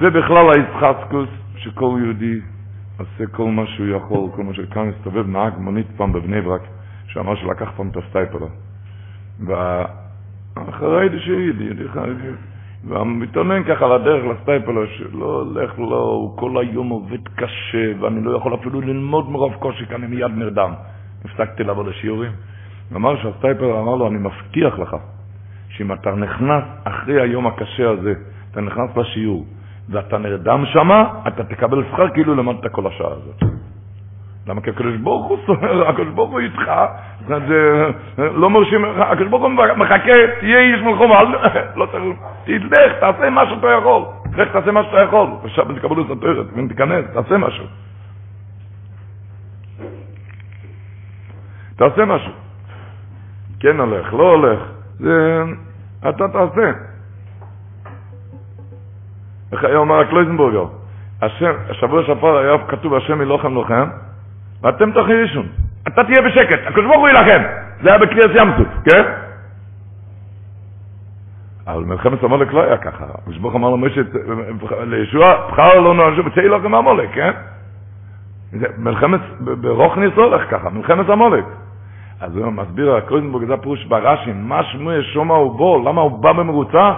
[0.00, 2.40] זה בכלל היצחצקוס שכל יהודי
[2.98, 6.62] עושה כל מה שהוא יכול, כל מה שכאן מסתובב נהג מונית פעם בבני ברק,
[7.06, 8.46] שאמר שלקח פעם את הסטייפלר.
[9.46, 11.68] ואחרי זה שידי,
[12.84, 18.36] ומתאמן ככה על הדרך לסטייפלר, שלא הולך לו, הוא כל היום עובד קשה, ואני לא
[18.36, 20.72] יכול אפילו ללמוד מרוב קושי, כי אני מיד נרדם.
[21.24, 22.32] הפסקתי לבוא לשיעורים.
[22.96, 24.96] אמר שהסטייפלר אמר לו, אני מבטיח לך,
[25.68, 28.14] שאם אתה נכנס אחרי היום הקשה הזה,
[28.50, 29.46] אתה נכנס לשיעור,
[29.88, 33.42] ואתה נרדם שמה, אתה תקבל שכר כאילו למדת כל השעה הזאת.
[34.46, 36.72] למה כי הקדוש ברוך הוא סוער, הקדוש ברוך הוא איתך,
[37.26, 37.38] זה
[38.16, 41.10] לא מרשים, הקדוש ברוך הוא מחכה, תהיה איש מלחום,
[41.76, 44.02] לא צריך, תלך, תעשה מה שאתה יכול,
[44.36, 47.64] לך תעשה מה שאתה יכול, עכשיו תקבל את התוארת, תיכנס, תעשה משהו.
[51.76, 52.32] תעשה משהו.
[53.60, 54.60] כן הולך, לא הולך,
[54.98, 55.42] זה,
[56.08, 56.93] אתה תעשה.
[59.54, 60.64] איך היה אומר הקלויזנבורגר?
[61.70, 63.88] השבוע שעבר היה כתוב השם מלוחם לוחם,
[64.62, 65.42] ואתם תחרישו.
[65.88, 67.42] אתה תהיה בשקט, הקדוש ברוך הוא יילחם.
[67.82, 69.02] זה היה בקריאת ים סוף, כן?
[71.66, 73.04] אבל מלחמת המולק לא היה ככה.
[73.14, 74.00] הקדוש ברוך אמר למשה,
[74.86, 77.30] לישוע, בחר לא נעשו, וצאי לכם המולק, כן?
[78.78, 81.44] מלחמת, ברוכניס לא הולך ככה, מלחמת המולק.
[82.20, 86.32] אז הוא מסביר, הקרויזנבורג, זה פירוש ברש"י, מה שמוע שומע הוא בו, למה הוא בא
[86.32, 86.92] במרוצה?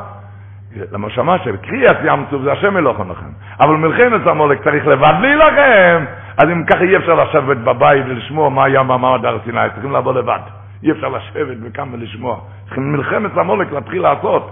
[0.92, 3.26] למה שמע שבקריאת ים סוף זה השם מלוכן לכם.
[3.60, 6.04] אבל מלחמת המולק צריך לבד להילחם.
[6.38, 10.14] אז אם ככה אי אפשר לשבת בבית ולשמוע מה היה במעמד הר סיני, צריכים לבוא
[10.14, 10.40] לבד.
[10.82, 12.40] אי אפשר לשבת וכאן ולשמוע.
[12.64, 14.50] צריכים מלחמת המולק להתחיל לעשות.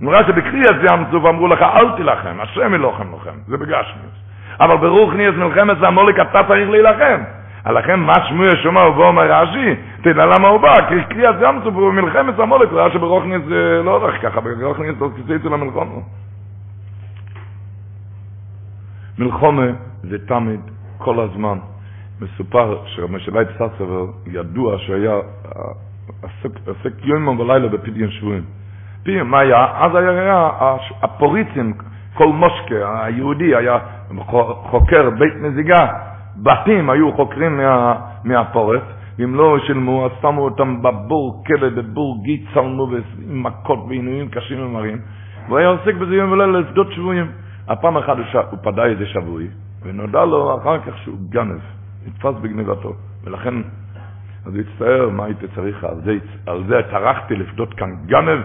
[0.00, 3.38] נראה שבקריאת ים סוף אמרו לך, אל תילחם, השם מלוכן לכם.
[3.46, 4.22] זה בגשמיס.
[4.60, 7.22] אבל ברוך נהיית מלחמת המולק אתה צריך להילחם.
[7.66, 11.74] לכן מה שמוע שומע ובוא אומר רש"י, תדע למה הוא בא, כי קריאת ים סוף
[11.74, 16.00] הוא מלחמת המולק, ראה שברוכניס זה לא הולך ככה, ברוכניס זה כיסא אצל המלחומה.
[19.18, 19.66] מלחומה
[20.02, 20.60] זה תמיד,
[20.98, 21.58] כל הזמן.
[22.20, 25.14] מסופר שרמשלייט ססבר ידוע שהיה
[26.22, 28.44] עסק יום ולילה בפדיון שבויים.
[29.24, 29.66] מה היה?
[29.74, 30.50] אז היה
[31.02, 31.72] הפוריצים,
[32.14, 33.78] כל מושקה, היהודי היה
[34.70, 35.86] חוקר בית נזיגה,
[36.36, 38.82] בתים היו חוקרים מה, מהפורף,
[39.18, 42.88] ואם לא שילמו, אז שמו אותם בבור כלא, בבור גיץ, צלמו
[43.30, 44.98] עם מכות ועינויים קשים ומרים,
[45.46, 47.30] והוא היה עוסק בזה יום ולילה לשדות שבויים.
[47.68, 48.34] הפעם אחת הוא, ש...
[48.34, 49.48] הוא פדה איזה שבוי,
[49.82, 51.60] ונודע לו אחר כך שהוא גנב,
[52.06, 52.92] נתפס בגנבתו,
[53.24, 53.54] ולכן,
[54.46, 56.12] אז הוא הצטער, מה הייתי צריך, על זה,
[56.46, 58.40] על זה טרחתי לפדות כאן גנב,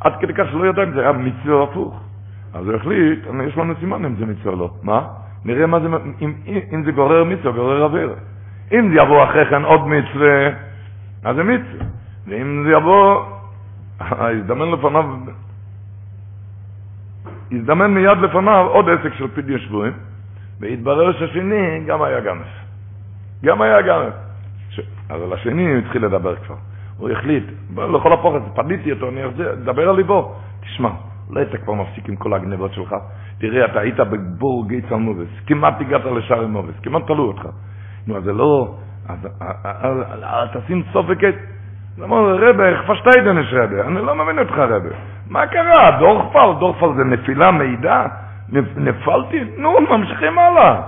[0.00, 2.11] עד כדי כך שלא ידע אם זה היה מצווה הפוך.
[2.54, 4.70] אז הוא החליט, יש לנו סימן אם זה מצווה או לא.
[4.82, 5.08] מה?
[5.44, 5.88] נראה מה זה,
[6.20, 6.32] אם,
[6.72, 8.14] אם זה גורר מצווה, גורר אוויר.
[8.72, 10.48] אם זה יבוא אחרי כן עוד מצווה,
[11.24, 11.86] אז זה מצווה.
[12.26, 13.24] ואם זה יבוא,
[14.38, 15.04] יזדמן לפניו,
[17.50, 19.92] יזדמן מיד לפניו עוד עסק של פדיון שבויים,
[20.60, 22.46] והתברר שהשני גם היה גנף.
[23.44, 24.14] גם היה גנף.
[24.70, 24.80] ש...
[25.10, 26.56] אבל השני התחיל לדבר כבר.
[26.98, 27.44] הוא החליט,
[27.76, 29.20] לכל הפוחד, פדיתי אותו, אני
[29.52, 30.34] אדבר על ליבו.
[30.60, 30.90] תשמע,
[31.30, 32.94] אולי אתה כבר מפסיק עם כל הגנבות שלך.
[33.38, 37.48] תראה, אתה היית בבור גיץ מובס, כמעט הגעת לשער מובס, כמעט תלו אותך.
[38.06, 38.74] נו, אז זה לא...
[39.08, 41.34] אז תשים סוף וקט.
[41.96, 43.80] הוא אמר, רבי, איך פשטיידן יש רבי?
[43.80, 44.88] אני לא מבין אותך רבי.
[45.30, 45.98] מה קרה?
[45.98, 48.06] דורפל, דורפל זה נפילה מידע?
[48.76, 49.44] נפלתי?
[49.56, 50.80] נו, ממשיכים הלאה.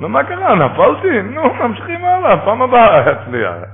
[0.00, 0.54] ומה קרה?
[0.54, 1.22] נפלתי?
[1.22, 3.73] נו, ממשיכים הלאה, פעם הבאה אצליח.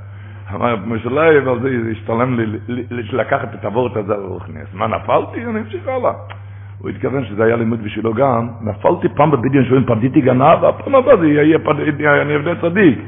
[0.55, 4.61] אמר משלאי, אבל זה השתלם לי לקחת את הוורט הזה על רוחני.
[4.61, 5.45] אז מה, נפלתי?
[5.45, 6.13] אני אמשיך הלאה.
[6.79, 8.49] הוא התכוון שזה היה לימוד בשבילו גם.
[8.61, 11.59] נפלתי פעם בבדיון שאומרים פדיתי גנב, והפעם הבאה זה יהיה
[12.23, 12.99] אני אבדה צדיק.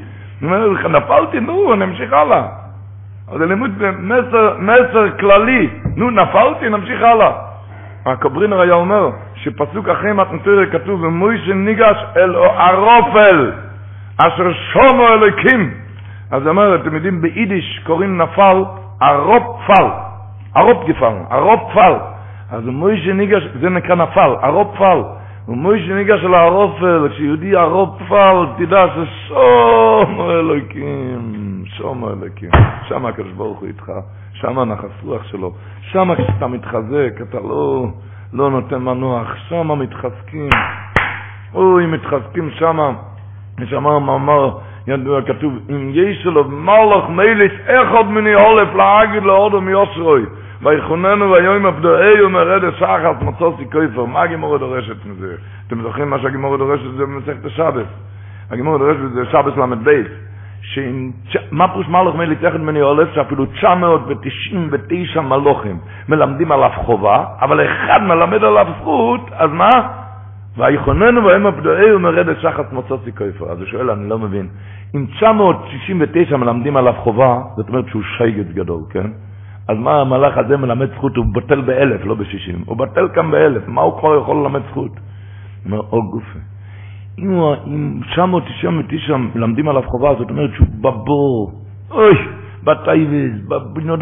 [0.89, 2.47] נפלתי, נו, אני אמשיך הלאה.
[3.31, 3.71] אז זה לימוד
[4.59, 5.69] מסר כללי.
[5.95, 7.31] נו, נפלתי, נמשיך הלאה.
[8.05, 13.51] הקוברינר היה אומר שפסוק אחרי מתנתר כתוב, ומוישה ניגש אל ערופל,
[14.17, 15.82] אשר שומו אלוקים.
[16.33, 18.63] אז אומר, אתם יודעים, ביידיש קוראים נפל
[18.99, 19.87] ערופפל,
[20.55, 21.93] ערופגפל, ערופפל.
[22.51, 25.01] אז מוישה ניגש, זה נקרא נפל, ערופפל.
[25.47, 32.49] ומוישה ניגש אל הערופל, כשיהודי ערופפל, תדע ששומו אלוקים, שומו אלוקים.
[32.87, 33.91] שם הקדוש ברוך הוא איתך,
[34.33, 35.51] שם הנחס רוח שלו.
[35.81, 37.87] שם כשאתה מתחזק, אתה לא...
[38.33, 40.49] לא נותן מנוח, שם מתחזקים.
[41.53, 42.93] אוי, מתחזקים שם.
[43.59, 44.57] ושאמר מאמר
[44.87, 50.25] ידוע כתוב, אם יש לו מלך מליץ אחד מני הולף להגיד לעודו מיוסרוי,
[50.61, 54.05] ויחוננו ויום הפדואי ומרד שחת מצוסי כיפר.
[54.05, 55.35] מה הגימורה דורשת מזה?
[55.67, 57.87] אתם זוכרים מה שהגימורה דורשת זה במסכת השבס.
[58.51, 60.03] הגימורה דורשת זה שבס ל"ב.
[61.51, 63.07] מה פירוש מלוך מליץ אחד מני הולף?
[63.15, 65.77] שאפילו 999 מלוכים
[66.09, 70.02] מלמדים עליו חובה, אבל אחד מלמד עליו זכות, אז מה?
[70.57, 73.51] ויכוננו בהם הפדואי ומרד שחת מוצוצי כיפר.
[73.51, 74.47] אז הוא שואל, אני לא מבין.
[74.95, 79.11] אם 969 מלמדים עליו חובה, זאת אומרת שהוא שייגת גדול, כן?
[79.67, 81.15] אז מה המלאך הזה מלמד זכות?
[81.15, 82.63] הוא בטל באלף, לא בשישים.
[82.65, 83.67] הוא בטל כאן באלף.
[83.67, 84.91] מה הוא כבר יכול ללמד זכות?
[84.91, 84.99] הוא
[85.65, 86.39] אומר, או גופה.
[87.19, 91.51] אם 999 מלמדים עליו חובה, זאת אומרת שהוא בבור.
[91.91, 92.13] אוי,
[92.63, 93.99] בטייבס, בבנות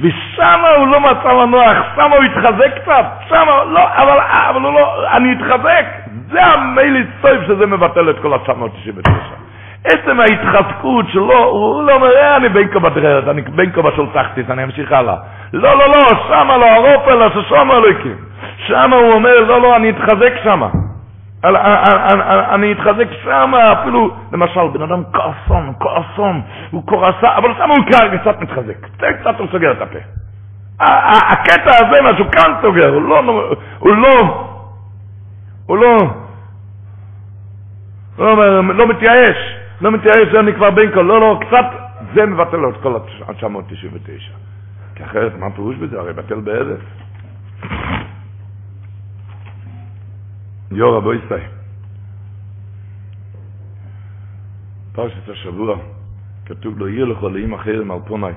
[0.00, 4.18] ושם הוא לא מצא מנוח, שם הוא התחזק קצת, שם, לא, אבל,
[4.50, 5.86] אבל הוא לא, אני אתחזק.
[6.30, 9.10] זה המיילי סויף שזה מבטל את כל ה-999.
[9.84, 14.06] עצם ההתחזקות שלו, הוא לא אומר, אה, אני בין כה בדרך, אני בין כה בשול
[14.12, 15.16] תחתית, אני אמשיך הלאה.
[15.52, 18.16] לא, לא, לא, שמה לא, הרופל, ששמה לא הקים.
[18.66, 20.68] שמה הוא אומר, לא, לא, אני אתחזק שמה.
[22.54, 28.40] אני אתחזק שם, אפילו, למשל, בן אדם כעסון, כעסון, הוא כועסה, אבל שם הוא קצת
[28.40, 28.86] מתחזק,
[29.20, 29.98] קצת הוא סוגר את הפה.
[30.80, 33.20] הקטע הזה, מה שהוא כאן סוגר, הוא לא,
[33.78, 34.46] הוא לא,
[35.66, 35.96] הוא לא,
[38.18, 39.36] לא, לא מתייאש,
[39.80, 41.64] לא מתייאש, זה אני כבר בין כל, לא, לא, קצת,
[42.14, 44.32] זה מבטל לו את כל ה-999.
[44.94, 45.98] כי אחרת, מה פירוש בזה?
[46.00, 46.80] הרי בטל באלף.
[50.70, 51.40] יורא בויסאי.
[54.92, 55.76] פרשת השבוע,
[56.46, 58.32] כתוב לו, יהיה לך לאם אחרים על פוני.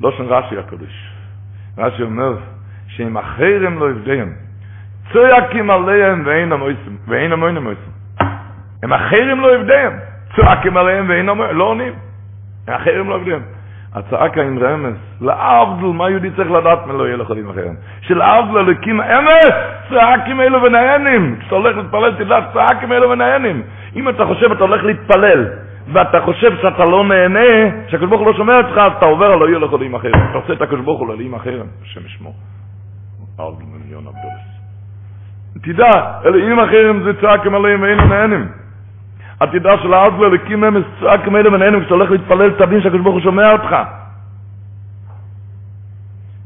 [0.00, 1.12] לא שם רש"י הקדוש.
[1.78, 2.36] רש"י אומר,
[2.86, 4.32] שאם אחרים לא יבדיהם,
[5.12, 7.90] צועקים עליהם ואין המוין המויסם.
[8.82, 9.92] הם אחרים לא יבדיהם,
[10.36, 11.94] צועקים עליהם ואין המוין, לא עונים.
[12.66, 13.42] אחרים לא יבדיהם.
[13.94, 17.74] הצעקה עם רמז, לעבדל, מה יהודי צריך לדעת מלא יהיה לחולים אחרים?
[18.00, 19.54] שלעבדל אלוקים אמס,
[19.90, 21.36] צעקים אלו ונהנים.
[21.40, 23.62] כשאתה הולך להתפלל תדע, צעקים אלו ונהנים.
[23.96, 25.46] אם אתה חושב אתה הולך להתפלל,
[25.92, 29.48] ואתה חושב שאתה לא נהנה, שהקדוש ברוך הוא לא שומע אותך, אז אתה עובר לא
[29.48, 30.14] יהיה לחולים אחרים.
[30.30, 32.34] אתה עושה את הקדוש ברוך הוא לאלים אחרים, השם ישמור.
[33.38, 34.52] עבדל מיליון עבדולס.
[35.62, 38.48] תדע, אלוהים אחרים זה צעקים עליהם ואין נהנים.
[39.42, 43.22] עתידה של העזלה לקים מהם צעק מאלה ונהנו, כשאתה הולך להתפלל תבין שהקדוש ברוך הוא
[43.22, 43.76] שומע אותך.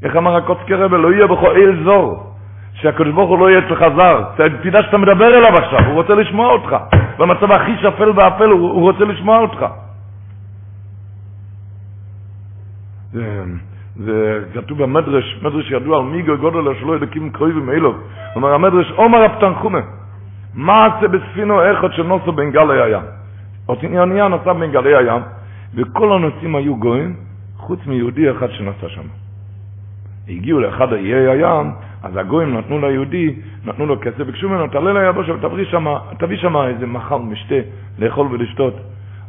[0.03, 2.33] איך אמר הקוצקי רבי, לא יהיה בכל אל זור,
[2.75, 4.25] שהקדוש ברוך הוא לא יהיה אצלך זר.
[4.63, 6.77] תדע שאתה מדבר אליו עכשיו, הוא רוצה לשמוע אותך.
[7.19, 9.67] במצב הכי שפל ואפל הוא, רוצה לשמוע אותך.
[13.13, 13.43] זה,
[13.97, 17.95] זה כתוב במדרש, מדרש ידוע על מי גודל שלא ידקים קרובים אלו.
[18.37, 19.81] אומר המדרש, עומר הפתנחומה.
[20.57, 23.03] מעשה בספינו אחד שנוסו בין גלי הים.
[23.69, 25.23] אונייה נסע בין גלי הים,
[25.75, 27.15] וכל הנוסעים היו גויים,
[27.57, 29.03] חוץ מיהודי אחד שנסע שם.
[30.29, 31.71] הגיעו לאחד איי הים,
[32.03, 33.35] אז הגויים נתנו ליהודי,
[33.65, 35.33] נתנו לו כסף, ביקשו ממנו, תעלה ליבשה
[36.13, 37.55] ותביא שם איזה מחל משתה,
[37.99, 38.75] לאכול ולשתות.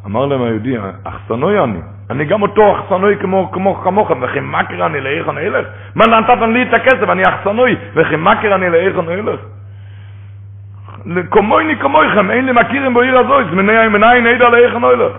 [0.06, 5.02] אמר להם היהודי, אחסנוי אני, אני גם אותו אחסנוי כמו, כמו כמוך, וכי מכר אני
[5.02, 5.68] לאיכון אלך?
[5.96, 9.40] מה נתתם לי את הכסף, אני אחסנוי, וכי מכר אני לאיכון אלך?
[11.08, 15.18] לקומויני כמויכם, אין לי מכירים בעיר הזו, זמני מניין נדע לאיך נוילך.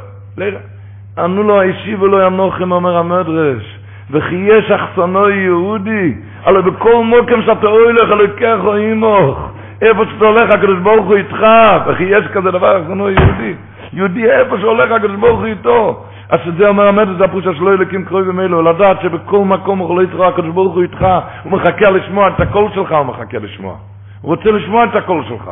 [1.18, 3.78] ענו לו הישיבו לו ינוחם, אומר המדרש,
[4.11, 6.14] וכי יש אחסנו יהודי,
[6.45, 9.51] הלא בכל מוקם שאתה הולך, הלוקח או אימוך,
[9.82, 11.47] איפה שאתה הולך, הקדוש ברוך הוא איתך,
[11.86, 13.55] וכי יש כזה דבר אחסנו יהודי.
[13.93, 16.05] יהודי איפה שהולך, הקדוש ברוך הוא איתו.
[16.28, 20.03] אז זה אומר המדרש, זה הפרושה שלא ילקים קרובים אלו, לדעת שבכל מקום הוא לא
[20.03, 21.07] יתראה, הקדוש ברוך הוא איתך,
[21.43, 23.74] הוא מחכה לשמוע את הקול שלך, הוא מחכה לשמוע.
[24.20, 25.51] הוא רוצה לשמוע את הקול שלך.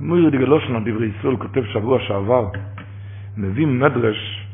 [0.00, 2.48] מויר דגלושן דברי ישראל כותב שבוע שעבר,
[3.36, 4.46] מביא מדרש,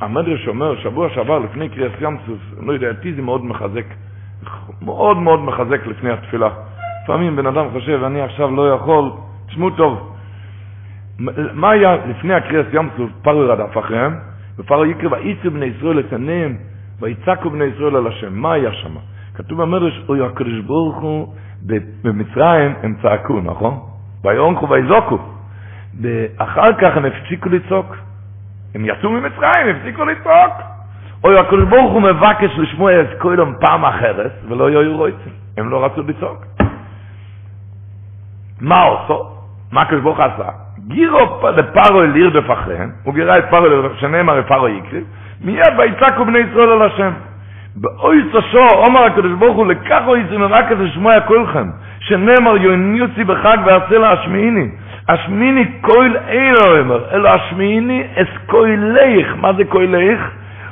[0.00, 1.92] המדרש אומר, שבוע שעבר לפני קריאס
[2.26, 3.84] סוף, לא יודע, אותי זה מאוד מחזק,
[4.82, 6.48] מאוד מאוד מחזק לפני התפילה.
[7.04, 9.10] לפעמים בן אדם חושב, אני עכשיו לא יכול,
[9.46, 10.16] תשמעו טוב,
[11.52, 14.14] מה היה לפני הקריאס ים סוף, פרו רדף אחריהם,
[14.58, 16.56] ופרו יקרא וייצו בני ישראל לתניהם,
[17.00, 18.94] ויצעקו בני ישראל על השם, מה היה שם?
[19.34, 21.34] כתוב במדרש, אוי הקדוש ברוך הוא,
[22.02, 23.95] במצרים הם צעקו, נכון?
[24.24, 25.18] ויונקו ויזוקו.
[26.00, 27.96] ואחר כך הם הפסיקו לצעוק.
[28.74, 30.52] הם יצאו ממצרים, הפסיקו לצעוק.
[31.24, 35.32] אוי הקדוש ברוך הוא מבקש לשמוע את קודם פעם אחרת, ולא יהיו רויצים.
[35.56, 36.44] הם לא רצו לצעוק.
[38.60, 39.28] מה עושו?
[39.72, 40.48] מה הקדוש ברוך עשה?
[40.88, 45.04] גירו לפרו אל ירדף אחריהם, הוא גירה את פרו לרדף, שנאמר לפרו יקריב,
[45.40, 47.12] מיד ויצעקו בני ישראל על השם.
[47.76, 51.68] באוי צשו, אומר הקדוש ברוך הוא, לקח אוי זה רק כזה שמוע כולכם,
[52.00, 54.68] שנאמר יוניוסי בחג ועשה לה השמיעיני.
[55.08, 60.20] השמיעיני כויל אינו אומר, אלא השמיעיני אס כוילך, מה זה כוילך?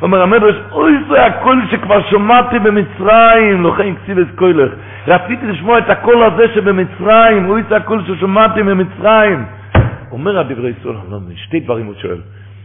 [0.03, 4.73] אומר המדרש, אוי זה הקול שכבר שמעתי במצרים, כן כסיב אס כוילך.
[5.07, 9.45] רציתי לשמוע את הקול הזה שבמצרים, אוי זה הקול ששמעתי במצרים.
[10.13, 12.19] אומר הדברי ישראל, לא, שתי דברים הוא שואל.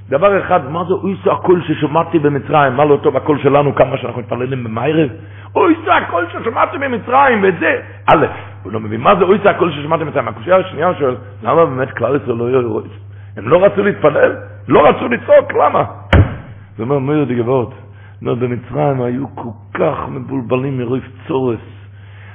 [0.10, 2.74] דבר אחד, מה זה אוי זה הקול ששמעתי במצרים?
[2.74, 5.10] מה לא טוב הקול שלנו, כמה שאנחנו מתפללים במערב?
[5.55, 7.82] אוי זה הקול ששמעתי במצרים, ואת זה.
[8.14, 8.26] א',
[8.64, 10.28] הוא לא מבין, מה זה אוי זה הקול ששמעתי במצרים?
[10.28, 12.80] הקושייה השנייה שואל, למה באמת כלל ישראל לא יהיו
[13.38, 14.36] הם לא רצו להתפלל?
[14.68, 15.84] לא רצו לצעוק, למה?
[16.78, 17.74] זה אומר, מויר די גבוהות,
[18.22, 21.60] לא, במצרים היו כל כך מבולבלים מרוב צורס.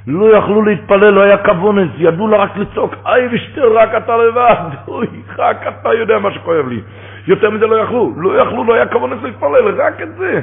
[0.07, 4.69] לא יכלו להתפלל, לא היה כוונות, ידעו לה רק לצעוק, איי ושתר, רק אתה לבד,
[4.87, 5.07] אוי,
[5.37, 6.81] רק אתה יודע מה שכואב לי.
[7.27, 10.41] יותר מזה לא יכלו, לא יכלו, לא היה כוונות להתפלל, רק את זה.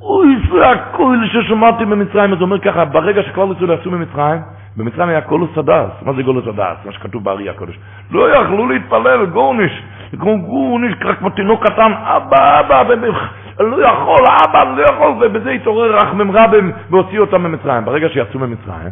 [0.00, 4.40] אוי, זה הכל ששמעתי במצרים, אז הוא אומר ככה, ברגע שכבר רצו לצאת ממצרים,
[4.76, 5.90] במצרים היה גלות הדעת.
[6.02, 6.76] מה זה גלות הדעת?
[6.84, 7.78] מה שכתוב באר"י הקדוש.
[8.10, 9.82] לא יכלו להתפלל, gornisht.
[10.20, 12.94] כמו גורניש, כמו תינוק קטן, אבא, אבא,
[13.60, 17.84] לא יכול, אבא, לא יכול, ובזה התעורר רחמם רבם והוציא אותם ממצרים.
[17.84, 18.90] ברגע שיצאו ממצרים,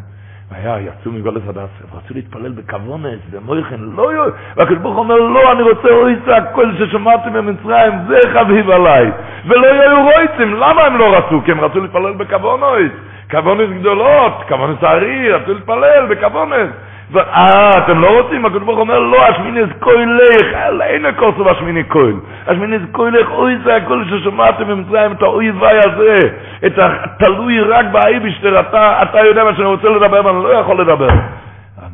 [0.50, 4.24] היה, יצאו מגולס הדס, הם רצו להתפלל בכוונס, במויכן, לא יו,
[4.56, 9.10] והקדוש ברוך אומר, לא, אני רוצה רויצה, הכל ששמעתי במצרים, זה חביב עליי.
[9.46, 11.42] ולא יהיו רויצים, למה הם לא רצו?
[11.44, 12.92] כי הם רצו להתפלל בכוונס.
[13.30, 16.70] כוונס גדולות, כוונס הארי, רצו להתפלל בכוונס.
[17.16, 18.46] אה, אתם לא רוצים?
[18.46, 20.46] הקדוש ברוך אומר, לא, השמיני זה כוילך,
[20.80, 22.16] אין הכוסו והשמיני כויל.
[22.46, 26.20] השמיני זה כוילך, אוי זה הכל ששמעתם במצרים, את האויבי הזה,
[26.66, 31.08] את התלוי רק באייבישטר, אתה, אתה יודע מה שאני רוצה לדבר ואני לא יכול לדבר.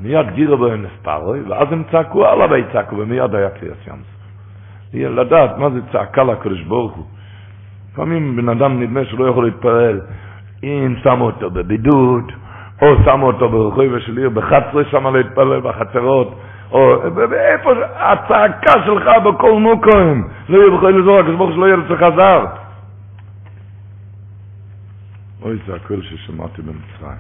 [0.03, 4.17] מיד גירו בהם נספרוי, ואז הם צעקו עליו ויצעקו, ומיד היה קריאס ימס.
[4.95, 7.05] לדעת מה זה צעקה לקדוש ברוך הוא.
[7.93, 10.01] לפעמים בן אדם נדמה שלא יכול להתפלל.
[10.63, 12.33] אם שמו אותו בבידוד,
[12.83, 16.39] או שמו אותו ברחוב של עיר, בחצרי שם להתפלל בחצרות,
[16.71, 17.03] או
[17.33, 22.45] איפה הצעקה שלך בכל מוקוים, לא יהיה בכל אזור, הקדוש שלא יהיה לצלך זר.
[25.43, 27.19] אוי, זה הכל ששמעתי במצרים.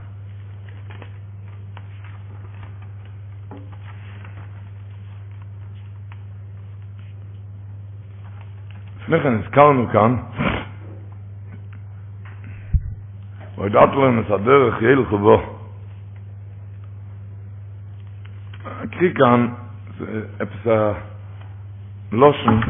[9.03, 10.17] לפני כן הזכרנו כאן
[13.59, 15.43] וידעת להם את הדרך ילכו בו.
[18.85, 19.49] אקריא כאן,
[20.43, 20.67] אפס
[22.13, 22.61] הלושן,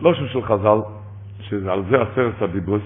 [0.00, 0.78] לושן של חז"ל,
[1.40, 2.82] שעל זה עשרת הדיברוס,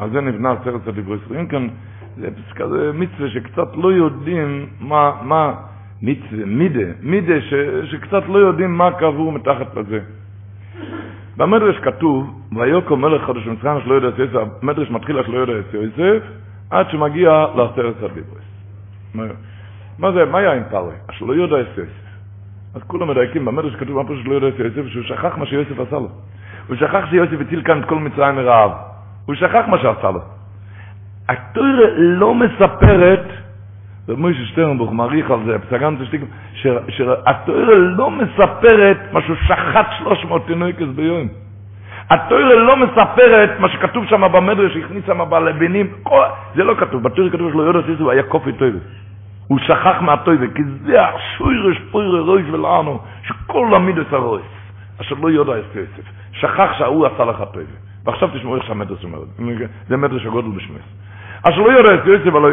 [0.00, 1.20] על זה נבנה עשרת הדיברוס.
[1.28, 1.68] רואים כאן,
[2.16, 5.54] זה כזה מצווה שקצת לא יודעים מה, מה,
[6.02, 7.54] מצווה, מידה, מידה ש,
[7.90, 10.00] שקצת לא יודעים מה קבור מתחת לזה.
[11.36, 15.74] במדרש כתוב, ויוקו מלך חודש מצרים שלא יודע את יוסף, המדרש מתחיל שלא יודע את
[15.74, 16.22] יוסף,
[16.70, 18.46] עד שמגיע לעשרת הדיברס.
[19.98, 20.94] מה זה, מה היה עם פרעה?
[21.10, 21.90] שלא יודע את יוסף.
[22.74, 25.96] אז כולם מדייקים, במדרש כתוב מה שלא יודע את יוסף, שהוא שכח מה שיוסף עשה
[25.96, 26.08] לו.
[26.68, 28.70] הוא שכח שיוסף הציל כאן את כל מצרים מרעב.
[29.26, 30.20] הוא שכח מה שעשה לו.
[31.28, 33.24] התוירה לא מספרת,
[34.08, 36.20] ומוישה שטרנבוך מעריך על זה, פסגן תשתיק,
[36.88, 41.28] שהתוירה לא מספרת מה שהוא שחט 300 תינוקס ביום.
[42.10, 45.86] התוירה לא מספרת מה שכתוב שם במדרש, שהכניס שם בלבנים,
[46.54, 48.78] זה לא כתוב, בתוירה כתוב שלא יודע שזה היה קופי טוירה.
[49.48, 54.46] הוא שכח מהטוירה, כי זה השוירש פוירה רויש ולענו, שכל המידס הרויס,
[55.00, 56.02] אשר לא יודע את כסף.
[56.32, 57.70] שכח שההוא עשה לך טוירה.
[58.04, 59.18] ועכשיו תשמעו איך שהמדרש אומר,
[59.88, 60.86] זה מדרש הגודל בשמס.
[61.42, 62.48] אשר לא יודע את כסף, ולא...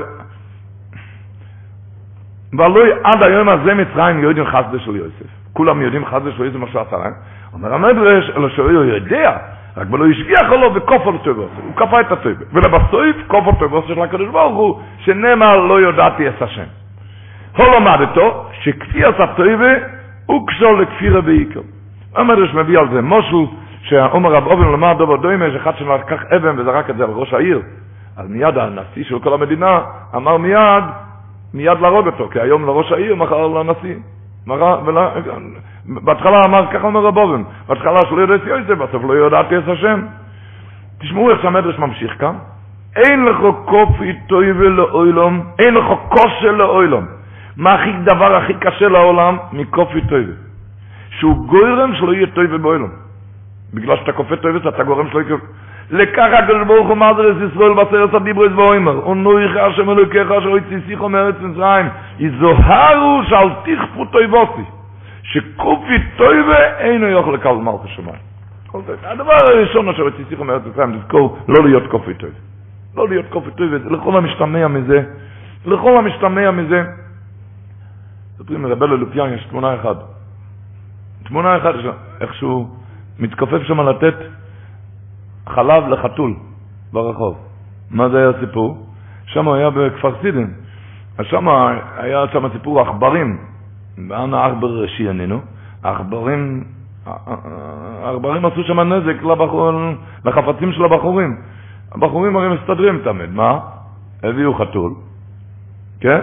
[2.57, 5.25] ולא עד היום הזה מצרים יודעים חסדה של יוסף.
[5.53, 7.13] כולם יודעים חסדה של יוסף מה שעשה להם.
[7.53, 9.37] אומר המדרש, אלא שהוא יודע,
[9.77, 11.51] רק ולא השגיח עליו וכופר טובוס.
[11.63, 12.47] הוא כפה את הטובוס.
[12.53, 16.63] ולבסוף כופר טובוס של הקדוש ברוך הוא, שנאמר לא יודעתי את השם.
[17.57, 19.81] הוא למד אותו, שכפי עשה טובוס,
[20.25, 21.61] הוא קשור לכפירה בעיקר.
[22.15, 26.89] המדרש מביא על זה משהו, שאומר רב אובן למד דובר דוימה, שאחד שלקח אבן וזרק
[26.89, 27.61] את זה על ראש העיר.
[28.17, 29.79] אז מיד הנשיא של כל המדינה
[30.15, 30.83] אמר מיד,
[31.53, 33.95] מיד להרוג אותו, כי היום לראש העיר, מחר לנשיא.
[35.85, 40.01] בהתחלה אמר, ככה אומר רבובן, בהתחלה שלא יודע את יוסף, בסוף לא יודעתי את השם.
[40.99, 42.35] תשמעו איך שהמדרש ממשיך כאן.
[42.95, 47.05] אין לך קופי טויבה לאוילום, אין לך כושר לאוילום.
[47.57, 49.37] מה הכי דבר הכי קשה לעולם?
[49.53, 50.33] מקופי טויבה.
[51.09, 52.89] שהוא גורם שלא יהיה טויבה באוילום.
[53.73, 55.37] בגלל שאתה כופה טויבה, אתה גורם שלא יהיה...
[55.91, 61.09] לקח הקדוש ברוך הוא מזרס ישראל בסרס הדיברוס ואומר, ונויך השם אלוקיך אשר הוציא שיחו
[61.09, 61.85] מארץ מצרים,
[62.19, 64.63] יזוהרו שאל תכפו טויבוסי,
[65.23, 68.33] שקופי טויבה אינו יוכל לקל מלכה שמיים.
[69.03, 72.37] הדבר הראשון אשר הוציא שיחו מארץ מצרים, לזכור לא להיות קופי טויבה.
[72.95, 75.03] לא להיות קופי טויבה, לכל המשתמע מזה,
[75.65, 76.83] לכל המשתמע מזה.
[78.37, 79.97] סופרים לרבל אלופיאן יש תמונה אחת.
[81.23, 81.73] תמונה אחת,
[82.21, 82.69] איכשהו
[83.19, 84.15] מתכופף שם לתת
[85.49, 86.33] חלב לחתול
[86.93, 87.37] ברחוב.
[87.91, 88.87] מה זה היה הסיפור?
[89.25, 90.47] שם היה בכפר סידן.
[91.17, 91.47] אז שם
[91.97, 93.37] היה שם סיפור עכברים.
[94.09, 95.39] ואנה עכבר שיעננו.
[95.83, 96.63] העכברים,
[98.03, 99.71] העכברים עשו שם נזק לבחור,
[100.25, 101.37] לחפצים של הבחורים.
[101.91, 103.59] הבחורים הרי מסתדרים תמיד, מה?
[104.23, 104.93] הביאו חתול,
[105.99, 106.19] כן?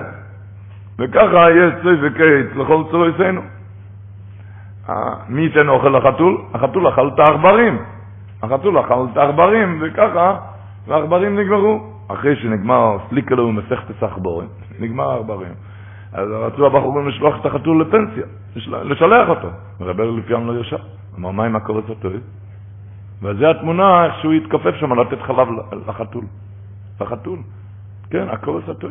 [0.98, 3.40] וככה יש צוי וקיץ לכל צוריסנו.
[5.28, 6.38] מי ייתן אוכל לחתול?
[6.54, 7.78] החתול אכל את העכברים.
[8.42, 10.38] החתול אכל את העכברים, וככה,
[10.86, 11.90] והעכברים נגמרו.
[12.12, 14.48] אחרי שנגמר סליקלו ומסכת הסחבורים,
[14.80, 15.52] נגמר העכברים.
[16.12, 18.24] אז רצו הבחורים לשלוח את החתול לפנסיה,
[18.84, 19.48] לשלח אותו.
[19.80, 20.76] ורבי לפיאם לא יושב.
[21.18, 22.12] אמר, מה עם הקורס הטוב?
[23.22, 25.48] וזו התמונה שהוא התכופף שם לתת חלב
[25.86, 26.24] לחתול.
[27.00, 27.38] לחתול.
[28.10, 28.90] כן, הקורס הטוב.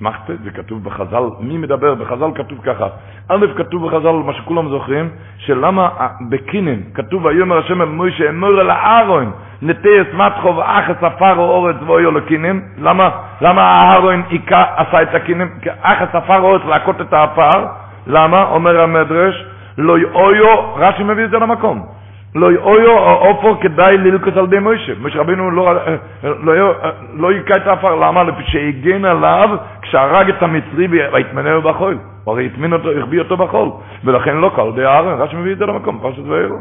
[0.00, 1.94] אסמכתה, זה כתוב בחז"ל, מי מדבר?
[1.94, 2.86] בחז"ל כתוב ככה.
[3.28, 5.88] א', כתוב בחז"ל, מה שכולם זוכרים, שלמה
[6.30, 9.32] בקינן, כתוב ויאמר השם אל מוישה, אמור אל הארון,
[9.62, 12.60] נטי אסמתחו ואחס עפר אורץ ואויו לקינן.
[12.78, 15.48] למה, למה הארון עשה את הקינן?
[15.82, 17.66] אחס עפר אורץ להכות את העפר.
[18.06, 18.42] למה?
[18.42, 19.44] אומר המדרש,
[19.78, 21.99] לא יאויו, רש"י מביא את זה למקום.
[22.34, 24.92] לא יאויו או אופו כדאי ללכוס על די מוישה.
[25.00, 25.74] משה רבינו לא,
[26.22, 26.74] לא,
[27.14, 28.22] לא יקע את האפר, למה?
[28.22, 31.98] לפי שהגן עליו כשהרג את המצרי והתמנהו בחול.
[32.24, 33.68] הוא הרי התמין אותו, החביא אותו בחול.
[34.04, 36.58] ולכן לא קל די הארן, רש"י מביא את זה למקום, פרשת ואירו.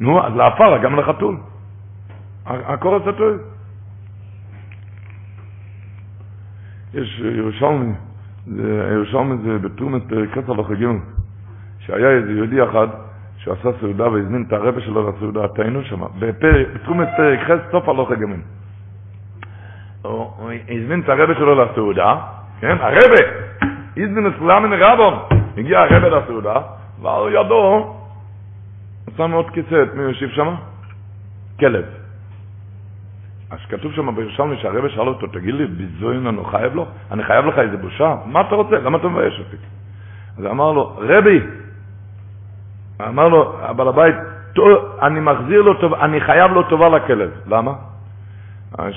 [0.00, 1.36] נו, אז לאפר, גם לחתול.
[2.46, 3.36] הקורס הטוב.
[6.94, 7.92] יש ירושלמי,
[8.92, 11.00] ירושלמי זה בתרומת כסר לחגים,
[11.78, 12.88] שהיה איזה יהודי אחד,
[13.38, 18.10] שהוא עשה סעודה והזמין את הרבה שלו לסעודה, תהיינו שם, בתרומת פרק חס סוף הלוך
[18.10, 18.40] הגמין.
[20.02, 22.16] הוא הזמין את הרבה שלו לסעודה,
[22.60, 23.22] כן, הרבה,
[23.96, 25.14] הזמין את כולם מן רבום,
[25.58, 26.54] הגיע הרבה לסעודה,
[27.02, 27.94] ועל ידו,
[29.16, 30.54] שם עוד כיסא, את מי יושיב שם?
[31.60, 31.84] כלב.
[33.50, 36.86] אז כתוב שם בירושלמי שהרבה שאל אותו, תגיד לי, ביזוין אני חייב לו?
[37.10, 38.14] אני חייב לך איזה בושה?
[38.26, 38.78] מה אתה רוצה?
[38.78, 39.56] למה אתה מבייש אותי?
[40.38, 41.40] אז אמר לו, רבי,
[43.00, 44.14] אמר לו, הבעל הבית,
[45.02, 47.30] אני מחזיר לו טובה, אני חייב לו טובה לכלב.
[47.46, 47.72] למה?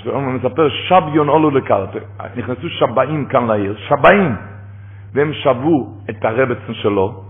[0.05, 1.99] הוא מספר, שביון עולו לקרטה.
[2.35, 4.35] נכנסו שבאים כאן לעיר, שבאים.
[5.13, 7.23] והם שבו את הרבצן שלו,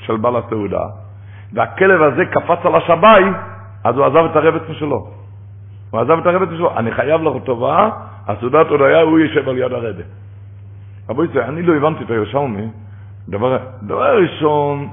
[0.00, 0.84] של בעל הסעודה,
[1.52, 3.30] והכלב הזה קפץ על השבי,
[3.84, 5.08] אז הוא עזב את הרבצן שלו.
[5.90, 7.90] הוא עזב את הרבצן שלו, אני חייב לו טובה,
[8.26, 10.02] הסעודת הודיה, הוא יושב על יד הרבה.
[11.08, 12.68] רבו אני לא הבנתי את הירושלמי,
[13.28, 14.88] דבר, דבר ראשון,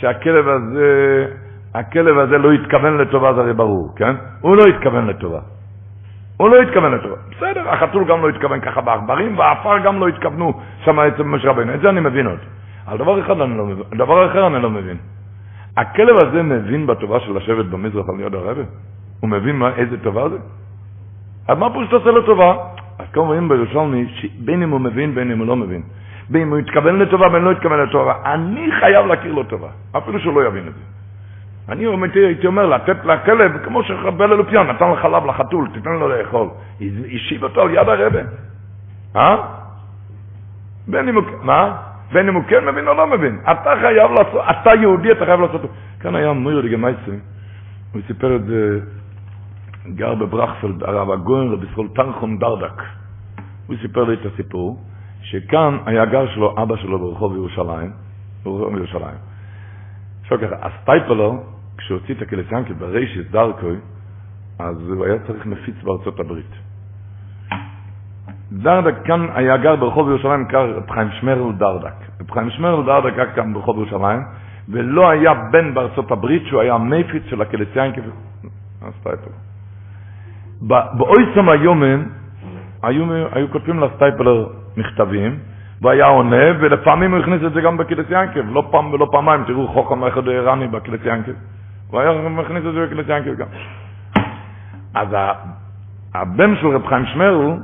[0.00, 1.26] שהכלב הזה,
[1.74, 4.14] הכלב הזה לא התכוון לטובה, זה הרי ברור, כן?
[4.40, 5.40] הוא לא התכוון לטובה.
[6.36, 7.16] הוא לא התכוון לטובה.
[7.30, 11.74] בסדר, החתול גם לא התכוון ככה בעכברים, והעפר גם לא התכוונו שם אצל משה רבינו.
[11.74, 12.38] את זה אני מבין עוד.
[12.88, 14.96] אבל דבר אחד אני לא מבין, דבר אחר אני לא מבין.
[15.76, 18.62] הכלב הזה מבין בטובה של לשבת במזרח על יד הרבה?
[19.20, 20.36] הוא מבין מה, איזה טובה זה?
[21.48, 22.56] אז מה פה שאתה עושה טובה?
[22.98, 24.06] אז כמו אומרים בירושלמי,
[24.38, 25.82] בין אם הוא מבין, בין אם הוא לא מבין.
[26.30, 28.14] בין הוא התכוון לטובה, בין אם לא התכוון לטובה.
[28.24, 30.80] אני חייב להכיר לו טובה, אפילו שהוא לא יבין את זה.
[31.68, 36.48] אני הייתי אומר, לתת לכלב, כמו שחבל אלופיון, נתן חלב לחתול, תיתן לו לאכול.
[37.14, 38.20] השיב אותו על יד הרבה.
[39.16, 39.36] אה?
[40.86, 41.76] בין אם הוא, מה?
[42.12, 43.38] בין אם הוא כן מבין או לא מבין.
[43.50, 45.60] אתה חייב לעשות, אתה יהודי, אתה חייב לעשות.
[46.00, 47.18] כאן היה מויר לגמייסי,
[47.92, 48.80] הוא סיפר את זה,
[49.94, 52.82] גר בברכפלד, הרב הגוין רבי סחול תנחום דרדק.
[53.66, 54.80] הוא סיפר לי את הסיפור,
[55.22, 57.90] שכאן היה גר שלו, אבא שלו ברחוב ירושלים,
[58.44, 59.16] ברחוב ירושלים.
[60.22, 61.30] עכשיו ככה, הסטייפלר,
[61.78, 63.76] כשהוא הוציא את הקלסיאנקל ברישיס דרכוי,
[64.58, 66.54] אז הוא היה צריך מפיץ בארצות הברית.
[68.52, 71.94] דרדק כאן היה גר ברחוב ירושלים, קר רב חיים שמרל דרדק.
[72.20, 74.20] רב חיים שמרל דרדק היה כאן ברחוב ירושלים,
[74.68, 78.02] ולא היה בן בארצות הברית שהוא היה מפיץ של הקלסיאנקל,
[78.82, 79.32] הסטייפלר.
[80.92, 82.04] באויסם היומן,
[82.82, 84.48] היו, היו כותבים לסטייפלר
[84.78, 85.38] מכתבים,
[85.80, 89.44] והוא היה עונה, ולפעמים הוא הכניס את זה גם בקילס ינקב, לא פעם ולא פעמיים,
[89.44, 91.32] תראו חוכם אחד איראני בקילס ינקב.
[91.90, 93.46] הוא היה מכניס את זה בקילס ינקב גם.
[94.94, 95.08] אז
[96.14, 97.56] הבן של רב חיים שמרו,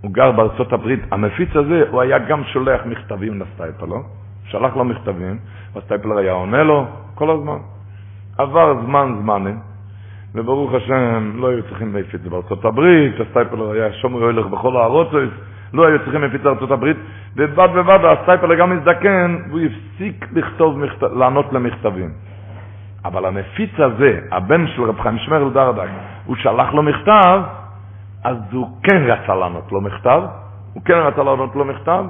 [0.00, 3.96] הוא גר בארצות הברית, המפיץ הזה, הוא היה גם שולח מכתבים לסטייפלר,
[4.44, 5.38] שלח לו מכתבים,
[5.74, 7.58] והסטייפלר היה עונה לו כל הזמן.
[8.38, 9.58] עבר זמן זמנים,
[10.34, 15.30] וברוך השם, לא היו צריכים להפיץ בארצות הברית, הסטייפלר היה שומר הולך בכל הארצות,
[15.72, 16.96] לא היו צריכים להפיץ בארצות הברית,
[17.36, 21.02] ובד בבד הסטייפלר גם הזדקן, והוא הפסיק לכתוב, מכת...
[21.02, 22.10] לענות למכתבים.
[23.04, 25.88] אבל המפיץ הזה, הבן של רב חיים שמרל דרדק,
[26.24, 27.40] הוא שלח לו מכתב,
[28.24, 30.22] אז הוא כן רצה לענות לו מכתב,
[30.72, 32.04] הוא כן רצה לענות לו מכתב,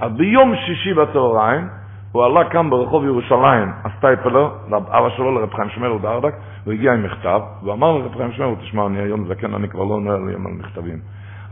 [0.00, 1.68] אז ביום שישי בצהריים,
[2.12, 6.34] הוא עלה כאן ברחוב ירושלים, הסטייפלר, אבא שלו לרב חיים שמרל דרדק,
[6.64, 9.94] הוא הגיע עם מכתב, ואמר לרב חיים שמרל, תשמע, אני היום זקן, אני כבר לא
[9.94, 10.98] עונה על מכתבים.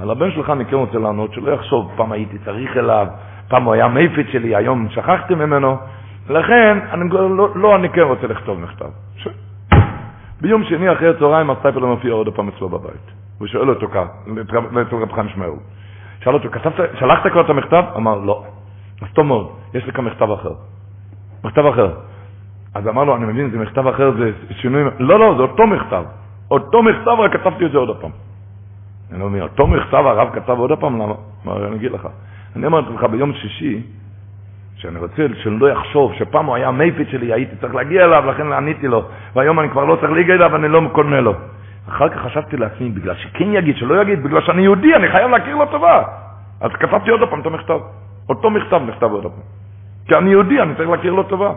[0.01, 3.07] על הבן שלך אני כן רוצה לענות, שלא יחשוב, פעם הייתי צריך אליו,
[3.49, 5.77] פעם הוא היה מפיץ שלי, היום שכחתי ממנו,
[6.29, 8.89] לכן, אני, לא, לא, אני כן רוצה לכתוב מכתב.
[9.17, 9.29] ש...
[10.41, 13.07] ביום שני אחרי הצהריים הסטייפלר מופיע עוד פעם אצלו בבית.
[13.39, 14.07] הוא שואל אותו כך,
[14.83, 15.51] אצל רב חיים שמרל.
[16.25, 17.83] שאל אותו, כתבת, שלחת כבר את המכתב?
[17.97, 18.45] אמר, לא.
[19.03, 20.53] אז טוב מאוד, יש לי כאן מכתב אחר.
[21.45, 21.91] מכתב אחר.
[22.75, 24.83] אז אמר לו, אני מבין, זה מכתב אחר, זה שינוי...
[24.99, 26.05] לא, לא, זה אותו מכתב.
[26.51, 28.11] אותו מכתב, רק כתבתי את זה עוד פעם.
[29.13, 31.15] אני לא מבין, אותו מכתב הרב כתב עוד פעם, למה?
[31.67, 32.09] אני אגיד לך.
[32.57, 33.83] אני אמרתי לך, ביום שישי,
[34.77, 38.89] שאני רוצה שלא יחשוב שפעם הוא היה מפיץ שלי, הייתי צריך להגיע אליו, לכן עניתי
[38.89, 39.03] לו,
[39.35, 41.35] והיום אני כבר לא צריך להגיע אליו, אני לא עונה לו.
[41.89, 45.57] אחר כך חשבתי לעצמי, בגלל שכן יגיד, שלא יגיד, בגלל שאני יהודי, אני חייב להכיר
[45.57, 46.03] לו טובה.
[46.61, 47.79] אז כתבתי עוד פעם את המכתב.
[48.29, 49.43] אותו מכתב נכתב עוד פעם.
[50.09, 51.53] כי אני יהודי, אני צריך להכיר לו טובה.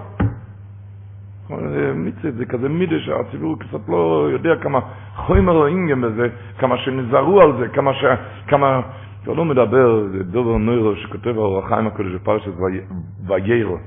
[1.96, 4.80] מיצה, זה כזה מידה שהציבור קצת לא יודע כמה
[5.16, 6.28] חומר או אינגם בזה,
[6.58, 8.06] כמה שנזהרו על זה, כמה ש...
[8.48, 8.82] כמה...
[9.24, 12.52] כבר לא מדבר, זה דובר נוירו שכותב האור החיים הקודש בפרשת
[13.28, 13.78] ויירו.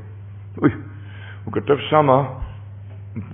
[1.44, 2.22] הוא כותב שמה,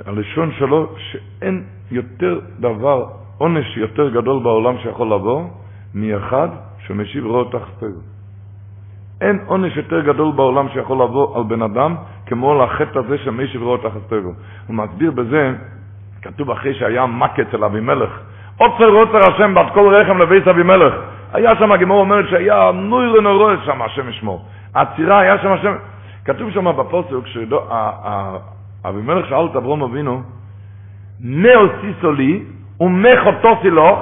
[0.07, 3.07] הלשון שלו, שאין יותר דבר,
[3.39, 5.45] עונש יותר גדול בעולם שיכול לבוא,
[5.95, 6.49] מאחד
[6.87, 8.18] שמשיב רואה תחתיו.
[9.21, 11.97] אין עונש יותר גדול בעולם שיכול לבוא על בן אדם
[12.27, 14.31] כמו לחטא הזה של מי שברו תחת טבע.
[14.67, 15.53] הוא מסביר בזה,
[16.23, 18.11] כתוב אחרי שהיה מכה אצל אבימלך,
[18.57, 20.95] עוצר עוצר השם בת כל רחם לבית אבימלך.
[21.33, 24.45] היה שם, הגמור אומרת שהיה נויר נורס שם השם ישמור.
[24.75, 25.75] העצירה היה שם השם,
[26.25, 30.23] כתוב שם בפוסק, כשאבימלך שאל את אברום אבינו,
[31.21, 32.43] נאוסיסו לי
[32.81, 33.99] ומחותוסי לך,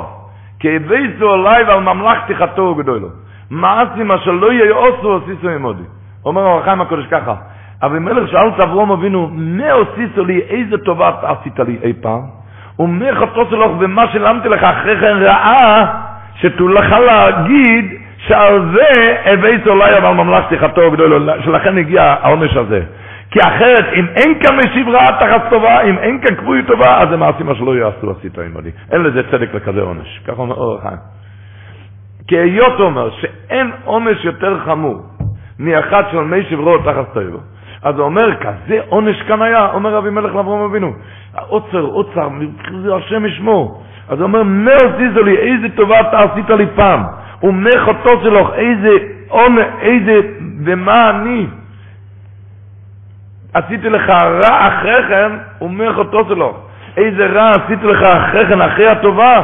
[0.58, 3.08] כי הבייסו עליי ועל ממלכתי חטאו גדולו.
[3.50, 5.82] מעשים אשר לא יהיה עושו עשיסו עמודי.
[6.24, 7.34] אומר הרב חיים הקודש ככה,
[7.82, 12.22] אבימלך שאל את אברום אבינו, מה עשיסו לי, איזה טובה עשית לי אי פעם?
[12.78, 15.86] ומה חטאו לך ומה שילמתי לך אחרי כן רעה,
[16.34, 17.84] שתולך להגיד
[18.18, 22.82] שעל זה הבאת אולי אבל ממלכתי חטאו גדול, שלכן הגיע העונש הזה.
[23.30, 27.08] כי אחרת, אם אין כאן משיב רעה תחת טובה, אם אין כאן כבוי טובה, אז
[27.08, 28.70] זה מעשים מה שלא יעשו עשית עמדי.
[28.92, 30.20] אין לזה צדק לכזה עונש.
[30.26, 30.98] ככה אומר אור החיים.
[32.28, 35.02] כי היות אומר שאין עונש יותר חמור
[35.58, 37.38] מאחד של מי שברו תחת טבע.
[37.82, 40.92] אז הוא אומר, כזה עונש כאן היה, אומר רבי מלך לאברהם אבינו.
[41.48, 42.28] עוצר, עוצר,
[42.96, 43.82] השם ישמור.
[44.08, 47.02] אז הוא אומר, מה עשית לי, איזה טובה אתה עשית לי פעם.
[47.42, 47.70] ומה
[48.22, 48.90] שלך, איזה
[49.28, 50.20] עונש, איזה,
[50.64, 51.46] ומה אני.
[53.54, 56.56] עשיתי לך רע אחרי כן, ומה חוטו שלך.
[56.96, 59.42] איזה רע עשיתי לך אחרי כן, אחרי הטובה.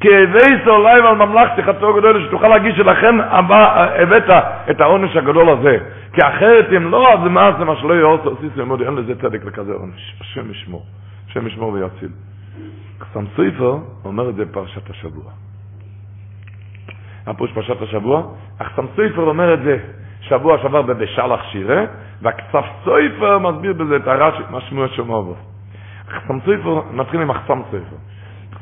[0.00, 4.30] כאבי סולי ועל ממלכתי חטאו גדול, שתוכל להגיד שלכן הבאת
[4.70, 5.78] את העונש הגדול הזה.
[6.12, 9.44] כי אחרת אם לא, אז מה זה מה שלא עושה, עושים ללמוד, אין לזה צדק
[9.44, 10.16] לכזה עונש.
[10.20, 10.84] השם ישמור.
[11.28, 12.08] השם ישמור ויציל.
[13.00, 15.30] חסם סופר אומר את זה בפרשת השבוע.
[17.26, 18.22] הפירוש פרשת השבוע,
[18.60, 19.78] החסם סופר אומר את זה
[20.20, 21.84] שבוע שעבר בבשלח שירה,
[22.22, 25.36] והקצף סופר מסביר בזה את הרש"י, מה שמוע שומע בו.
[26.08, 27.96] החסם סופר, נתחיל עם החסם סופר.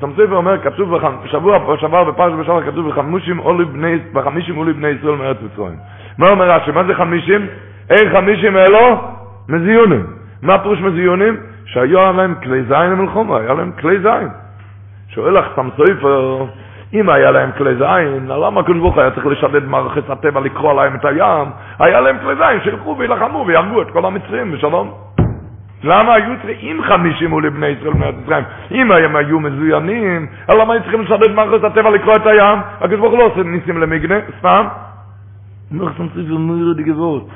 [0.00, 5.14] סמסויבר אומר, כתוב בשבוע שעבר בפרש בשבוע כתוב בחמישים עולי בני, בחמישים עולי בני ישראל
[5.14, 5.76] מארץ מצרים.
[6.18, 6.70] מה אומר רש"י?
[6.70, 7.46] מה זה חמישים?
[7.90, 9.00] אין חמישים אלו?
[9.48, 10.06] מזיונים.
[10.42, 11.36] מה פירוש מזיונים?
[11.66, 14.28] שהיו להם כלי זין למלחומה, היה להם כלי זין.
[15.08, 16.44] שואל לך סמסויבר,
[16.94, 20.94] אם היה להם כלי זין, למה הקדוש ברוך היה צריך לשדד מערכת הטבע לקרוא להם
[20.94, 21.48] את הים?
[21.78, 25.15] היה להם כלי זין, שילכו וילחמו ויהרגו את כל המצרים בשלום.
[25.84, 28.44] למה היו צריכים חמישים עולים בני ישראל מארץ מצרים?
[28.70, 32.58] אם הם היו מזוינים, למה היו צריכים לשדד מערכת הטבע לקרוא את הים?
[32.80, 34.66] הקדוש ברוך הוא לא עושה ניסים למגנה, סתם.
[35.70, 37.28] שם ספר נויר דגבות,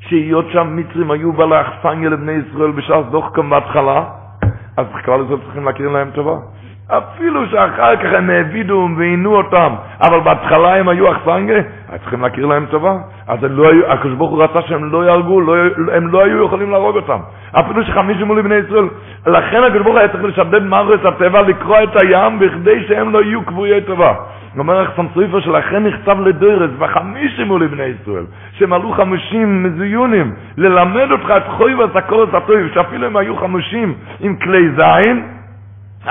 [0.00, 4.04] שהיות שם מצרים היו בעלי אכסניה לבני ישראל בשעה דוח כאן בהתחלה,
[4.76, 6.36] אז בכלל לזה צריכים להכיר להם טובה.
[6.90, 11.56] אפילו שאחר כך הם העבידו ועינו אותם, אבל בהתחלה הם היו אכסניה,
[11.88, 12.96] אז צריכים להכיר להם טובה.
[13.28, 13.82] אז לא היו,
[14.18, 15.54] הוא רצה שהם לא יהרגו, לא,
[15.92, 17.18] הם לא היו יכולים להרוג אותם.
[17.52, 18.88] אפילו שחמישים מול בני ישראל.
[19.26, 23.42] לכן הקדוש הוא היה צריך לשדד מערכת הטבע, לקרוע את הים, בכדי שהם לא יהיו
[23.42, 24.14] קבועי טובה.
[24.58, 31.10] אומר החסם סופר שלכן נכתב לדרס, וחמישים מול בני ישראל, שהם עלו חמישים מזיונים, ללמד
[31.10, 35.35] אותך את חוי והסקורת הטוב, שאפילו הם היו חמישים עם כלי זין,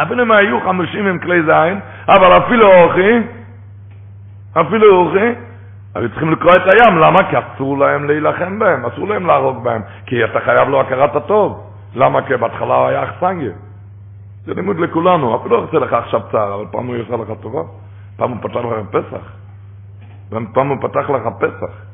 [0.01, 3.19] אפילו הם היו חמישים עם כלי זין, אבל אפילו אוכי,
[4.61, 5.39] אפילו אוכי,
[5.95, 7.29] היו צריכים לקרוא את הים, למה?
[7.29, 11.71] כי אסור להם להילחם בהם, אסור להם להרוג בהם, כי אתה חייב לו הכרת הטוב.
[11.95, 12.21] למה?
[12.21, 13.51] כי בהתחלה היה אכסנגיה.
[14.45, 17.61] זה לימוד לכולנו, אפילו לא עושה לך עכשיו צער, אבל פעם הוא יעשה לך טובה.
[18.17, 19.31] פעם הוא פתח לך פסח.
[20.53, 21.85] פעם הוא פתח לך פסח.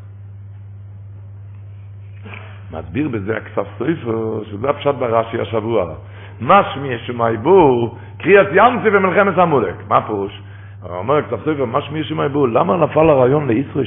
[2.72, 5.94] מסביר בזה הכסף סופר, שזה הפשט ברש"י השבוע.
[6.42, 9.76] משמי שמאי בור, קריאת ימסי במלחמת המולק.
[9.88, 10.42] מה הפירוש?
[10.84, 13.86] אומר כתב סופר, משמי שמאי בור, למה נפל הרעיון לישראל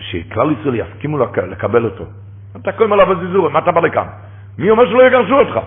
[0.00, 2.04] שכלל ישראל יסכימו לקבל אותו?
[2.56, 4.06] אתה קודם עליו בזיזור, מה אתה בא לכאן?
[4.58, 5.58] מי אומר שלא יגרשו אותך?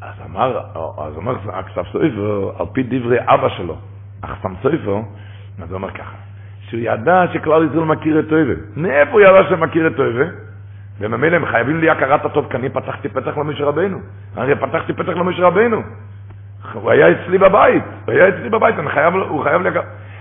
[0.00, 0.58] אז אמר,
[0.98, 3.76] אז אומר הכתב סופר, על פי דברי אבא שלו,
[4.22, 4.96] החסם סופר,
[5.62, 6.16] אז הוא אומר ככה,
[6.60, 8.54] שהוא ידע שכלל ישראל מכיר את אוהבה.
[8.76, 10.24] מאיפה הוא ידע שמכיר את אוהבה?
[11.00, 13.98] וממילא הם חייבים לי הכרת הטוב, כי אני פתחתי פתח למשה רבנו.
[14.36, 15.82] הרי פתחתי פתח למשה רבנו.
[16.72, 19.70] הוא היה אצלי בבית, הוא היה אצלי בבית, אני חייב, הוא חייב לי...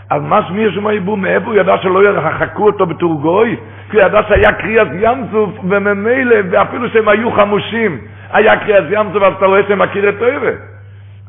[0.10, 3.58] אז מה שמי יש שם העיבור, מאיפה הוא ידע שלא ירחקו אותו בתור גוי?
[3.90, 7.98] כי הוא ידע שהיה קריאת ים סוף, וממילא, ואפילו שהם היו חמושים,
[8.32, 10.52] היה קריאת ים סוף, אז אתה רואה שהם מכיר את אוהבה.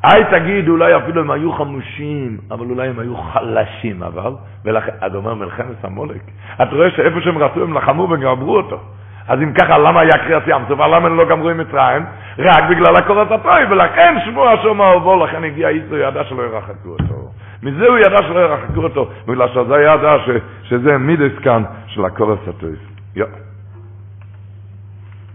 [0.02, 4.32] היי תגיד, אולי אפילו הם היו חמושים, אבל אולי הם היו חלשים, אבל,
[4.64, 6.20] ולכן, אז אומר מלחמת המולק.
[6.54, 8.80] אתה רואה שאיפה שהם רצו הם לחמו וגמרו אותו.
[9.28, 10.80] אז אם ככה, למה היה קריאת ים סוף?
[10.80, 12.02] למה הם לא גמרו עם מצרים?
[12.38, 17.30] רק בגלל הקורת הטוי, ולכן שבוע שומע ובוא, לכן הגיע איתו, ידע שלא ירחקו אותו.
[17.62, 20.30] מזה הוא ידע שלא ירחקו אותו, בגלל שזה ידע ש,
[20.68, 22.76] שזה מידס כאן של הקורת הטוי.
[23.16, 23.24] יא.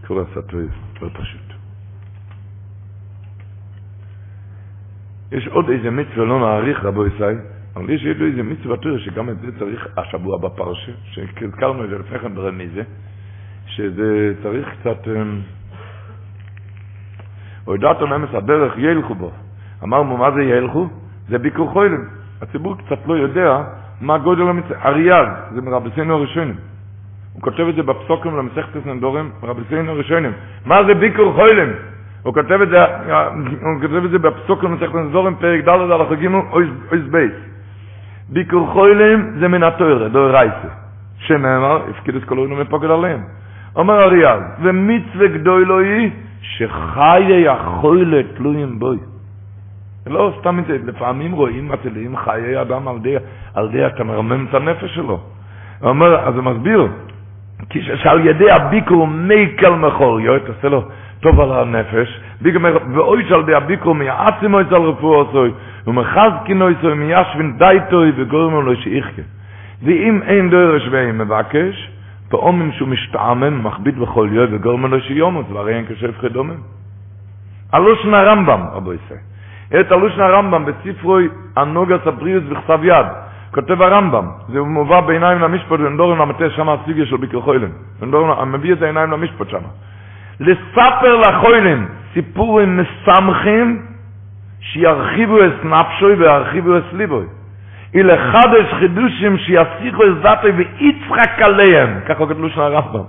[0.07, 0.68] קורת הטוי,
[1.02, 1.49] לא פשוט.
[5.32, 7.38] יש עוד איזה מצווה, לא נעריך רבו ישראל,
[7.76, 12.20] אבל יש איזה מצווה תורה שגם את זה צריך השבוע בפרשה, שהזכרנו את זה לפני
[12.20, 12.82] כן ברמיזה,
[13.70, 15.08] שזה צריך קצת...
[17.66, 19.32] הודעת אמס הדרך ילכו בו.
[19.84, 20.90] אמרנו, מה זה ילכו?
[21.30, 22.04] זה ביקור חוילם.
[22.41, 23.64] הציבור קצת לא יודע
[24.02, 24.78] מה גודל המצווה.
[24.86, 26.56] אריאל, זה מרבסינו הראשונים.
[27.34, 30.32] הוא כותב את זה בפסוקים למסכת נדורים, מרבסינו הראשונים.
[30.66, 31.70] מה זה ביקור חוילם?
[32.24, 32.86] הוא כותב את זה,
[33.62, 37.32] הוא כותב את זה בפסוקים למסכת נדורים, פרק ד' על החגים אויס בייס.
[38.30, 40.70] ביקור חוילם זה מן התוירה, דוי רייסה.
[41.18, 43.22] שנאמר, הפקיד את כל אוינו מפוגד עליהם.
[43.76, 46.10] אומר אריאל, ומצווה גדולו היא
[46.41, 48.98] שחיי החוילה תלויים בוי.
[50.08, 53.16] לא סתם את זה, לפעמים רואים מצילים חיי אדם על די,
[53.54, 55.20] על די אתה מרמם את הנפש שלו.
[55.84, 56.88] אומר, אז הוא מסביר,
[57.70, 60.84] כי שעל ידי הביקור מייקל מחוריו, תעשה לו
[61.20, 62.22] טוב על הנפש,
[62.94, 65.52] ואוי שעל ידי הביקור מייעצים אצל רפואה עשוי,
[65.88, 69.22] ומחזקין אצל מיישבין דייטוי וגורם לו שיחכה.
[69.84, 71.91] ואם אין דורש ואין מבקש,
[72.30, 76.57] פעמים שהוא משתעמם, מכביד בכל יום, וגורם לו שיומות, והרי אין כשף חדומם.
[77.73, 79.19] הלושן הרמב"ם, רבו ישראל.
[79.80, 83.06] את הלושן הרמב"ם בספרוי הנוגס הבריאוס בכתב יד,
[83.51, 87.69] כותב הרמב"ם, זה מובא בעיניים למשפט, ונדורם למטה שם הסיגיה של ביקר חוילן.
[87.99, 89.61] ונדורם, מביא את העיניים למשפט שם.
[90.39, 93.85] לספר לחוילן סיפורים מסמכים,
[94.60, 97.26] שירחיבו את נפשוי וירחיבו את ליבוי.
[97.94, 103.03] ולחדש חידושים שיסיחו את דתי ויצחק עליהם, ככה כתלו של הרמב"ם,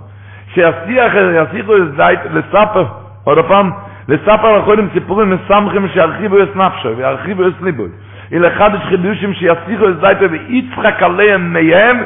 [0.53, 2.85] שיסיחו את דתי, לספר,
[3.23, 3.71] עוד פעם,
[4.07, 7.83] לספר לחולים סיפורים מסמכים שירחיבו את נפשו וירחיבו את ליבו.
[8.31, 11.97] ולחדש חידושים שיסיחו את דתי ויצחק עליהם מהם,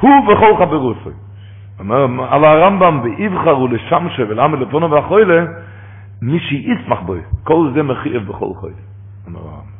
[0.00, 1.12] הוא וכל חברוסוי.
[1.80, 5.44] אומר, על הרמב"ם, ויבחרו לשמשה ולעמד לפונו והחוילה,
[6.22, 7.14] מי שיצמח בו,
[7.44, 8.76] כל זה מחייב בכל חוילה.
[9.26, 9.73] אומר הרמב"ם.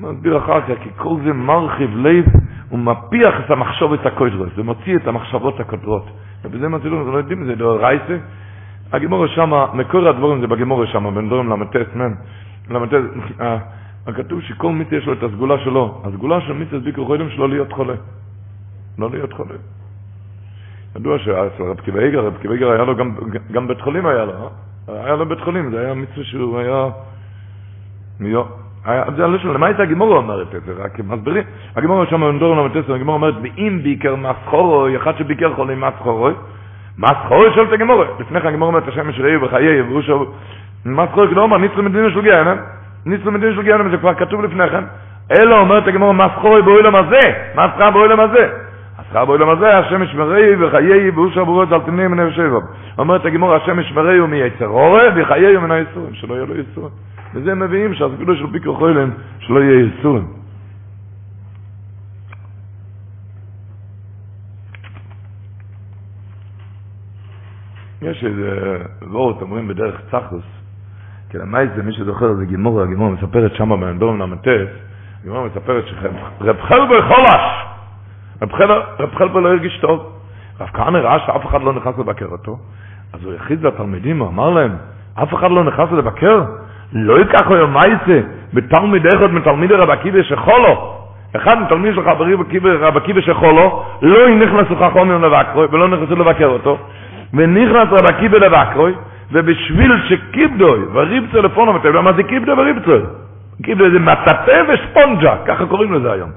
[0.00, 2.24] מסביר אחר כך, כי כל זה מרחיב לב
[2.72, 6.06] ומפיח את המחשבת הקודרות, זה מוציא את המחשבות הקודרות.
[6.44, 8.16] ובזה מצאילו, אנחנו לא יודעים, זה דור רייסה.
[8.92, 12.12] הגימורה שמה, מקור הדבורים זה בגימורה שמה, בין דורים למטס, מן,
[12.70, 13.02] למטס,
[14.06, 16.02] הכתוב שכל מיט יש לו את הסגולה שלו.
[16.04, 17.94] הסגולה של מיט הסביקו חוידם שלו להיות חולה.
[18.98, 19.54] לא להיות חולה.
[20.96, 23.14] ידוע שאצל רב קיבייגר, רב קיבייגר היה לו גם,
[23.52, 24.50] גם בית חולים היה לו,
[24.88, 26.88] היה לו בית חולים, זה היה מצווה שהוא היה...
[28.20, 28.44] מיו,
[29.16, 30.72] זה הלשון, למה הייתה הגימורה אומרת את זה?
[30.78, 31.44] רק מסבירים.
[31.76, 36.32] הגימורה שם במדור נ"ט, הגימורה אומרת, ואם ביקר מסחורוי, אחד שביקר חולי מסחורוי,
[36.98, 38.06] מסחורוי שואלת הגימורה.
[38.20, 40.34] לפני כן הגימורה אומרת, השם ישראלי בחיי יברו שוב,
[40.86, 42.56] מסחורוי כדאו אומר, ניצלו מדינה של גיהנם,
[43.06, 44.84] ניצלו מדינה של גיהנם, זה כבר כתוב לפני כן.
[45.32, 47.20] אלא אומרת הגמור, מה סחורי באוילם הזה?
[47.54, 48.48] שכר באוילם הזה?
[48.98, 52.58] השכר באוילם הזה, השם ישמרי וחיי ואושר ברורות על תמני מני ושבע.
[52.98, 56.90] אומרת הגמור, השם ישמרי מיצר אורה וחיי מן היסורים, שלא יהיה לו יסורים.
[57.34, 60.26] וזה מביאים שהסגולו של פיקו חוילם, שלא יהיה יסורים.
[68.02, 70.44] יש איזה וורט, אומרים בדרך צחוס,
[71.30, 74.70] כי למעט זה מי שזוכר, זה גימור, הגימור מספרת שמה באנדום למטס,
[75.20, 77.60] הגימור מספרת שרב חלבר חולש,
[78.98, 80.12] רב חלבר לא הרגיש טוב.
[80.60, 82.58] רב כהנא ראה שאף אחד לא נכנס לבקר אותו,
[83.12, 84.76] אז הוא הכריז לתלמידים, הוא אמר להם,
[85.14, 86.44] אף אחד לא נכנס לבקר?
[86.92, 88.20] לא ייקח הוא מייסה
[88.54, 90.94] בתלמיד אחד מתלמידי רב עקיבא שחולו,
[91.36, 92.00] אחד מתלמיד של
[92.80, 96.78] רב עקיבא שחולו, לא נכנסו חכמים לבקרו ולא נכנסו לבקר אותו,
[97.34, 98.92] ונכנס רב עקיבא לבקרוי,
[99.32, 102.92] ובשביל שקיבדוי וריבצו לפונו, אתה יודע מה זה קיבדוי וריבצו?
[103.62, 106.30] קיבדוי זה מטאטה וספונג'ה, ככה קוראים לזה היום.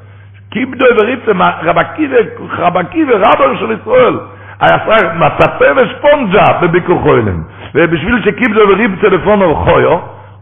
[0.49, 1.31] קיבדוי וריבצו,
[1.63, 2.15] רב עקיבא,
[2.57, 4.19] רב עקיבא, רבו של ישראל.
[4.59, 4.77] היה
[5.15, 7.43] מטאטה וספונג'ה בביקור חוילם.
[7.75, 9.97] ובשביל שקיבדוי וריבצו לפונו חויו,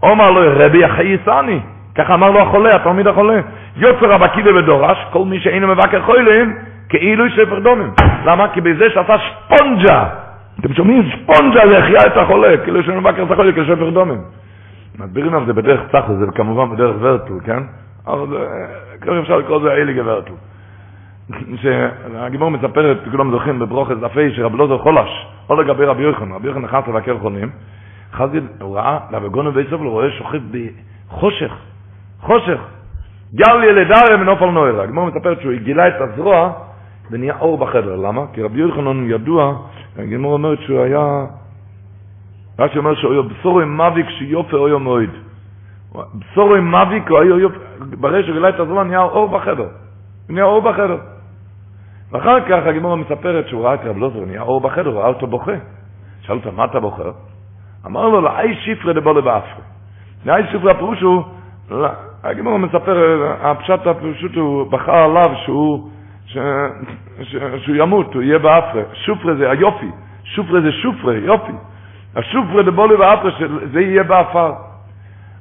[0.09, 1.59] אומר לו, רבי החייסני.
[1.95, 3.41] ככה אמר לו החולה, התלמיד החולה.
[3.77, 6.53] יוצר רב עקיבא בדורש, כל מי שאינו מבקר חוילם,
[6.89, 7.91] כאילו ספר דומים.
[8.25, 8.47] למה?
[8.47, 10.05] כי בזה שעשה ספונג'ה
[10.59, 11.09] אתם שומעים?
[11.23, 14.21] ספונג'ה זה החיה את החולה, כאילו יש לנו בקר את החולה כשפר דומים.
[14.99, 17.63] מסבירים על זה בדרך צחו, זה כמובן בדרך ורטל, כן?
[18.07, 18.37] אבל זה,
[19.01, 20.33] כבר אפשר לקרוא לזה אליגה ורטל.
[21.61, 26.63] שהגימור מספרת, כולם זוכרים בברוכת דפי שרב לוזר חולש, או לגבי רבי יוחנן, רבי יוחנן
[26.63, 27.49] נכנס לבקר חולים,
[28.13, 31.53] חזיד, הוא ראה, לבגונו בית סוף, הוא רואה שוכב בחושך,
[32.19, 32.59] חושך,
[33.35, 34.83] גל ילדארי מנופל נוירה.
[34.83, 36.53] הגימור מספרת שהוא גילה את הזרוע
[37.11, 38.21] ונהיה אור בחדר, למה?
[38.33, 39.57] כי רבי יוחנן ידוע
[39.97, 41.25] הגמור אומרת שהוא היה,
[42.59, 45.09] רש"י אומר שהוא היה בשורו עם מביק שיופי אויו מועד.
[46.15, 47.57] בשורו עם מביק, הוא היה יופי,
[47.99, 49.67] ברגע שגילה את הזמן נהיה אור בחדר.
[50.29, 50.97] נהיה אור בחדר.
[52.11, 55.27] ואחר כך הגמור מספרת שהוא ראה את רב לוזר, נהיה אור בחדר, הוא ראה אותו
[55.27, 55.51] בוכה.
[56.21, 57.03] שאל אותו, מה אתה בוכה?
[57.85, 59.63] אמר לו, לאי שיפרה דבו לבאפרי.
[60.25, 61.23] לאי שיפרה הפירוש הוא,
[62.23, 65.89] הגמור מספר, הפשט הפשוט הוא בכה עליו שהוא
[66.25, 66.37] ש...
[67.21, 67.35] ש...
[67.57, 68.81] שהוא ימות, הוא יהיה באפרה.
[68.93, 69.91] שופרה זה היופי,
[70.23, 71.51] שופרה זה שופרה, יופי.
[72.15, 73.31] השופרה דבולי באפרה,
[73.73, 74.53] זה יהיה באפר.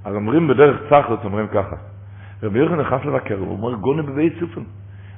[0.04, 1.76] אז אומרים בדרך צחלוס, אומרים ככה.
[2.42, 4.60] רבי יוחנן נכנס לבקר, הוא אומר גונה בבית סופן.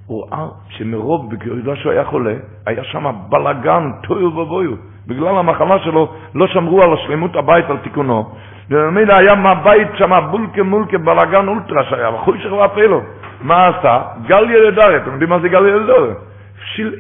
[0.07, 2.35] הוא ראה שמרוב, בגלל שהוא היה חולה,
[2.67, 4.75] היה שם בלאגן, תויו ובויו.
[5.07, 8.31] בגלל המחלה שלו, לא שמרו על השלמות הבית, על תיקונו.
[8.71, 13.01] וממילא היה מהבית שם בולקה מולקה בלאגן אולטרה שהיה, וחוישך ואפילו.
[13.43, 14.03] מה עשה?
[14.27, 16.11] גל ילדרי, אתם יודעים מה זה גל ילדרי?
[16.59, 16.95] הפשיל.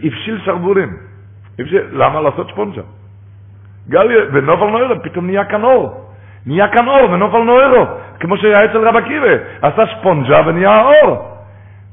[1.59, 2.83] הפשיל, למה לעשות ספונג'ה?
[3.89, 6.09] גל ילדרי, ונופל נוירו, פתאום נהיה כאן אור.
[6.47, 7.85] נהיה כאן אור ונופל נוירו,
[8.21, 9.35] כמו שהיה אצל רב עקיבא.
[9.63, 11.29] עשה ספונג'ה ונהיה אור.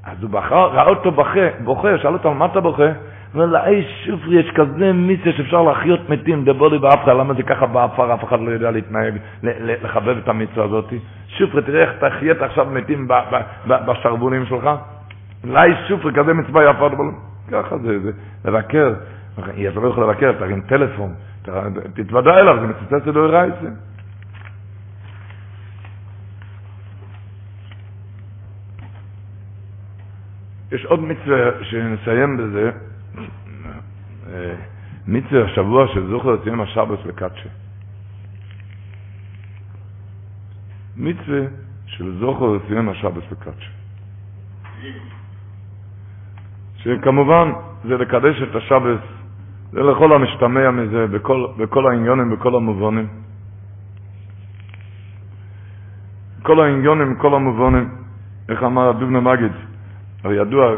[0.05, 2.89] אז הוא בחר, ראה אותו בוכה, בוכה, שאל אותו על מה אתה בוכה?
[3.33, 7.65] אומר לה, אי שופרי, יש כזה מיצה שאפשר להחיות מתים, דבולי באפרה, למה זה ככה
[7.65, 10.93] באפר, אף אחד לא יודע להתנהג, לחבב את המצווה הזאת.
[11.27, 13.07] שופרי, תראה איך תחיית עכשיו מתים
[13.67, 14.69] בשרבונים שלך.
[15.43, 16.89] אולי שופרי, כזה מצווה יפה,
[17.51, 18.11] ככה זה, זה,
[18.45, 18.93] לבקר,
[19.39, 21.13] אתה לא יכול לבקר, תרים טלפון,
[21.93, 23.73] תתוודע אליו, זה מצטט את רייסים.
[30.71, 32.71] יש עוד מצווה שנסיים בזה,
[35.07, 37.49] מצווה השבוע של זוכר את יום השבת לקדשה.
[40.97, 41.41] מצווה
[41.85, 43.71] של זוכר את יום השבת לקדשה.
[46.77, 47.51] שכמובן
[47.83, 48.99] זה לקדש את השבת,
[49.71, 53.07] זה לכל המשתמע מזה, בכל, בכל העניונים, בכל המובנים.
[56.43, 57.89] כל העניונים, כל המובנים,
[58.49, 59.51] איך אמר הדובנה מגיד,
[60.23, 60.73] הרי ידוע,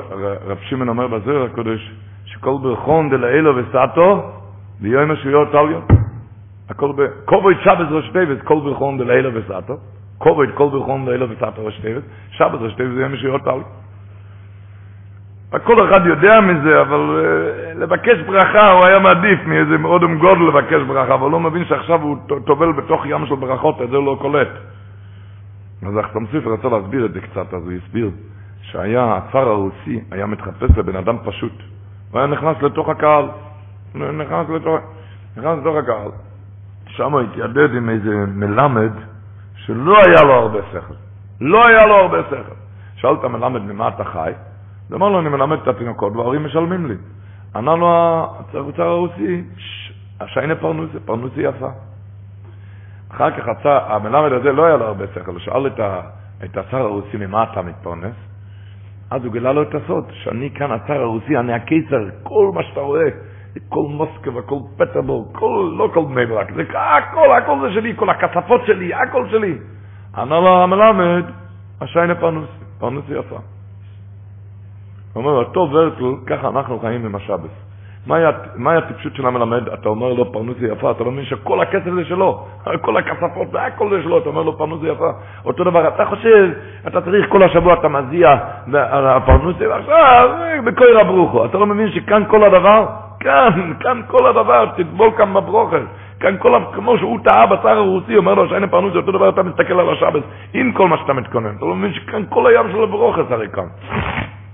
[0.45, 1.91] רב שמעון אומר בזרע הקודש,
[2.25, 4.31] שכל ברכון דלאלו וסעתו,
[4.79, 5.81] ביום השבועות טליון.
[6.69, 7.01] הכל ב...
[7.63, 9.77] שבת ראש טבת, כל ברכון דלאלו וסעתו.
[10.17, 12.03] קובויד כל ברכון דלאלו וסעתו ראש טבת.
[12.31, 13.63] שבת ראש טבת זה יום השבועות טליון.
[15.59, 20.81] כל אחד יודע מזה, אבל uh, לבקש ברכה הוא היה מעדיף מאיזה אודם גודל לבקש
[20.87, 24.17] ברכה, אבל לא מבין שעכשיו הוא טובל בתוך ים של ברכות, את זה הוא לא
[24.21, 24.47] קולט.
[25.87, 28.09] אז החתם ספר רצה להסביר את זה קצת, אז הוא הסביר.
[28.61, 31.53] שהיה הצאר הרוסי, היה מתחפש לבן אדם פשוט.
[32.11, 33.25] הוא היה נכנס לתוך הקהל.
[33.95, 34.79] נכנס לתוך,
[35.37, 36.09] נכנס לתוך הקהל.
[36.87, 38.91] שם התיידד עם איזה מלמד
[39.55, 40.93] שלא היה לו הרבה שכל.
[41.41, 42.55] לא היה לו הרבה שכל.
[42.95, 44.31] שאל את המלמד ממה אתה חי?
[44.89, 46.95] הוא אמר לו, אני מלמד את התינוקות וההורים משלמים לי.
[47.55, 49.43] ענה לו הצאר הרוסי,
[50.19, 51.69] השיינה פרנוסי, פרנוסי יפה.
[53.11, 55.79] אחר כך המלמד הזה לא היה לו הרבה שכל, הוא שאל את
[56.43, 58.30] את הצאר הרוסי, ממה אתה מתפרנס?
[59.11, 62.79] אז הוא גילה לו את הסוד, שאני כאן הצאר הרוסי, אני הקיסר, כל מה שאתה
[62.79, 63.09] רואה,
[63.69, 68.09] כל מוסקבה, כל פטרבורג, כל, לא כל בני ברק, זה הכל, הכל זה שלי, כל
[68.09, 69.57] הכספות שלי, הכל שלי.
[70.21, 71.23] אמר לו המלמד,
[71.81, 73.35] השיינה פרנוס, פרנוס יפה.
[75.13, 77.70] הוא אומר, אותו ורטל, ככה אנחנו חיים עם השבס.
[78.07, 79.69] מהי הטיפשות של המלמד?
[79.69, 82.45] אתה אומר לו פרנוסי יפה, אתה לא מבין שכל הכסף זה שלו,
[82.85, 85.11] כל הכספות, זה הכל זה שלו, אתה אומר לו פרנוסי יפה.
[85.45, 86.49] אותו דבר, אתה חושב,
[86.87, 88.35] אתה צריך כל השבוע, אתה מזיע
[88.73, 90.29] על הפרנוסי, ועכשיו,
[90.65, 91.45] בקויר הברוכו.
[91.45, 92.85] אתה לא מבין שכאן כל הדבר?
[93.19, 95.81] כאן, כאן כל הדבר, תטבול כאן בברוכר.
[96.19, 99.79] כאן כל, כמו שהוא טעה בשר הרוסי, אומר לו שאין פרנוסי, אותו דבר אתה מסתכל
[99.79, 100.23] על השבס,
[100.53, 101.55] עם כל מה שאתה מתכונן.
[101.57, 103.65] אתה לא מבין שכאן כל הים של הברוכר הרי כאן.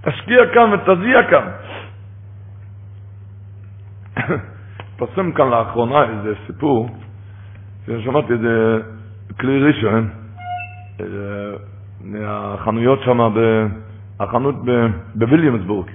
[0.02, 1.48] תשקיע כאן ותזיע כאן.
[4.80, 6.90] התפרסם כאן לאחרונה איזה סיפור,
[7.86, 8.82] ששמעתי איזה
[9.40, 10.10] כלי ראשון,
[12.04, 13.20] מהחנויות שם,
[14.20, 14.56] החנות
[15.16, 15.88] בוויליאמסבורג.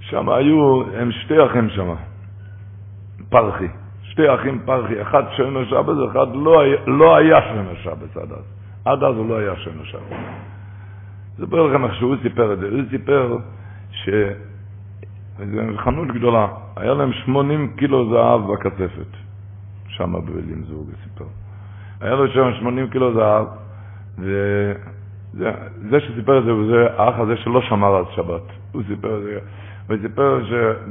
[0.00, 1.94] שם היו, הם שתי אחים שם,
[3.28, 3.68] פרחי.
[4.02, 8.44] שתי אחים פרחי, אחד שומר שבת, אחד לא לא היה שומר שבת עד אז.
[8.84, 10.00] עד אז הוא לא היה שומר שבת.
[11.36, 12.68] זה אספר לכם איך שהוא סיפר את זה.
[12.68, 13.36] הוא סיפר
[13.92, 14.08] ש...
[15.46, 19.16] זו חנות גדולה, היה להם 80 קילו זהב בכספת,
[19.88, 21.24] שם הוא סיפר.
[22.00, 23.46] היה לו שם 80 קילו זהב,
[24.18, 28.42] וזה שסיפר את זה, זה האח הזה שלא שמר על שבת.
[28.72, 29.38] הוא סיפר את זה,
[29.88, 30.40] הוא סיפר.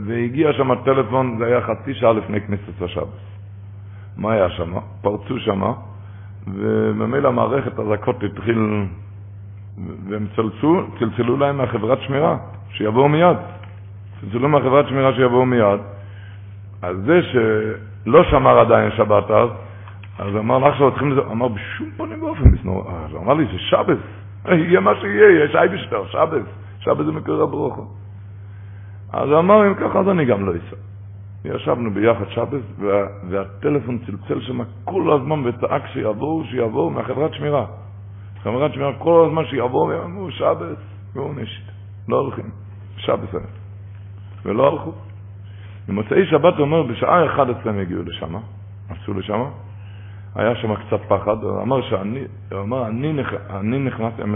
[0.05, 3.19] והגיע שם טלפון, זה היה חצי שעה לפני כנסת השבת.
[4.17, 4.73] מה היה שם?
[5.01, 5.61] פרצו שם,
[6.47, 8.83] וממילא המערכת הזכות התחיל,
[10.09, 12.37] והם צלצלו, צלצלו להם מהחברת שמירה,
[12.71, 13.37] שיבואו מיד.
[14.21, 15.79] צלצלו מהחברת שמירה שיבואו מיד.
[16.81, 19.49] אז זה שלא שמר עדיין שבת אז,
[20.19, 22.49] אז אמר לך שהולכים לזה, אמר בשום פנים ואופן,
[23.05, 23.97] אז אמר לי, זה שבס,
[24.45, 26.45] יהיה מה שיהיה, יש אייבשטר, שבס,
[26.79, 27.85] שבס זה מקור הברוכו.
[29.13, 30.75] אז אמר, אם ככה, אז אני גם לא אסע.
[31.45, 37.65] ישבנו ביחד שבס, וה, והטלפון צלצל שם כל הזמן וצעק שיבואו, שיבואו מהחברת שמירה.
[38.43, 40.77] חברת שמירה כל הזמן שיבואו, ואמרו שבס,
[41.15, 41.63] נשת,
[42.09, 42.49] לא הולכים,
[42.97, 43.58] שבס היה.
[44.45, 44.91] ולא הלכו.
[45.87, 48.35] במוצאי שבת הוא אומר, בשעה 11 הם הגיעו לשם,
[48.89, 49.43] עשו לשם,
[50.35, 52.19] היה שם קצת פחד, הוא אמר שאני,
[52.51, 54.35] הוא אמר, אני, נכ, אני נכנס, הם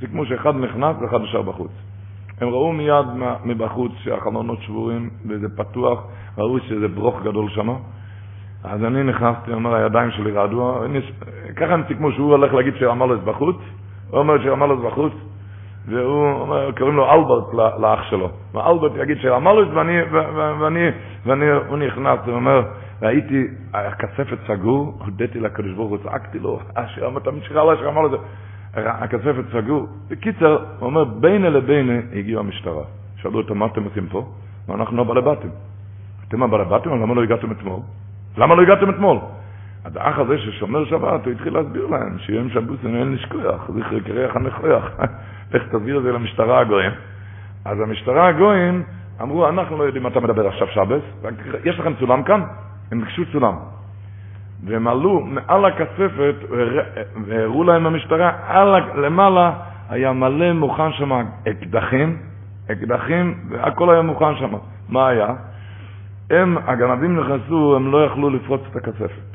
[0.00, 1.70] סיכמו שאחד נכנס ואחד נשאר בחוץ.
[2.40, 3.06] הם ראו מיד
[3.44, 6.04] מבחוץ שהחלונות שבורים וזה פתוח,
[6.38, 7.68] ראו שזה ברוך גדול שם.
[8.64, 10.78] אז אני נכנסתי, הוא אומר, הידיים שלי רעדו,
[11.56, 13.56] ככה הם סיכמו שהוא הולך להגיד שרמלוס בחוץ,
[14.10, 15.12] הוא אומר שרמלוס בחוץ,
[15.88, 18.28] והוא אומר, קוראים לו אלברט לאח שלו.
[18.54, 20.02] ואלברט יגיד שרמלוס ואני,
[20.60, 20.88] ואני,
[21.26, 22.62] ואני, הוא נכנס, הוא אומר,
[23.02, 28.12] ראיתי, הכספת סגור, הודיתי לקדוש ברוך הוא, צעקתי לו, אשר, אתה משחרר לה שרמלוס,
[28.74, 29.86] הכספת סגור.
[30.08, 32.84] בקיצר, הוא אומר, בינה לבינה הגיעו המשטרה.
[33.16, 34.24] שאלו אותו, מה אתם עושים פה?
[34.68, 35.50] ואנחנו הבעלי בתים.
[36.28, 37.80] אתם הבעלי בתים, למה לא הגעתם אתמול?
[38.36, 39.18] למה לא הגעתם אתמול?
[39.84, 44.36] אז האח הזה ששומר שבת, הוא התחיל להסביר להם שיום שבוסים אין לשכוח, זכר קריח
[44.36, 44.90] הנכוח.
[45.54, 46.92] איך תסביר את זה למשטרה הגויים?
[47.64, 48.82] אז המשטרה הגויים
[49.22, 51.02] אמרו, אנחנו לא יודעים מה אתה מדבר עכשיו שבס,
[51.64, 52.42] יש לכם צולם כאן?
[52.92, 53.54] הם ביקשו צולם.
[54.64, 56.34] והם עלו מעל הכספת
[57.26, 59.52] והראו להם המשטרה, על, למעלה
[59.90, 61.12] היה מלא מוכן שם
[61.48, 62.16] אקדחים,
[62.72, 64.52] אקדחים, והכל היה מוכן שם.
[64.88, 65.34] מה היה?
[66.30, 69.33] הם, הגנבים נכנסו, הם לא יכלו לפרוץ את הכספת.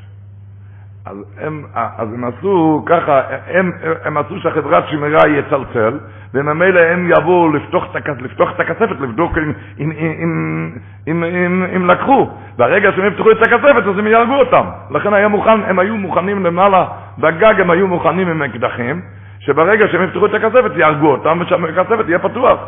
[1.06, 3.72] אז הם, אז הם עשו ככה, הם,
[4.04, 5.98] הם עשו שהחברת שמירה יצלצל,
[6.34, 7.84] וממילא הם יבואו לפתוח
[8.20, 10.70] לפתוח את הכספת, לבדוק אם, אם, אם,
[11.08, 12.30] אם, אם, אם לקחו.
[12.56, 14.64] ברגע שהם יפתחו את הכספת, אז הם יהרגו אותם.
[14.90, 16.86] לכן היה מוכן, הם היו מוכנים למעלה,
[17.18, 19.00] בגג הם היו מוכנים עם אקדחים,
[19.38, 22.60] שברגע שהם יפתחו את הכספת יהרגו אותם, ושהכספת יהיה פתוח.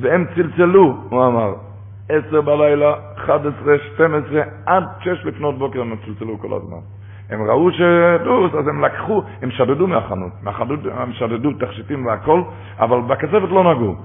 [0.00, 1.54] והם צלצלו, הוא אמר,
[2.08, 6.99] עשר בלילה, 11, 12, עד שש לפנות בוקר הם צלצלו כל הזמן.
[7.30, 12.42] הם ראו שדוס, אז הם לקחו, הם שדדו מהחנות, מהחנות הם שדדו תכשיטים והכל,
[12.80, 13.96] אבל בכספת לא נגעו.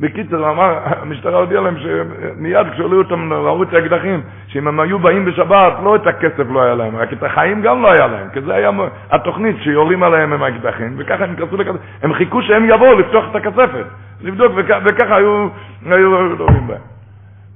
[0.00, 5.24] בקיצר, אמר, המשטרה הודיעה להם שמיד כשעלו אותם, ראו את האקדחים, שאם הם היו באים
[5.24, 8.40] בשבת, לא את הכסף לא היה להם, רק את החיים גם לא היה להם, כי
[8.40, 8.70] זה היה
[9.10, 13.36] התוכנית שיורים עליהם עם האקדחים, וככה הם נכנסו לכספת, הם חיכו שהם יבואו לפתוח את
[13.36, 13.86] הכספת,
[14.22, 14.52] לבדוק,
[14.84, 15.48] וככה היו,
[15.86, 16.68] היו דומים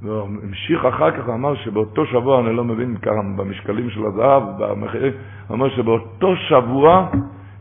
[0.03, 0.12] בהם.
[0.12, 5.12] והמשיך אחר כך, אמר שבאותו שבוע, אני לא מבין ככה במשקלים של הזהב, במחירים,
[5.51, 7.09] אמר שבאותו שבוע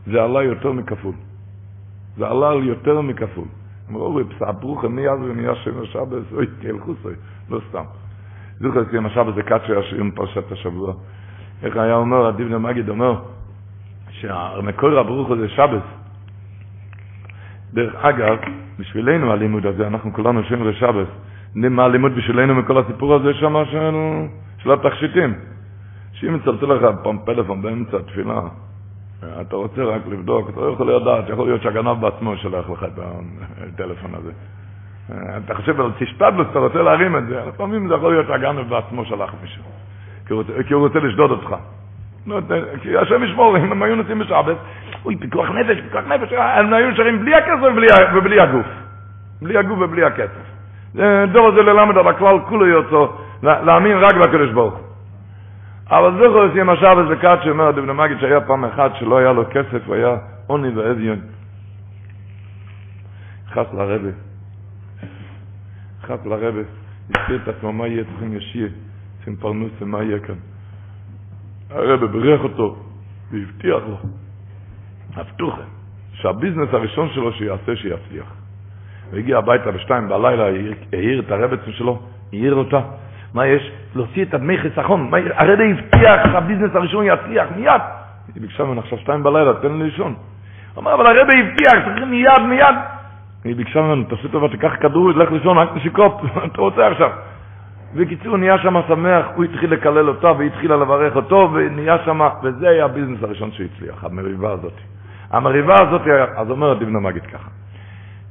[0.06, 1.14] זה עלה יותר מכפול.
[2.16, 3.44] זה עלה על יותר מכפול.
[3.90, 7.14] אמרו, פסעבוך, מי אז ומי השם השבס, אוי, תלכו סוי,
[7.50, 7.84] לא סתם.
[8.60, 10.94] זוכר כי השבס זה קצ'ר השם פרשת השבוע.
[11.62, 13.14] איך היה אומר, הדיבנה מגיד אומר,
[14.10, 15.82] שהמקור הברוך זה שבס.
[17.74, 18.36] דרך אגב,
[18.78, 21.08] בשבילנו הלימוד הזה, אנחנו כולנו שומרי שבס.
[21.56, 23.54] יודעים מה הלימוד בשבילנו מכל הסיפור הזה שם
[24.58, 25.34] של התכשיטים?
[26.12, 28.40] שאם מצלצל לך פעם פלאפון באמצע התפילה,
[29.40, 32.98] אתה רוצה רק לבדוק, אתה לא יכול לדעת, יכול להיות שהגנב בעצמו שולח לך את
[32.98, 34.32] הטלפון הזה.
[35.44, 39.04] אתה חושב על תשתדלוס, אתה רוצה להרים את זה, לפעמים זה יכול להיות שהגנב בעצמו
[39.04, 39.62] שלח מישהו,
[40.66, 41.56] כי הוא רוצה לשדוד אותך.
[42.82, 44.56] כי השם ישמור, אם הם היו נוסעים בשבת,
[45.04, 47.58] אוי, פיקוח נפש, פיקוח נפש, הם היו נשארים בלי הכסף
[48.14, 48.66] ובלי הגוף.
[49.42, 50.51] בלי הגוף ובלי הכסף.
[51.32, 53.12] דור הזה ללמד על הכלל כולו יוצא,
[53.42, 54.86] להאמין רק בקדוש ברוך הוא.
[55.90, 59.44] אבל יכול להיות משאב איזה כת שאומר דבנה מגיד שהיה פעם אחד שלא היה לו
[59.50, 60.16] כסף, הוא היה
[60.46, 61.20] עוני ואביון.
[63.46, 64.10] נכנס לרבה,
[66.02, 66.60] נכנס לרבה,
[67.14, 68.68] הסביר את עצמו מה יהיה, צריכים ישיר,
[69.16, 70.34] צריכים פרנוס ומה יהיה כאן.
[71.70, 72.76] הרבה ברך אותו
[73.30, 73.96] והבטיח לו,
[75.14, 75.62] הבטוחה,
[76.12, 78.41] שהביזנס הראשון שלו שיעשה שיצליח.
[79.12, 80.44] הוא הגיע הביתה בשתיים בלילה,
[80.92, 81.98] העיר את הרבצן שלו,
[82.32, 82.80] העיר אותה,
[83.34, 83.72] מה יש?
[83.94, 85.10] להוציא את הדמי חיסכון.
[85.34, 87.80] הרבי הבטיח שהביזנס הראשון יצליח מיד.
[88.34, 90.14] היא ביקשה ממנו עכשיו שתיים בלילה, תן לי לישון.
[90.74, 92.76] הוא אמר, אבל הרבי הבטיח, צריכים מיד, מיד.
[93.44, 96.20] היא ביקשה ממנו, תעשי טובה, תיקח כדור, תלך לישון, רק נשיקות,
[96.52, 97.10] אתה רוצה עכשיו.
[97.94, 102.68] בקיצור, נהיה שם שמח, הוא התחיל לקלל אותה, והיא התחילה לברך אותו, ונהיה שם, וזה
[102.68, 104.74] היה הביזנס הראשון שהצליח, המריבה הזאת.
[105.30, 106.02] המריבה הזאת,
[106.36, 107.48] אז אומרת דבנה מגיד ככה,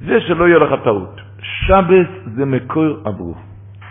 [0.06, 3.38] זה שלא יהיה לך טעות, שבס זה מקור הברוך.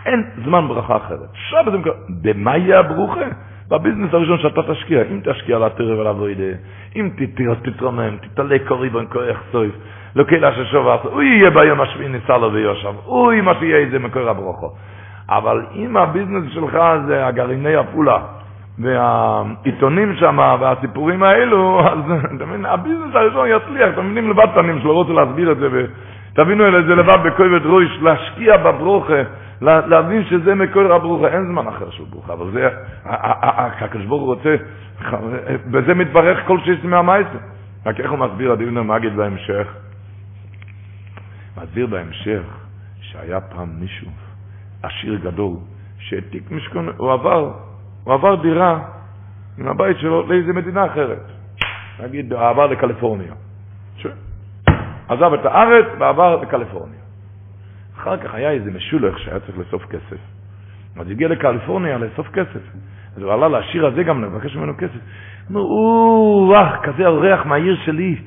[0.05, 1.29] אין זמן ברכה אחרת.
[1.33, 1.93] שבת זה מקור...
[2.21, 3.25] במה יהיה הברוכה?
[3.69, 6.51] בביזנס הראשון שאתה תשקיע, אם תשקיע לתרב ולעבודה,
[6.95, 7.09] אם
[7.63, 9.73] תתרומם, תתעלה קוריבן כוח סויף,
[10.15, 13.99] לא קהילה ששוב עשו, הוא יהיה ביום השביעי ניסה לו ויושב, אוי מה תהיה איזה
[13.99, 14.73] מקור הברוכו.
[15.29, 16.77] אבל אם הביזנס שלך
[17.07, 18.17] זה הגרעיני הפעולה,
[18.81, 21.99] והעיתונים שם, והסיפורים האלו, אז
[22.35, 26.79] אתה מבין, הביזנס הראשון יצליח, אתם מבינים לבד פנים שלא רוצה להסביר את זה, ותבינו
[26.79, 29.21] את זה לבד בכובד ראש, להשקיע בברוכה.
[29.61, 32.69] להבין שזה מקור הברוכה, אין זמן אחר של ברוכה, אבל זה,
[33.05, 34.55] הקדוש ברוך הוא רוצה,
[35.71, 37.37] בזה מתברך כל שיש מהמייסר.
[37.85, 39.67] רק איך הוא מסביר הדין המגיד בהמשך?
[41.57, 42.41] מסביר בהמשך
[43.01, 44.07] שהיה פעם מישהו,
[44.83, 45.55] עשיר גדול,
[45.99, 47.51] שהעתיק משכון, הוא עבר,
[48.03, 48.79] הוא עבר דירה
[49.57, 51.23] עם הבית שלו לאיזה מדינה אחרת.
[52.03, 53.33] נגיד, עבר לקליפורניה.
[55.07, 56.99] עזב את הארץ ועבר לקליפורניה.
[57.97, 60.17] אחר כך היה איזה משולח שהיה צריך לאסוף כסף.
[60.99, 62.61] אז הגיע לקליפורניה לאסוף כסף.
[63.15, 64.99] אז הוא עלה לשיר הזה גם לבקש ממנו כסף.
[65.51, 66.53] אמרו, או,
[66.83, 68.21] כזה אורח מהעיר שלי.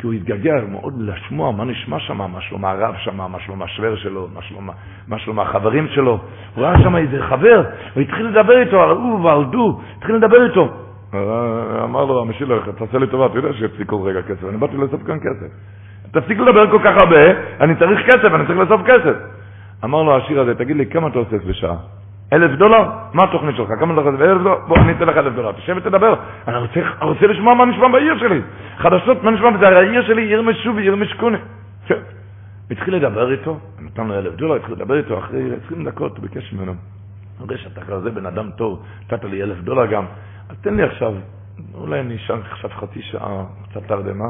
[0.00, 3.96] כי הוא התגעגע מאוד לשמוע מה נשמע שם, מה שלום הרב שם, מה שלום השוור
[3.96, 4.70] שלו, מה שלום,
[5.08, 6.18] מה שלום החברים שלו.
[6.54, 7.62] הוא ראה שם איזה חבר,
[7.94, 10.68] הוא התחיל לדבר איתו על הוא ועל דו, התחיל לדבר איתו.
[11.84, 14.76] אמר לו המשילוח, תעשה לי טובה, אתה יודע שיש לי כל רגע כסף, אני באתי
[14.76, 15.46] לאסוף כאן כסף.
[16.12, 17.20] תפסיק לדבר כל כך הרבה,
[17.60, 19.16] אני צריך כסף, אני צריך לאסוף כסף.
[19.84, 21.76] אמר לו השיר הזה, תגיד לי, כמה אתה אוסף בשעה?
[22.32, 22.90] אלף דולר?
[23.14, 23.68] מה התוכנית שלך?
[23.78, 24.20] כמה אתה אוסף?
[24.20, 24.58] אלף דולר?
[24.66, 25.52] בוא, אני אתן לך אלף דולר.
[25.52, 26.14] תשב ותדבר.
[26.48, 28.40] אני רוצה, רוצה לשמוע מה נשמע בעיר שלי.
[28.78, 29.50] חדשות, מה נשמע?
[29.50, 29.68] בזה?
[29.68, 31.38] העיר שלי עיר משובי, עיר משכונה.
[32.70, 36.52] התחיל לדבר איתו, נתן לו אלף דולר, התחיל לדבר איתו, אחרי עשרים דקות הוא ביקש
[36.52, 36.74] ממנו.
[37.40, 40.04] הרי שאתה כזה בן אדם טוב, נתת לי אלף דולר גם,
[40.48, 41.14] אז תן לי עכשיו,
[41.74, 44.24] אולי אני אשאר עכשיו חצי שעה, קצת תרדמה.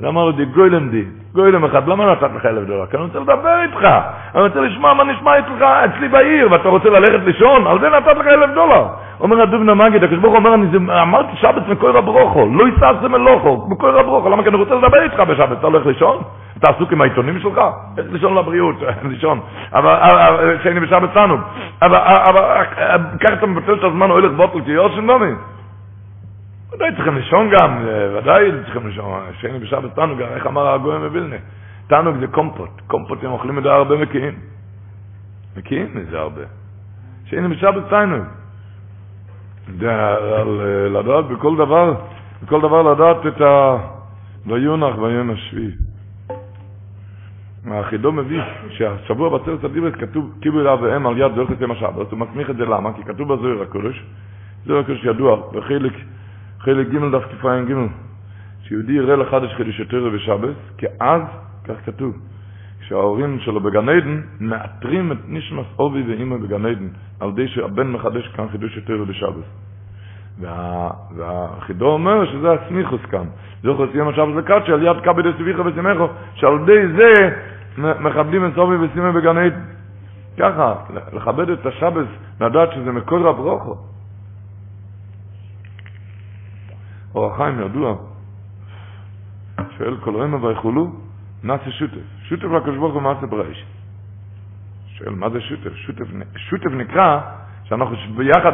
[0.00, 1.04] ואמר לו, די גוילם די,
[1.34, 2.86] גוילם אחד, למה נתת לך אלף דולר?
[2.86, 3.88] כי אני רוצה לדבר איתך,
[4.34, 7.66] אני רוצה לשמוע מה נשמע אצלך, אצלי בעיר, ואתה רוצה ללכת לישון?
[7.66, 8.86] על זה נתת לך אלף דולר.
[9.20, 10.54] אומר הדובנה מגיד, הקדוש ברוך אומר,
[11.02, 14.74] אמרתי שבת מקוי רב רוחו, לא יסעס מלוכו, מקוי רב רוחו, למה כי אני רוצה
[14.74, 16.22] לדבר איתך בשבת, אתה הולך לישון?
[16.58, 17.60] אתה עסוק עם העיתונים שלך?
[17.98, 18.76] איך לישון לבריאות,
[19.10, 19.40] לישון.
[20.62, 21.40] שאני בשבת תענוג.
[21.82, 21.98] אבל,
[23.20, 25.32] ככה אתה מבטל את הזמן, הולך בוטל כיושן נומי.
[26.72, 27.84] ודאי צריכים לישון גם,
[28.18, 29.20] ודאי צריכים לישון.
[29.40, 31.36] שני בשבת תענוג, איך אמר הגויים מבילנה?
[31.86, 32.70] תענוג זה קומפוט.
[32.86, 34.34] קומפוט הם אוכלים את זה הרבה מקיאים.
[35.56, 36.42] מקיאים מזה הרבה.
[37.24, 38.24] שני בשבת תענוג.
[40.90, 41.94] לדעת בכל דבר,
[42.42, 43.76] בכל דבר לדעת את ה...
[44.46, 45.70] ויונח ויון השביעי.
[47.70, 52.18] החידו מביא שהשבוע בעצרת הדיברס כתוב קיבלו אליו והם על יד זוכת יום השבת, הוא
[52.18, 52.92] מסמיך את זה למה?
[52.92, 54.04] כי כתוב בזוהיר הקודש,
[54.66, 55.92] זוהיר הקודש ידוע, וחלק
[56.60, 57.86] חלק ג' דף כפיים ג'
[58.62, 61.22] שיהודי יראה לחדש חידוש יותר בשבס, כי אז,
[61.64, 62.16] כך כתוב,
[62.80, 66.88] כשההורים שלו בגן עדן מאתרים את נשמס אובי ואימא בגן עדן,
[67.20, 69.44] על ידי שהבן מחדש כאן חידוש יותר בשבס.
[70.40, 73.24] וה, והחידו אומר שזה הסמיכוס כאן.
[73.62, 77.12] זוכר סיום השבס לקראת שעל יד כבד הסביכה וסימכו, שעל ידי זה
[77.78, 79.60] מכבדים את אובי וסימא בגן עדן.
[80.38, 80.74] ככה,
[81.12, 82.06] לכבד את השבס,
[82.40, 83.89] לדעת שזה מקור הברוכו.
[87.14, 87.94] אור החיים ידוע
[89.78, 90.90] שואל כל רמה ויכולו,
[91.42, 92.06] נעשה שותף.
[92.22, 93.64] שותף לקדוש ברוך הוא מעשה בראש.
[94.98, 95.74] שואל, מה זה שותף?
[95.74, 96.04] שותף,
[96.36, 97.20] שותף נקרא
[97.64, 98.52] שאנחנו ביחד,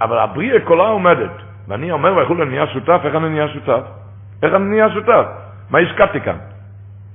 [0.00, 1.30] אבל הבריאה כולה עומדת.
[1.68, 3.82] ואני אומר ויכולו, אני נהיה שותף, איך אני נהיה שותף?
[4.42, 5.26] איך אני נהיה שותף?
[5.70, 6.36] מה השקעתי כאן?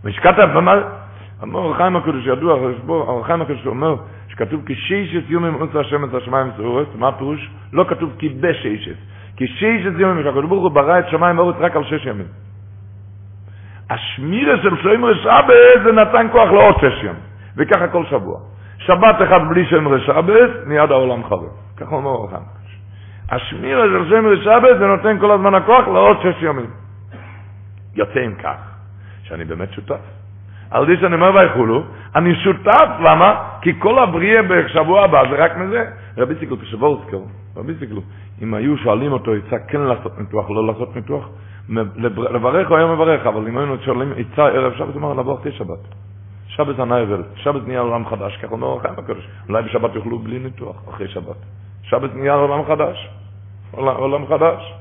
[0.03, 0.73] מה השקעת, במה...
[1.43, 2.59] אמר חיים הקדוש, ידוע,
[3.23, 3.95] חיים הקדוש אומר,
[4.27, 7.49] שכתוב כי שישת יומים עושה השם את השמיים סעורס, מה הפירוש?
[7.73, 8.95] לא כתוב כי בשישת.
[9.38, 12.28] כי שישת יומים, שהקדוש ברוך הוא ברא את שמיים ואורץ רק על שש ימים.
[13.90, 17.22] השמירה של שומר שבת זה נתן כוח לעוד שש ימים,
[17.58, 18.40] וככה כל שבוע.
[18.78, 21.49] שבת אחד בלי שומר שבת, מיד העולם חרב.
[21.78, 22.78] ככה אומר אור חיים הקדוש.
[23.30, 26.70] השמירה של שומר שבת זה נותן כל הזמן הכוח לעוד שש ימים.
[27.95, 28.58] יוצא עם כך,
[29.24, 30.20] שאני באמת שותף.
[30.72, 31.84] על זה שאני אומר ויכולו,
[32.15, 33.43] אני שותף, למה?
[33.61, 35.85] כי כל הבריאה בשבוע הבא זה רק מזה.
[36.18, 37.19] רבי סיקלו, כשבורסקר,
[37.57, 38.02] רבי סיקלו,
[38.41, 41.30] אם היו שואלים אותו, יצא כן לעשות ניתוח, לא לעשות ניתוח,
[42.07, 45.52] לברך הוא היה מברך, אבל אם היינו שואלים, יצא ערב שבת, הוא אומר, לבוא אחרי
[45.52, 45.80] שבת.
[46.48, 49.27] שבת זה נאבל, שבת נהיה עולם חדש, ככה אומר החיים הקדוש.
[49.49, 51.35] אולי בשבת יוכלו בלי ניתוח, אחרי שבת.
[51.84, 53.10] שבת נהיה עולם חדש,
[53.72, 54.73] עולם חדש.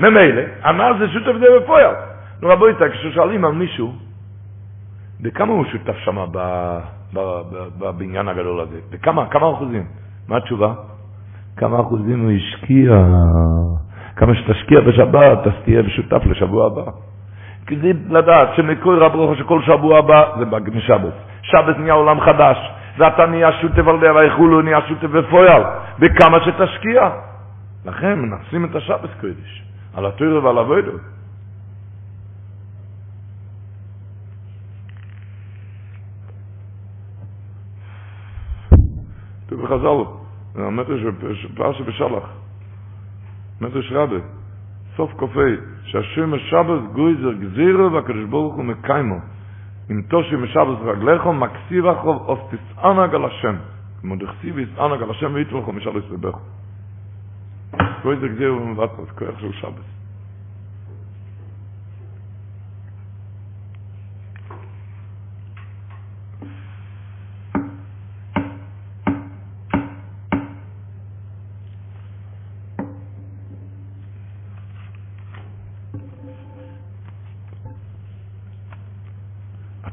[0.00, 1.94] ממילא, הנ"ל זה שותף זה בפועל.
[2.42, 3.92] נו רבו איתה, כששואלים על מישהו,
[5.22, 6.16] בכמה הוא שותף שם
[7.78, 8.78] בבניין הגדול הזה?
[8.90, 9.26] בכמה?
[9.26, 9.84] כמה אחוזים?
[10.28, 10.72] מה התשובה?
[11.56, 13.04] כמה אחוזים הוא השקיע?
[14.16, 16.90] כמה שתשקיע בשבת, אז תהיה שותף לשבוע הבא.
[17.66, 20.44] כדי לדעת שמקור רב שכל שבוע הבא זה
[20.74, 21.12] משבת.
[21.42, 22.58] שבת נהיה עולם חדש,
[22.98, 25.62] ואתה נהיה שותף על דבר היכולו, נהיה שותף בפועל,
[26.00, 27.10] וכמה שתשקיע.
[27.86, 29.62] לכן מנסים את השבת קודש,
[29.96, 31.00] על התוירה ועל הווידות.
[39.70, 40.06] כתוב
[40.56, 41.00] בחז"ל, המדרש
[41.54, 42.24] פרשה בשלח,
[43.60, 44.16] מדרש רבה,
[44.96, 49.18] סוף קופי, שהשם משבת גויזר גזירו והקדוש ברוך הוא מקיימו.
[49.90, 53.56] אם תושי משבת רגליכו, מקסיב אחוב אוף תסענג על השם.
[54.00, 56.40] כמו דכסיב יסענג על השם ויתרוכו משבת סביבכו.
[58.02, 59.99] גויזר גזירו ומבטרס, כוח של שבת.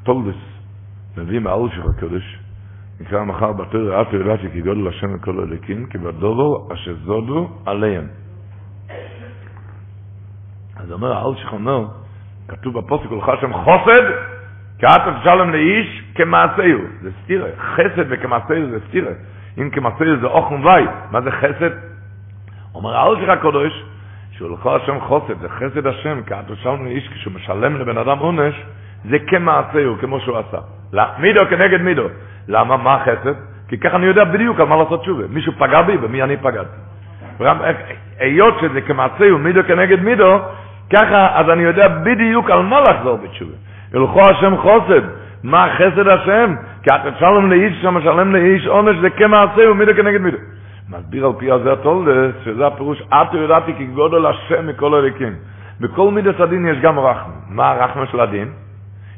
[0.07, 0.41] טולדס,
[1.17, 2.39] מביא מעל של הקודש,
[2.99, 8.07] נקרא מחר בתור את ידעתי כי גודל השם וכל הלקים, כי בדובו אשר זודו עליהם.
[10.77, 11.85] אז אומר העל שלך אומר,
[12.47, 14.03] כתוב בפוסק הולכה שם חוסד,
[14.79, 19.11] כי את תשלם לאיש כמעשהו, זה סתירה, חסד וכמעשהו זה סתירה,
[19.57, 21.71] אם כמעשהו זה אוכם וי, מה זה חסד?
[22.75, 23.84] אומר העל שלך הקודש,
[24.31, 28.55] שהולכה השם חוסד, זה חסד השם, כי את תשלם לאיש כשהוא משלם לבן אדם עונש,
[29.06, 30.57] זה כמעשהו, כמו שהוא עשה.
[31.19, 32.07] מידו כנגד מידו.
[32.48, 32.78] למה?
[32.78, 33.34] מה החסד?
[33.68, 35.24] כי ככה אני יודע בדיוק על מה לעשות תשובה.
[35.30, 36.78] מישהו פגע בי, במי אני פגעתי.
[38.19, 40.40] היות שזה כמעשהו, מידו כנגד מידו,
[40.94, 43.53] ככה, אז אני יודע בדיוק על מה לחזור בתשובה.
[43.94, 45.02] הלכו השם חוסד.
[45.44, 46.56] מה חסד השם?
[46.84, 50.38] כי תשלם לאיש שמשלם לאיש עונש זה כמעשהו, מידו כנגד מידו.
[50.90, 55.34] מסביר על פי הזה התולדס, שזה הפירוש, את יודעתי כי גודל השם מכל הליקים.
[55.82, 57.30] בכל מידת הדין יש גם רחם.
[57.49, 58.48] מה הרחם של הדין?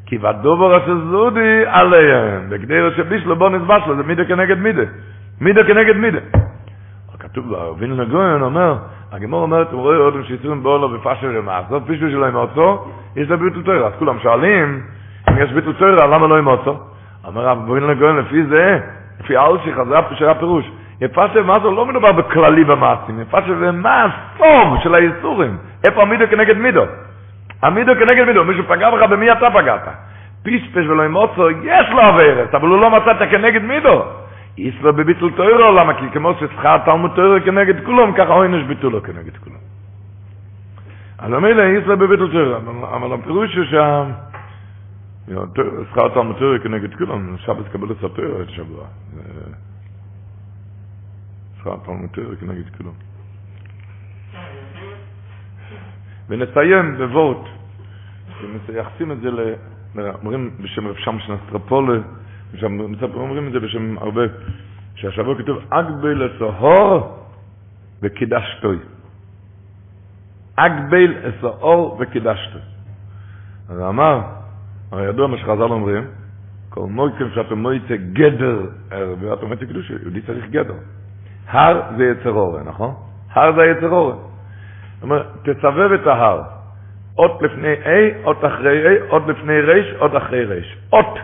[0.09, 4.83] כי ודובר אשר זודי עליהם, וכדי שבישלו בו נזבש לו, זה מידה כנגד מידה.
[5.41, 6.19] מידה כנגד מידה.
[7.19, 8.75] כתוב ווין לגויין אומר,
[9.11, 13.37] הגמור אומרת, הוא רואה עוד שיצאו באולו ופשל למעשו, פישו שלו עם אוצו, יש לה
[13.37, 13.87] ביטל תוירה.
[13.87, 14.81] אז כולם שואלים,
[15.29, 16.77] אם יש ביטל תוירה, למה לא עם אוצו?
[17.27, 18.79] אומר ווין לגויין, לפי זה,
[19.19, 19.79] לפי האלשיך,
[20.19, 20.71] זה הפירוש.
[21.01, 23.23] יפשל מעשו לא מדובר בכללי במעשים,
[23.73, 25.57] מעש טוב של היסורים.
[25.87, 26.83] איפה המידו כנגד מידו?
[27.63, 29.87] עמידו כנגד מידו, מישהו פגע בך, במי אתה פגעת?
[30.43, 34.03] פישפש ולא עם אוצו, יש לו עברת, אבל הוא לא מצא את כנגד מידו.
[34.57, 35.93] יסלו בביטול תוירו, למה?
[35.93, 39.55] כי כמו שצריכה תלמוד תוירו כנגד כולם, ככה עונש ביטולו כנגד כולם.
[41.19, 42.55] אז המילא יסלו בביטול תוירו,
[42.95, 44.05] אבל הפירוש הוא שה...
[45.91, 48.83] שכר תלמוד תוירו כנגד כולם, שבת קבל את התוירו את שבוע.
[51.59, 53.08] שכר תלמוד תוירו כנגד כולם.
[56.29, 57.47] ונסיים בוורט,
[58.41, 59.29] ומייחסים את זה,
[60.21, 61.99] אומרים בשם רב שמשן אסטרפולה,
[63.13, 64.21] אומרים את זה בשם הרבה,
[64.95, 67.17] שהשבוע כתוב אגבל אסהור
[68.01, 68.77] וקידשתוי.
[70.55, 72.61] אגבל אסהור וקידשתוי.
[73.69, 74.21] אז אמר,
[74.91, 76.03] הרי ידוע מה שחז"ל אומרים,
[76.69, 78.59] כל מויקם שאתה מויצא גדר,
[79.19, 80.73] ואתה מויצא קדוש, יהודי צריך גדר.
[81.47, 82.93] הר זה יצר אורן, נכון?
[83.33, 84.28] הר זה יצר אורן.
[84.99, 86.41] זאת אומרת, תסבב את ההר.
[87.17, 90.77] אות לפני A, אות אחרי A, אות לפני רש, אות אחרי רש.
[90.93, 91.19] אות.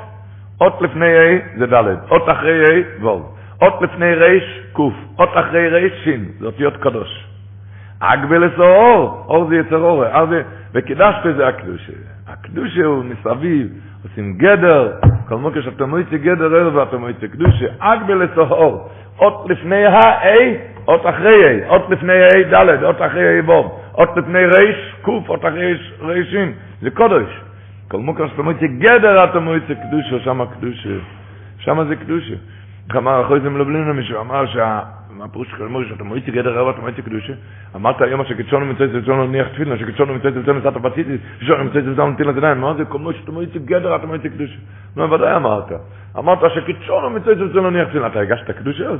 [0.62, 3.22] אות לפני A זה ד', אות אחרי A, וול.
[3.62, 4.94] אות לפני רש, קוף.
[5.20, 6.26] אות אחרי רש, שין.
[6.40, 7.28] זה אותיות קדוש.
[8.00, 10.04] אגבלס או אור, אור זה יצר אור,
[10.74, 11.94] וקידשת זה הקדושה.
[12.28, 13.68] הקדושה הוא מסביב,
[14.04, 14.92] עושים גדר,
[15.28, 18.90] כל מוקר שאתה מויצי גדר ערב ואתה מויצי קדושה, אגבלס או אור.
[19.20, 20.28] אות לפני ה-A,
[20.88, 25.30] אות אחרי A, אות לפני A ד', אות אחרי A בוב, אות לפני רש, קוף,
[25.30, 27.40] אות אחרי רשין, זה קודש.
[27.88, 30.90] כל מוקר שאתה מויצי גדר אתה מויצי קדושה, שמה קדושה,
[31.60, 32.36] שמה זה קדושה.
[32.90, 34.80] כמה אחרי זה מלבלין למישהו, אמר שה...
[35.18, 37.34] מה פירוש של מויש, אתה מויצי גדר רב, אתה מויצי קדושה?
[37.76, 41.64] אמרת היום שקיצ'ונו מצא אצל צונו ניח תפילה, שקיצ'ונו מצא אצל צונו סטה פציתי, שקיצ'ונו
[41.64, 42.86] מצא אצל צונו נטילה זדיין, מה זה?
[42.86, 44.58] כל מויש, אתה מויצי גדר, אתה מויצי קדושה.
[44.96, 45.72] נו, ודאי אמרת.
[46.18, 49.00] אמרת שקיצ'ונו מצא אצל צונו ניח תפילה, אתה הגשת קדושה אז?